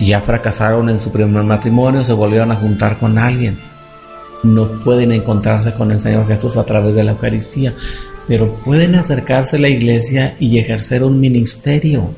ya 0.07 0.21
fracasaron 0.21 0.89
en 0.89 0.99
su 0.99 1.11
primer 1.11 1.43
matrimonio, 1.43 2.03
se 2.03 2.13
volvieron 2.13 2.51
a 2.51 2.55
juntar 2.55 2.97
con 2.97 3.17
alguien. 3.17 3.57
No 4.43 4.67
pueden 4.83 5.11
encontrarse 5.11 5.73
con 5.73 5.91
el 5.91 5.99
Señor 5.99 6.27
Jesús 6.27 6.57
a 6.57 6.63
través 6.63 6.95
de 6.95 7.03
la 7.03 7.11
Eucaristía, 7.11 7.73
pero 8.27 8.55
pueden 8.55 8.95
acercarse 8.95 9.57
a 9.57 9.59
la 9.59 9.69
iglesia 9.69 10.35
y 10.39 10.57
ejercer 10.57 11.03
un 11.03 11.19
ministerio. 11.19 12.09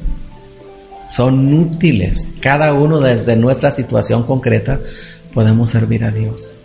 Son 1.09 1.53
útiles. 1.53 2.27
Cada 2.39 2.73
uno 2.73 2.99
desde 2.99 3.35
nuestra 3.35 3.71
situación 3.71 4.23
concreta 4.23 4.79
podemos 5.33 5.69
servir 5.69 6.03
a 6.05 6.11
Dios. 6.11 6.57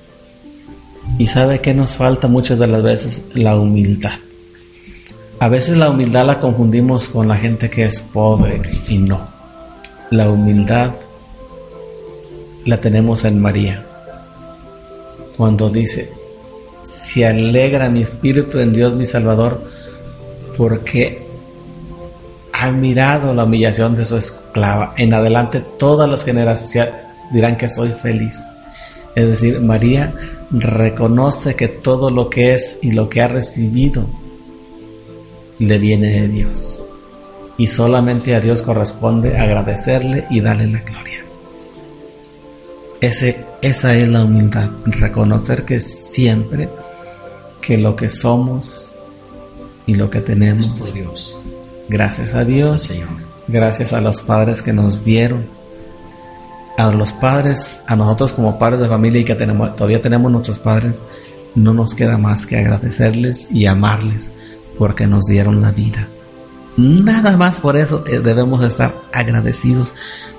Y 1.18 1.26
sabe 1.26 1.60
que 1.60 1.74
nos 1.74 1.92
falta 1.92 2.28
muchas 2.28 2.58
de 2.58 2.66
las 2.66 2.82
veces 2.82 3.22
la 3.34 3.56
humildad. 3.56 4.12
A 5.40 5.48
veces 5.48 5.76
la 5.76 5.90
humildad 5.90 6.26
la 6.26 6.40
confundimos 6.40 7.08
con 7.08 7.28
la 7.28 7.36
gente 7.36 7.70
que 7.70 7.84
es 7.84 8.00
pobre 8.00 8.60
y 8.88 8.98
no. 8.98 9.28
La 10.10 10.28
humildad 10.30 10.94
la 12.68 12.78
tenemos 12.82 13.24
en 13.24 13.40
María. 13.40 13.82
Cuando 15.38 15.70
dice, 15.70 16.12
se 16.84 17.26
alegra 17.26 17.88
mi 17.88 18.02
espíritu 18.02 18.58
en 18.58 18.74
Dios 18.74 18.94
mi 18.94 19.06
Salvador, 19.06 19.62
porque 20.56 21.26
ha 22.52 22.70
mirado 22.72 23.32
la 23.32 23.44
humillación 23.44 23.96
de 23.96 24.04
su 24.04 24.18
esclava. 24.18 24.92
En 24.98 25.14
adelante 25.14 25.62
todas 25.78 26.10
las 26.10 26.24
generaciones 26.24 26.92
dirán 27.32 27.56
que 27.56 27.70
soy 27.70 27.92
feliz. 27.92 28.46
Es 29.14 29.26
decir, 29.26 29.60
María 29.60 30.12
reconoce 30.50 31.56
que 31.56 31.68
todo 31.68 32.10
lo 32.10 32.28
que 32.28 32.54
es 32.54 32.80
y 32.82 32.92
lo 32.92 33.08
que 33.08 33.22
ha 33.22 33.28
recibido 33.28 34.04
le 35.58 35.78
viene 35.78 36.20
de 36.20 36.28
Dios. 36.28 36.82
Y 37.56 37.66
solamente 37.66 38.34
a 38.34 38.40
Dios 38.40 38.60
corresponde 38.60 39.38
agradecerle 39.38 40.26
y 40.28 40.40
darle 40.40 40.66
la 40.66 40.80
gloria. 40.80 41.17
Ese, 43.00 43.44
esa 43.62 43.94
es 43.94 44.08
la 44.08 44.24
humildad, 44.24 44.70
reconocer 44.86 45.64
que 45.64 45.80
siempre 45.80 46.68
que 47.60 47.78
lo 47.78 47.94
que 47.94 48.08
somos 48.08 48.92
y 49.86 49.94
lo 49.94 50.10
que 50.10 50.20
tenemos 50.20 50.66
por 50.68 50.92
Dios. 50.92 51.36
Gracias 51.88 52.34
a 52.34 52.44
Dios, 52.44 52.84
Señor. 52.84 53.08
gracias 53.46 53.92
a 53.92 54.00
los 54.00 54.20
padres 54.20 54.62
que 54.62 54.72
nos 54.72 55.04
dieron, 55.04 55.46
a 56.76 56.90
los 56.92 57.12
padres, 57.12 57.82
a 57.86 57.94
nosotros 57.94 58.32
como 58.32 58.58
padres 58.58 58.80
de 58.80 58.88
familia 58.88 59.20
y 59.20 59.24
que 59.24 59.34
tenemos, 59.34 59.74
todavía 59.76 60.02
tenemos 60.02 60.30
nuestros 60.30 60.58
padres, 60.58 60.96
no 61.54 61.72
nos 61.72 61.94
queda 61.94 62.18
más 62.18 62.46
que 62.46 62.56
agradecerles 62.58 63.48
y 63.50 63.66
amarles 63.66 64.32
porque 64.76 65.06
nos 65.06 65.24
dieron 65.26 65.62
la 65.62 65.70
vida. 65.70 66.08
Nada 66.76 67.36
más 67.36 67.60
por 67.60 67.76
eso 67.76 68.04
eh, 68.06 68.20
debemos 68.20 68.62
estar 68.64 68.94
agradecidos 69.12 69.92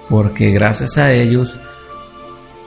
porque 0.10 0.51
gracias 0.51 0.97
a 0.97 1.14
ellos 1.14 1.60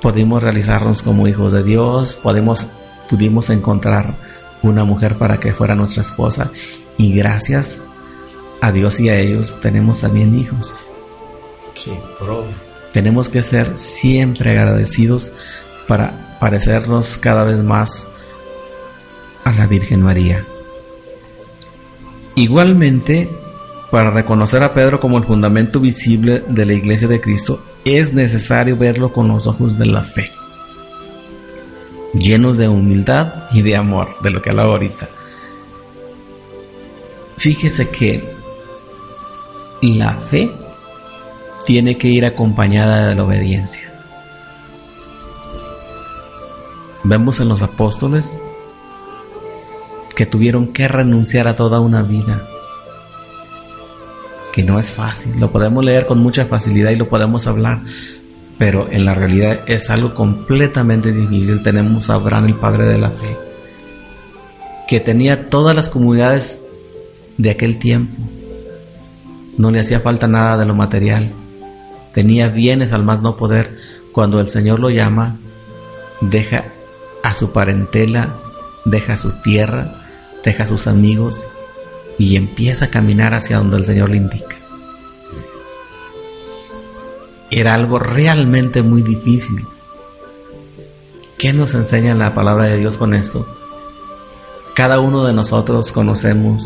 pudimos 0.03 0.43
realizarnos 0.43 1.03
como 1.03 1.29
hijos 1.29 1.53
de 1.53 1.63
Dios, 1.63 2.17
podemos, 2.17 2.67
pudimos 3.09 3.49
encontrar 3.51 4.17
una 4.63 4.85
mujer 4.85 5.17
para 5.17 5.39
que 5.39 5.53
fuera 5.53 5.75
nuestra 5.75 6.03
esposa 6.03 6.51
y 6.99 7.15
gracias 7.15 7.83
a 8.61 8.73
Dios 8.73 9.01
y 9.01 9.09
a 9.09 9.19
ellos 9.19 9.61
tenemos 9.61 10.01
también 10.01 10.39
hijos. 10.39 10.85
Sí. 11.75 11.93
Tenemos 12.93 13.29
que 13.29 13.43
ser 13.43 13.77
siempre 13.77 14.51
agradecidos 14.51 15.33
para 15.89 16.37
parecernos 16.39 17.17
cada 17.17 17.45
vez 17.45 17.63
más 17.63 18.07
a 19.45 19.53
la 19.53 19.67
Virgen 19.67 20.03
María. 20.03 20.45
Igualmente, 22.35 23.31
para 23.93 24.11
reconocer 24.11 24.63
a 24.63 24.73
Pedro 24.73 25.01
como 25.01 25.19
el 25.19 25.25
fundamento 25.25 25.79
visible 25.79 26.43
de 26.49 26.65
la 26.65 26.73
iglesia 26.73 27.09
de 27.09 27.21
Cristo, 27.21 27.63
es 27.85 28.15
necesario 28.15 28.75
verlo 28.75 29.13
con 29.13 29.29
los 29.29 29.47
ojos 29.47 29.77
de 29.77 29.85
la 29.85 30.03
fe, 30.03 30.33
llenos 32.15 32.57
de 32.57 32.69
humildad 32.69 33.51
y 33.53 33.61
de 33.61 33.77
amor, 33.77 34.09
de 34.23 34.31
lo 34.31 34.41
que 34.41 34.49
hablaba 34.49 34.73
ahorita. 34.73 35.11
Fíjese 37.37 37.91
que 37.91 38.25
la 39.83 40.15
fe 40.15 40.51
tiene 41.67 41.99
que 41.99 42.09
ir 42.09 42.25
acompañada 42.25 43.09
de 43.09 43.15
la 43.15 43.25
obediencia. 43.25 43.93
Vemos 47.05 47.41
en 47.41 47.51
los 47.51 47.61
apóstoles 47.61 48.39
que 50.17 50.25
tuvieron 50.25 50.69
que 50.69 50.89
renunciar 50.89 51.47
a 51.47 51.57
toda 51.57 51.81
una 51.81 52.03
vida 52.03 52.49
que 54.53 54.63
no 54.63 54.79
es 54.79 54.91
fácil. 54.91 55.33
Lo 55.41 55.51
podemos 55.51 55.85
leer 55.85 56.07
con 56.07 56.19
mucha 56.19 56.45
facilidad 56.45 56.91
y 56.91 56.97
lo 56.97 57.09
podemos 57.09 57.47
hablar, 57.47 57.81
pero 58.59 58.89
en 58.91 59.05
la 59.05 59.15
realidad 59.15 59.61
es 59.67 59.91
algo 59.91 60.15
completamente 60.15 61.13
difícil. 61.13 61.63
Tenemos 61.63 62.11
a 62.11 62.15
Abraham, 62.15 62.47
el 62.47 62.55
padre 62.55 62.85
de 62.85 62.99
la 62.99 63.11
fe, 63.11 63.37
que 64.87 65.01
tenía 65.01 65.49
todas 65.49 65.75
las 65.75 65.89
comunidades 65.89 66.59
de 67.39 67.51
aquel 67.51 67.79
tiempo. 67.79 68.23
No 69.57 69.71
le 69.71 69.81
hacía 69.81 70.01
falta 70.01 70.29
nada 70.29 70.59
de 70.59 70.67
lo 70.67 70.75
material. 70.75 71.33
Tenía 72.13 72.49
bienes 72.49 72.93
al 72.93 73.05
más 73.05 73.23
no 73.23 73.37
poder. 73.37 73.77
Cuando 74.13 74.41
el 74.41 74.49
Señor 74.49 74.81
lo 74.81 74.91
llama, 74.91 75.37
deja 76.21 76.65
a 77.23 77.33
su 77.33 77.53
parentela, 77.53 78.35
deja 78.85 79.17
su 79.17 79.31
tierra, 79.43 80.03
deja 80.45 80.65
a 80.65 80.67
sus 80.67 80.87
amigos 80.87 81.43
y 82.23 82.37
empieza 82.37 82.85
a 82.85 82.91
caminar 82.91 83.35
hacia 83.35 83.57
donde 83.57 83.79
el 83.79 83.85
Señor 83.85 84.11
le 84.11 84.19
indica. 84.19 84.55
Era 87.51 87.75
algo 87.75 87.99
realmente 87.99 88.81
muy 88.81 89.03
difícil. 89.03 89.67
¿Qué 91.37 91.53
nos 91.53 91.75
enseña 91.75 92.15
la 92.15 92.33
palabra 92.33 92.67
de 92.67 92.79
Dios 92.79 92.97
con 92.97 93.15
esto? 93.15 93.45
Cada 94.77 95.01
uno 95.01 95.25
de 95.25 95.33
nosotros 95.33 95.91
conocemos 95.91 96.63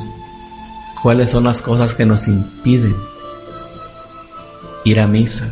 cuáles 1.02 1.30
son 1.30 1.44
las 1.44 1.62
cosas 1.62 1.94
que 1.94 2.04
nos 2.04 2.28
impiden 2.28 2.94
ir 4.84 5.00
a 5.00 5.06
misa, 5.06 5.48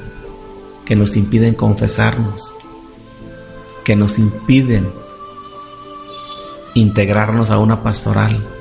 que 0.84 0.96
nos 0.96 1.16
impiden 1.16 1.54
confesarnos, 1.54 2.54
que 3.84 3.96
nos 3.96 4.18
impiden 4.18 4.86
integrarnos 6.74 7.48
a 7.48 7.56
una 7.56 7.82
pastoral. 7.82 8.53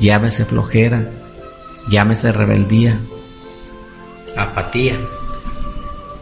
Llámese 0.00 0.44
flojera, 0.44 1.10
llámese 1.88 2.32
rebeldía. 2.32 2.98
Apatía. 4.36 4.96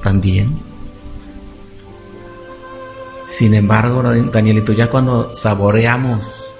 También. 0.02 0.58
Sin 3.28 3.54
embargo, 3.54 4.02
Danielito, 4.02 4.72
ya 4.72 4.88
cuando 4.88 5.34
saboreamos 5.36 6.54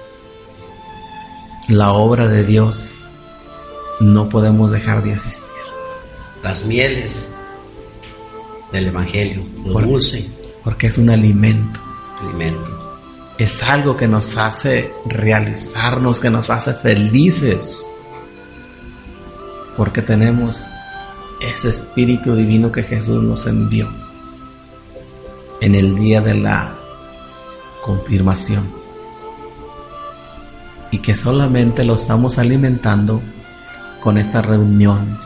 la 1.69 1.91
obra 1.93 2.27
de 2.27 2.43
Dios, 2.43 2.93
no 3.99 4.29
podemos 4.29 4.69
dejar 4.71 5.01
de 5.03 5.13
asistir. 5.13 5.47
Las 6.43 6.65
mieles 6.65 7.33
del 8.71 8.87
Evangelio, 8.87 9.43
lo 9.65 9.73
Por- 9.73 9.87
dulce 9.87 10.29
Porque 10.63 10.87
es 10.87 10.97
un 10.97 11.09
alimento. 11.09 11.79
alimento. 12.21 12.76
Es 13.37 13.61
algo 13.61 13.95
que 13.95 14.07
nos 14.07 14.35
hace 14.37 14.91
realizarnos, 15.05 16.19
que 16.19 16.31
nos 16.31 16.49
hace 16.49 16.73
felices. 16.73 17.87
Porque 19.75 20.01
tenemos 20.01 20.65
ese 21.39 21.69
Espíritu 21.69 22.35
Divino 22.35 22.71
que 22.71 22.81
Jesús 22.81 23.21
nos 23.21 23.45
envió 23.45 23.87
en 25.61 25.75
el 25.75 25.95
día 25.95 26.19
de 26.21 26.33
la 26.33 26.73
confirmación. 27.83 28.67
Y 30.89 30.97
que 30.99 31.13
solamente 31.13 31.83
lo 31.83 31.93
estamos 31.93 32.39
alimentando 32.39 33.21
con 33.99 34.17
estas 34.17 34.47
reuniones. 34.47 35.19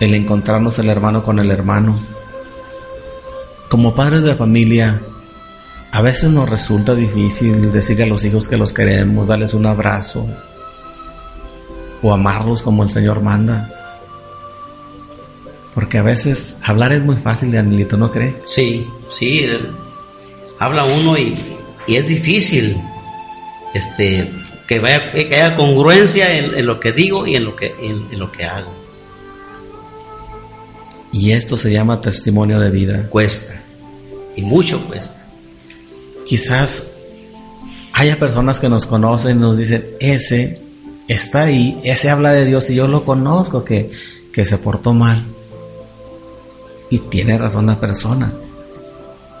El 0.00 0.14
encontrarnos 0.14 0.78
el 0.78 0.88
hermano 0.88 1.22
con 1.22 1.38
el 1.38 1.50
hermano. 1.50 2.00
Como 3.68 3.94
padres 3.94 4.22
de 4.22 4.34
familia, 4.34 5.02
a 5.92 6.00
veces 6.00 6.30
nos 6.30 6.48
resulta 6.48 6.94
difícil 6.94 7.70
decirle 7.70 8.04
a 8.04 8.06
los 8.06 8.24
hijos 8.24 8.48
que 8.48 8.56
los 8.56 8.72
queremos, 8.72 9.28
darles 9.28 9.52
un 9.52 9.66
abrazo 9.66 10.26
o 12.00 12.14
amarlos 12.14 12.62
como 12.62 12.82
el 12.82 12.88
Señor 12.88 13.20
manda. 13.20 13.70
Porque 15.74 15.98
a 15.98 16.02
veces 16.02 16.56
hablar 16.64 16.92
es 16.92 17.04
muy 17.04 17.16
fácil, 17.16 17.52
Danielito, 17.52 17.98
¿no 17.98 18.10
cree? 18.10 18.36
Sí, 18.46 18.88
sí, 19.10 19.46
habla 20.58 20.84
uno 20.84 21.18
y, 21.18 21.58
y 21.86 21.96
es 21.96 22.08
difícil 22.08 22.80
este, 23.74 24.32
que, 24.66 24.80
vaya, 24.80 25.12
que 25.12 25.34
haya 25.34 25.56
congruencia 25.56 26.38
en, 26.38 26.54
en 26.54 26.66
lo 26.66 26.80
que 26.80 26.92
digo 26.92 27.26
y 27.26 27.36
en 27.36 27.44
lo 27.44 27.54
que, 27.54 27.74
en, 27.80 28.06
en 28.10 28.18
lo 28.18 28.32
que 28.32 28.44
hago. 28.44 28.72
Y 31.12 31.32
esto 31.32 31.58
se 31.58 31.70
llama 31.70 32.00
testimonio 32.00 32.58
de 32.58 32.70
vida. 32.70 33.06
Cuesta, 33.10 33.60
y 34.34 34.40
mucho 34.40 34.86
cuesta. 34.86 35.21
Quizás 36.26 36.84
haya 37.92 38.18
personas 38.18 38.60
que 38.60 38.68
nos 38.68 38.86
conocen 38.86 39.38
y 39.38 39.40
nos 39.40 39.56
dicen, 39.56 39.86
ese 40.00 40.62
está 41.08 41.42
ahí, 41.42 41.80
ese 41.84 42.10
habla 42.10 42.32
de 42.32 42.44
Dios 42.44 42.70
y 42.70 42.74
yo 42.74 42.88
lo 42.88 43.04
conozco 43.04 43.64
que, 43.64 43.90
que 44.32 44.44
se 44.44 44.58
portó 44.58 44.92
mal. 44.92 45.24
Y 46.90 46.98
tiene 46.98 47.38
razón 47.38 47.66
la 47.66 47.80
persona. 47.80 48.32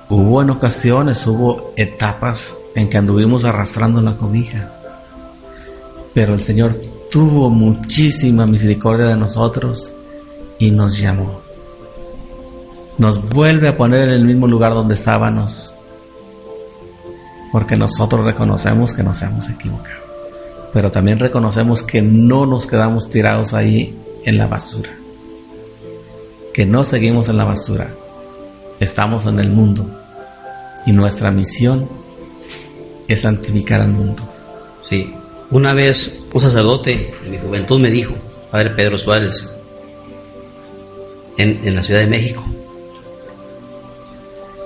Hubo 0.08 0.42
en 0.42 0.50
ocasiones, 0.50 1.26
hubo 1.26 1.72
etapas 1.76 2.54
en 2.74 2.88
que 2.88 2.98
anduvimos 2.98 3.44
arrastrando 3.44 4.00
la 4.00 4.16
cobija. 4.16 4.72
Pero 6.14 6.34
el 6.34 6.42
Señor 6.42 6.80
tuvo 7.10 7.50
muchísima 7.50 8.46
misericordia 8.46 9.06
de 9.06 9.16
nosotros 9.16 9.90
y 10.58 10.70
nos 10.70 10.98
llamó. 10.98 11.40
Nos 12.98 13.28
vuelve 13.28 13.68
a 13.68 13.76
poner 13.76 14.08
en 14.08 14.14
el 14.14 14.24
mismo 14.24 14.46
lugar 14.46 14.74
donde 14.74 14.94
estábamos 14.94 15.74
porque 17.52 17.76
nosotros 17.76 18.24
reconocemos 18.24 18.94
que 18.94 19.02
nos 19.02 19.22
hemos 19.22 19.48
equivocado, 19.48 20.00
pero 20.72 20.90
también 20.90 21.18
reconocemos 21.18 21.82
que 21.82 22.02
no 22.02 22.46
nos 22.46 22.66
quedamos 22.66 23.08
tirados 23.10 23.54
ahí 23.54 23.96
en 24.24 24.38
la 24.38 24.46
basura, 24.46 24.90
que 26.52 26.66
no 26.66 26.84
seguimos 26.84 27.28
en 27.28 27.36
la 27.36 27.44
basura, 27.44 27.90
estamos 28.80 29.26
en 29.26 29.38
el 29.38 29.50
mundo 29.50 29.86
y 30.86 30.92
nuestra 30.92 31.30
misión 31.30 31.88
es 33.06 33.20
santificar 33.20 33.82
al 33.82 33.92
mundo. 33.92 34.22
Sí. 34.82 35.14
Una 35.50 35.74
vez 35.74 36.22
un 36.32 36.40
sacerdote 36.40 37.14
en 37.24 37.30
mi 37.30 37.38
juventud 37.38 37.78
me 37.78 37.90
dijo, 37.90 38.14
Padre 38.50 38.70
Pedro 38.70 38.98
Suárez, 38.98 39.48
en, 41.36 41.74
la 41.74 41.82
Ciudad 41.82 42.00
de 42.00 42.06
México. 42.06 42.44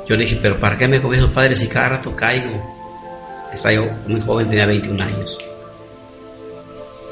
Yo 0.09 0.17
le 0.17 0.25
dije, 0.25 0.39
pero 0.41 0.61
¿para 0.61 0.77
qué 0.77 0.87
me 0.87 1.01
confieso, 1.01 1.31
Padre, 1.33 1.57
si 1.57 1.67
cada 1.67 1.91
rato 1.91 2.15
caigo? 2.15 2.76
Estaba 3.57 3.73
yo 3.73 3.89
muy 4.07 4.21
joven, 4.21 4.49
tenía 4.49 4.67
21 4.67 5.03
años. 5.03 5.39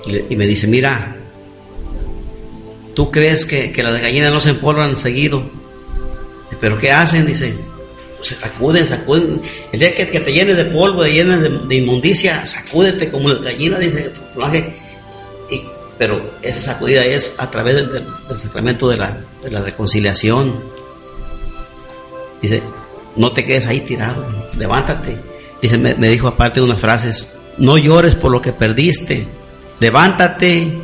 Y, 0.07 0.37
me 0.37 0.47
dice, 0.47 0.67
mira, 0.67 1.17
¿tú 2.95 3.11
crees 3.11 3.47
que, 3.47 3.73
que 3.73 3.83
las 3.83 4.01
gallinas 4.01 4.33
no 4.33 4.41
se 4.41 4.51
empolvan 4.51 4.99
seguido? 4.99 5.43
¿Pero 6.61 6.79
qué 6.79 6.93
hacen? 6.93 7.27
Dice, 7.27 7.55
se 8.21 8.35
sacuden, 8.35 8.87
sacuden. 8.87 9.41
El 9.73 9.81
día 9.81 9.95
que, 9.95 10.05
te 10.05 10.33
llenes 10.33 10.59
de 10.59 10.67
polvo, 10.67 11.03
te 11.03 11.13
llenes 11.13 11.41
de, 11.41 11.49
de 11.49 11.75
inmundicia, 11.75 12.45
sacúdete 12.45 13.11
como 13.11 13.31
la 13.31 13.41
gallina, 13.41 13.79
dice 13.79 14.11
tu 14.11 14.21
plumaje. 14.33 14.77
Pero 15.97 16.31
esa 16.43 16.73
sacudida 16.73 17.05
es 17.05 17.41
a 17.41 17.51
través 17.51 17.77
del, 17.77 18.05
sacramento 18.37 18.89
de 18.89 18.97
la 18.99 19.61
reconciliación. 19.63 20.61
Dice, 22.43 22.63
no 23.17 23.31
te 23.33 23.45
quedes 23.45 23.67
ahí 23.67 23.81
tirado, 23.81 24.27
levántate. 24.59 25.17
Me, 25.73 26.09
dijo 26.09 26.29
aparte 26.29 26.61
unas 26.61 26.81
frases, 26.81 27.37
no 27.59 27.79
llores 27.79 28.15
por 28.15 28.31
lo 28.31 28.41
que 28.41 28.53
perdiste, 28.53 29.27
levántate 29.81 30.79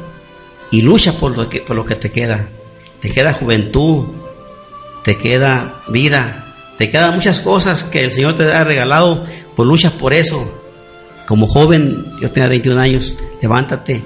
y 0.70 0.82
lucha 0.82 1.12
por 1.12 1.36
lo 1.36 1.48
que, 1.48 1.60
por 1.60 1.76
lo 1.76 1.84
que 1.84 1.96
te 1.96 2.10
queda. 2.10 2.46
Te 3.00 3.10
queda 3.10 3.32
juventud, 3.32 4.06
te 5.04 5.16
queda 5.16 5.82
vida, 5.88 6.54
te 6.78 6.90
quedan 6.90 7.14
muchas 7.14 7.40
cosas 7.40 7.84
que 7.84 8.04
el 8.04 8.12
Señor 8.12 8.34
te 8.36 8.44
ha 8.52 8.64
regalado, 8.64 9.24
pues 9.56 9.66
luchas 9.68 9.92
por 9.92 10.12
eso. 10.14 10.50
Como 11.26 11.46
joven, 11.46 12.04
yo 12.20 12.30
tenía 12.30 12.48
21 12.48 12.80
años, 12.80 13.16
levántate. 13.40 14.02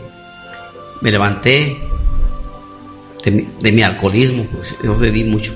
Me 1.01 1.11
levanté 1.11 1.77
de 3.25 3.73
mi, 3.73 3.83
alcoholismo, 3.83 4.45
pues, 4.53 4.77
yo 4.83 4.97
bebí 4.97 5.25
mucho. 5.25 5.55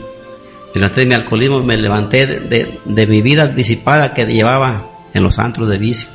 Me 0.75 0.81
levanté 0.81 1.01
de 1.03 1.07
mi 1.07 1.15
alcoholismo, 1.15 1.63
me 1.63 1.77
levanté 1.77 2.27
de- 2.27 2.79
de 2.85 3.07
mi 3.07 3.21
vida 3.21 3.47
disipada 3.47 4.15
que 4.15 4.25
llevaba 4.27 4.91
en 5.19 5.25
los 5.25 5.39
antros 5.39 5.69
de 5.69 5.79
vicio. 5.79 6.09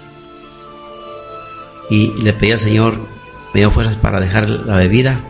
Y 1.90 2.14
le 2.22 2.34
pedí 2.34 2.52
al 2.52 2.60
Señor, 2.60 2.98
me 3.54 3.60
dio 3.60 3.72
fuerzas 3.72 3.96
para 3.96 4.20
dejar 4.20 4.50
la 4.50 4.78
bebida. 4.78 5.22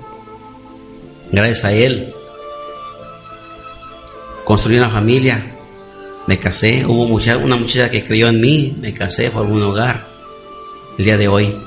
Gracias 1.32 1.65
a 1.65 1.74
Él, 1.74 2.13
construí 4.45 4.78
una 4.78 4.89
familia, 4.89 5.55
me 6.28 6.39
casé, 6.39 6.86
hubo 6.86 7.07
mucha, 7.07 7.38
una 7.38 7.55
muchacha 7.55 7.89
que 7.89 8.03
creyó 8.03 8.30
en 8.30 8.39
mí, 8.39 8.78
me 8.80 8.93
casé, 8.93 9.32
formé 9.32 9.53
un 9.53 9.63
hogar. 9.63 10.07
El 10.97 11.05
día 11.05 11.17
de 11.17 11.28
hoy, 11.28 11.57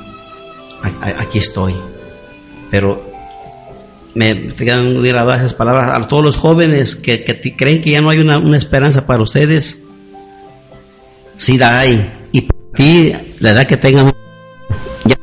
aquí 0.83 1.39
estoy. 1.39 1.75
Pero 2.71 3.03
me 4.15 4.35
muy 4.35 5.09
agradadas 5.11 5.41
esas 5.41 5.55
palabras 5.55 5.91
a 5.91 6.09
todos 6.09 6.25
los 6.25 6.37
jóvenes 6.37 6.97
que, 6.97 7.23
que 7.23 7.57
creen 7.57 7.81
que 7.81 7.91
ya 7.91 8.01
no 8.01 8.09
hay 8.09 8.19
una, 8.19 8.39
una 8.39 8.57
esperanza 8.57 9.07
para 9.07 9.23
ustedes. 9.23 9.86
Sí 11.37 11.59
la 11.59 11.79
hay. 11.81 12.29
Y 12.33 12.43
para 12.43 12.61
ti, 12.75 13.15
la 13.41 13.51
edad 13.51 13.67
que 13.67 13.77
tengan, 13.77 14.15
ya 15.05 15.17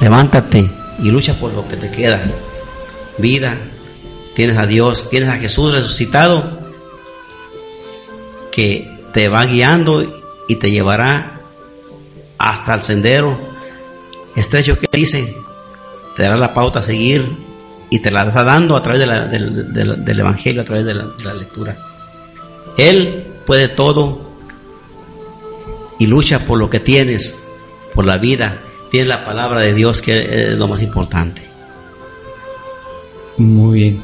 Levántate 0.00 0.68
y 1.02 1.10
lucha 1.10 1.34
por 1.34 1.52
lo 1.52 1.66
que 1.66 1.76
te 1.76 1.90
queda. 1.90 2.22
Vida, 3.18 3.56
tienes 4.34 4.56
a 4.56 4.66
Dios, 4.66 5.10
tienes 5.10 5.28
a 5.28 5.36
Jesús 5.36 5.74
resucitado 5.74 6.58
que 8.50 8.90
te 9.12 9.28
va 9.28 9.44
guiando 9.44 10.22
y 10.48 10.56
te 10.56 10.70
llevará 10.70 11.40
hasta 12.38 12.74
el 12.74 12.82
sendero 12.82 13.38
estrecho 14.34 14.78
que 14.78 14.88
dice, 14.92 15.34
te 16.16 16.22
dará 16.22 16.36
la 16.36 16.54
pauta 16.54 16.80
a 16.80 16.82
seguir 16.82 17.36
y 17.90 18.00
te 18.00 18.10
la 18.10 18.24
está 18.24 18.42
dando 18.44 18.76
a 18.76 18.82
través 18.82 19.00
de 19.00 19.06
la- 19.06 19.26
del, 19.26 20.20
Evangelio, 20.20 20.62
a 20.62 20.64
través 20.64 20.84
de 20.86 20.94
la 20.94 21.34
lectura. 21.34 21.76
Él 22.76 23.31
puede 23.46 23.68
todo 23.68 24.20
y 25.98 26.06
lucha 26.06 26.40
por 26.40 26.58
lo 26.58 26.68
que 26.70 26.80
tienes, 26.80 27.42
por 27.94 28.06
la 28.06 28.18
vida. 28.18 28.58
Tienes 28.90 29.08
la 29.08 29.24
palabra 29.24 29.60
de 29.60 29.72
Dios 29.74 30.02
que 30.02 30.50
es 30.52 30.58
lo 30.58 30.68
más 30.68 30.82
importante. 30.82 31.42
Muy 33.38 33.80
bien. 33.80 34.02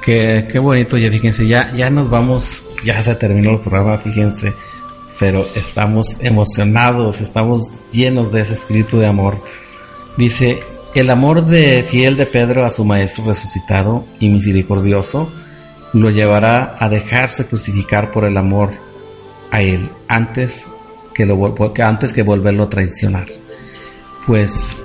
Qué, 0.00 0.46
qué 0.50 0.58
bonito, 0.58 0.98
ya 0.98 1.10
fíjense, 1.10 1.46
ya, 1.46 1.72
ya 1.74 1.88
nos 1.88 2.10
vamos, 2.10 2.62
ya 2.84 3.02
se 3.02 3.14
terminó 3.14 3.52
el 3.52 3.60
programa, 3.60 3.96
fíjense, 3.96 4.52
pero 5.18 5.46
estamos 5.54 6.16
emocionados, 6.20 7.22
estamos 7.22 7.68
llenos 7.90 8.30
de 8.30 8.42
ese 8.42 8.52
espíritu 8.52 8.98
de 8.98 9.06
amor. 9.06 9.40
Dice, 10.18 10.62
el 10.94 11.08
amor 11.08 11.46
de 11.46 11.82
fiel 11.82 12.16
de 12.16 12.26
Pedro 12.26 12.64
a 12.64 12.70
su 12.70 12.84
maestro 12.84 13.24
resucitado 13.24 14.04
y 14.20 14.28
misericordioso 14.28 15.30
lo 15.94 16.10
llevará 16.10 16.76
a 16.78 16.88
dejarse 16.88 17.46
crucificar 17.46 18.10
por 18.10 18.24
el 18.24 18.36
amor 18.36 18.70
a 19.50 19.62
él 19.62 19.90
antes 20.08 20.66
que, 21.14 21.24
lo, 21.24 21.54
antes 21.82 22.12
que 22.12 22.22
volverlo 22.22 22.64
a 22.64 22.70
traicionar. 22.70 23.28
Pues 24.26 24.76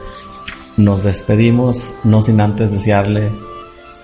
nos 0.77 1.03
despedimos, 1.03 1.95
no 2.03 2.21
sin 2.21 2.39
antes 2.39 2.71
desearles 2.71 3.31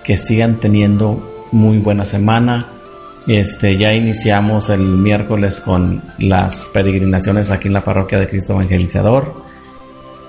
que 0.04 0.18
sigan 0.18 0.56
teniendo 0.60 1.48
muy 1.52 1.78
buena 1.78 2.06
semana. 2.06 2.70
Este, 3.28 3.78
ya 3.78 3.94
iniciamos 3.94 4.70
el 4.70 4.82
miércoles 4.82 5.60
con 5.60 6.02
las 6.18 6.66
peregrinaciones 6.74 7.52
aquí 7.52 7.68
en 7.68 7.74
la 7.76 7.84
parroquia 7.84 8.20
de 8.20 8.28
Cristo 8.28 8.54
Evangelizador. 8.54 9.46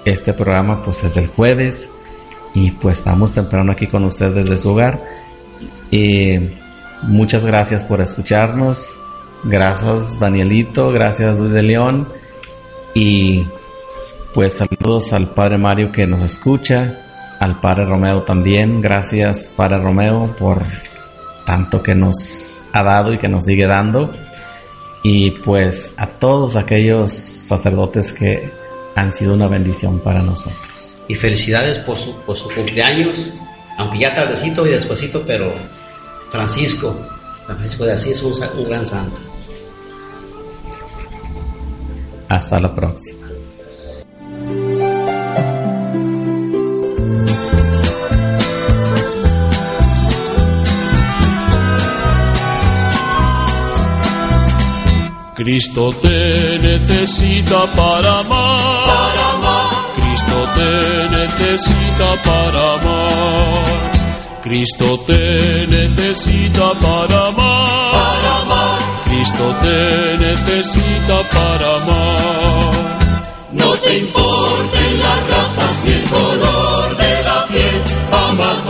Este 0.05 0.35
programa 0.35 0.85
pues 0.85 1.03
es 1.05 1.15
del 1.15 1.27
jueves 1.27 1.89
y 2.55 2.71
pues 2.71 2.99
estamos 2.99 3.33
temprano 3.33 3.73
aquí 3.73 3.87
con 3.87 4.05
ustedes 4.05 4.35
desde 4.35 4.59
su 4.59 4.71
hogar. 4.71 5.03
Eh, 5.91 6.51
muchas 7.03 7.45
gracias 7.45 7.85
por 7.85 8.01
escucharnos. 8.01 8.97
Gracias 9.45 10.19
Danielito, 10.19 10.91
gracias 10.91 11.39
Luis 11.39 11.53
de 11.53 11.63
León 11.63 12.09
y 12.95 13.47
pues 14.35 14.55
saludos 14.55 15.13
al 15.13 15.29
Padre 15.31 15.59
Mario 15.59 15.93
que 15.93 16.07
nos 16.07 16.23
escucha, 16.23 16.99
al 17.39 17.61
Padre 17.61 17.85
Romeo 17.85 18.23
también. 18.23 18.81
Gracias 18.81 19.53
Padre 19.55 19.79
Romeo 19.79 20.35
por 20.39 20.63
tanto 21.47 21.83
que 21.83 21.95
nos 21.95 22.67
ha 22.73 22.83
dado 22.83 23.13
y 23.13 23.19
que 23.19 23.29
nos 23.29 23.45
sigue 23.45 23.67
dando. 23.67 24.11
Y 25.03 25.31
pues 25.31 25.95
a 25.97 26.07
todos 26.07 26.57
aquellos 26.57 27.13
sacerdotes 27.13 28.13
que 28.13 28.51
han 28.97 29.13
sido 29.13 29.35
una 29.35 29.47
bendición 29.47 30.01
para 30.01 30.21
nosotros. 30.23 30.99
Y 31.07 31.15
felicidades 31.15 31.79
por 31.79 31.97
su, 31.97 32.17
por 32.23 32.37
su 32.37 32.49
cumpleaños, 32.51 33.33
aunque 33.79 34.01
ya 34.01 34.15
tardecito 34.15 34.67
y 34.67 34.71
despuesito, 34.71 35.23
pero 35.25 35.53
Francisco, 36.31 36.97
San 37.47 37.57
Francisco 37.57 37.85
de 37.85 37.93
Asís 37.93 38.13
es 38.13 38.23
un, 38.23 38.33
un 38.59 38.65
gran 38.65 38.87
santo. 38.87 39.21
Hasta 42.29 42.61
la 42.61 42.75
próxima. 42.75 43.27
Cristo 55.37 55.95
te 56.03 56.59
necesita 56.59 57.67
para 57.77 58.21
amar. 58.21 59.95
Cristo 59.95 60.49
te 60.57 61.09
necesita 61.11 62.23
para 62.25 62.73
amar. 62.75 63.96
Cristo 64.47 65.01
te 65.01 65.67
necesita 65.67 66.71
para 66.75 67.27
amar. 67.31 68.79
Cristo 69.07 69.45
te 69.61 70.19
necesita 70.19 71.23
para 71.35 71.77
amar. 71.79 72.99
No 73.51 73.73
te 73.73 73.99
importen 73.99 75.01
las 75.01 75.29
razas 75.29 75.85
ni 75.85 75.93
el 75.95 76.03
color 76.05 76.97
de 76.97 77.23
la 77.25 77.45
piel. 77.47 77.83
Ama 78.13 78.65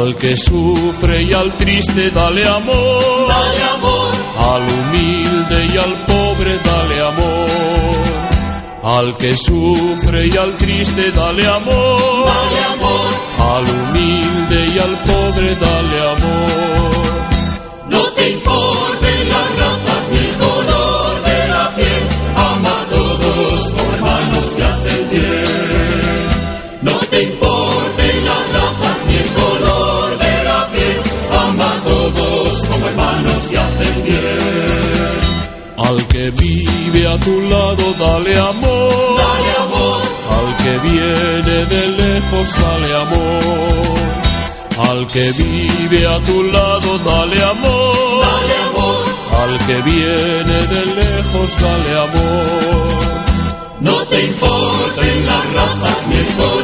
Al 0.00 0.16
que 0.16 0.34
sufre 0.34 1.24
y 1.24 1.32
al 1.34 1.52
triste 1.58 2.10
dale 2.10 2.42
amor. 2.48 3.28
Dale 3.28 3.62
amor. 3.64 4.10
Al 4.38 4.62
humilde 4.62 5.66
y 5.74 5.76
al 5.76 5.92
pobre 6.06 6.58
dale 6.58 7.00
amor. 7.12 7.96
Al 8.82 9.16
que 9.18 9.34
sufre 9.34 10.26
y 10.26 10.36
al 10.38 10.56
triste 10.56 11.12
dale 11.12 11.46
amor. 11.46 12.24
Dale 12.32 12.60
amor. 12.72 13.08
Al 13.40 13.64
humilde 13.76 14.68
y 14.74 14.78
al 14.78 14.96
pobre 15.10 15.54
dale 15.56 15.98
amor. 16.14 17.50
No 17.90 18.02
te 18.14 18.39
a 37.06 37.16
tu 37.18 37.40
lado, 37.40 37.94
dale 37.98 38.38
amor. 38.38 39.16
Dale 39.16 39.52
amor. 39.66 40.00
Al 40.36 40.56
que 40.62 40.78
viene 40.88 41.64
de 41.72 41.88
lejos, 42.02 42.46
dale 42.62 42.90
amor. 43.04 43.90
Al 44.90 45.06
que 45.06 45.32
vive 45.32 46.06
a 46.06 46.18
tu 46.20 46.42
lado, 46.44 46.98
dale 46.98 47.42
amor. 47.42 48.24
Dale 48.28 48.56
amor. 48.68 49.04
Al 49.42 49.58
que 49.66 49.82
viene 49.82 50.58
de 50.74 50.86
lejos, 51.00 51.50
dale 51.60 51.92
amor. 52.06 53.10
No 53.80 54.06
te 54.06 54.22
importen 54.24 55.26
las 55.26 55.52
razas 55.54 56.06
ni 56.08 56.16
el 56.16 56.36
color 56.36 56.59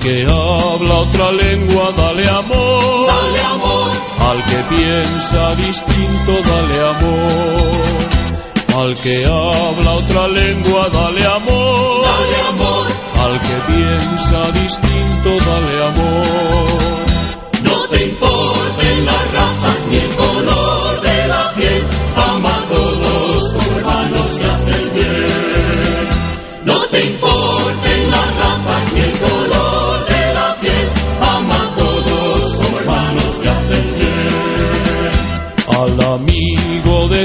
que 0.00 0.24
habla 0.24 0.94
otra 0.94 1.32
lengua, 1.32 1.92
dale 1.96 2.28
amor. 2.28 3.06
Dale 3.06 3.40
amor. 3.40 3.90
Al 4.30 4.44
que 4.44 4.58
piensa 4.74 5.54
distinto, 5.56 6.32
dale 6.50 6.78
amor. 6.88 8.80
Al 8.82 8.94
que 8.94 9.24
habla 9.26 9.92
otra 9.92 10.28
lengua, 10.28 10.88
dale 10.92 11.26
amor. 11.26 12.04
Dale 12.04 12.40
amor. 12.48 12.86
Al 13.24 13.40
que 13.40 13.56
piensa 13.72 14.50
distinto, 14.52 15.44
dale 15.44 15.86
amor. 15.86 16.79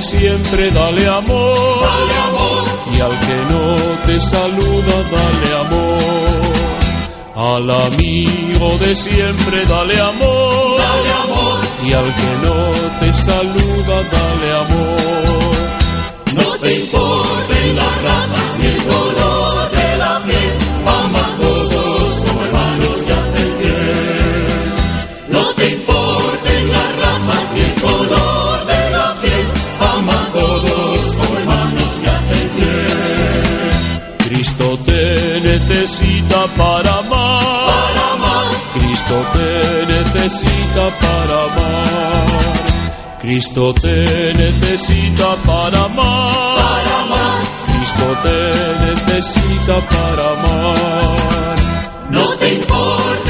Siempre 0.01 0.71
dale 0.71 1.07
amor. 1.07 1.81
Dale 1.81 2.13
amor. 2.27 2.63
Y 2.91 2.99
al 2.99 3.19
que 3.19 3.37
no 3.51 3.75
te 4.05 4.21
saluda 4.21 4.95
dale 5.15 5.49
amor. 5.59 6.55
Al 7.35 7.69
amigo 7.69 8.77
de 8.79 8.95
siempre 8.95 9.65
dale 9.65 9.99
amor. 9.99 10.77
Dale 10.79 11.13
amor. 11.13 11.59
Y 11.83 11.93
al 11.93 12.05
que 12.05 12.31
no 12.45 12.55
te 12.99 13.13
saluda 13.13 13.95
dale 14.15 14.51
amor. 14.63 15.55
No 16.35 16.57
te 16.59 16.73
importen 16.75 17.75
las 17.75 18.01
razas 18.03 18.59
ni 18.59 18.67
el 18.67 18.81
para 36.47 36.99
amar. 36.99 37.25
Cristo 38.73 39.15
te 39.33 39.85
necesita 39.87 40.83
para 41.01 41.43
amar. 41.43 42.25
Cristo 43.21 43.73
te 43.73 44.33
necesita 44.33 45.35
para 45.45 45.85
amar. 45.85 46.57
Para 46.57 47.01
amar. 47.03 47.39
Cristo 47.65 48.17
te 48.23 48.39
necesita 48.85 49.75
para 49.89 50.23
amar. 50.33 51.55
No 52.09 52.27
te 52.37 52.53
importa 52.53 53.24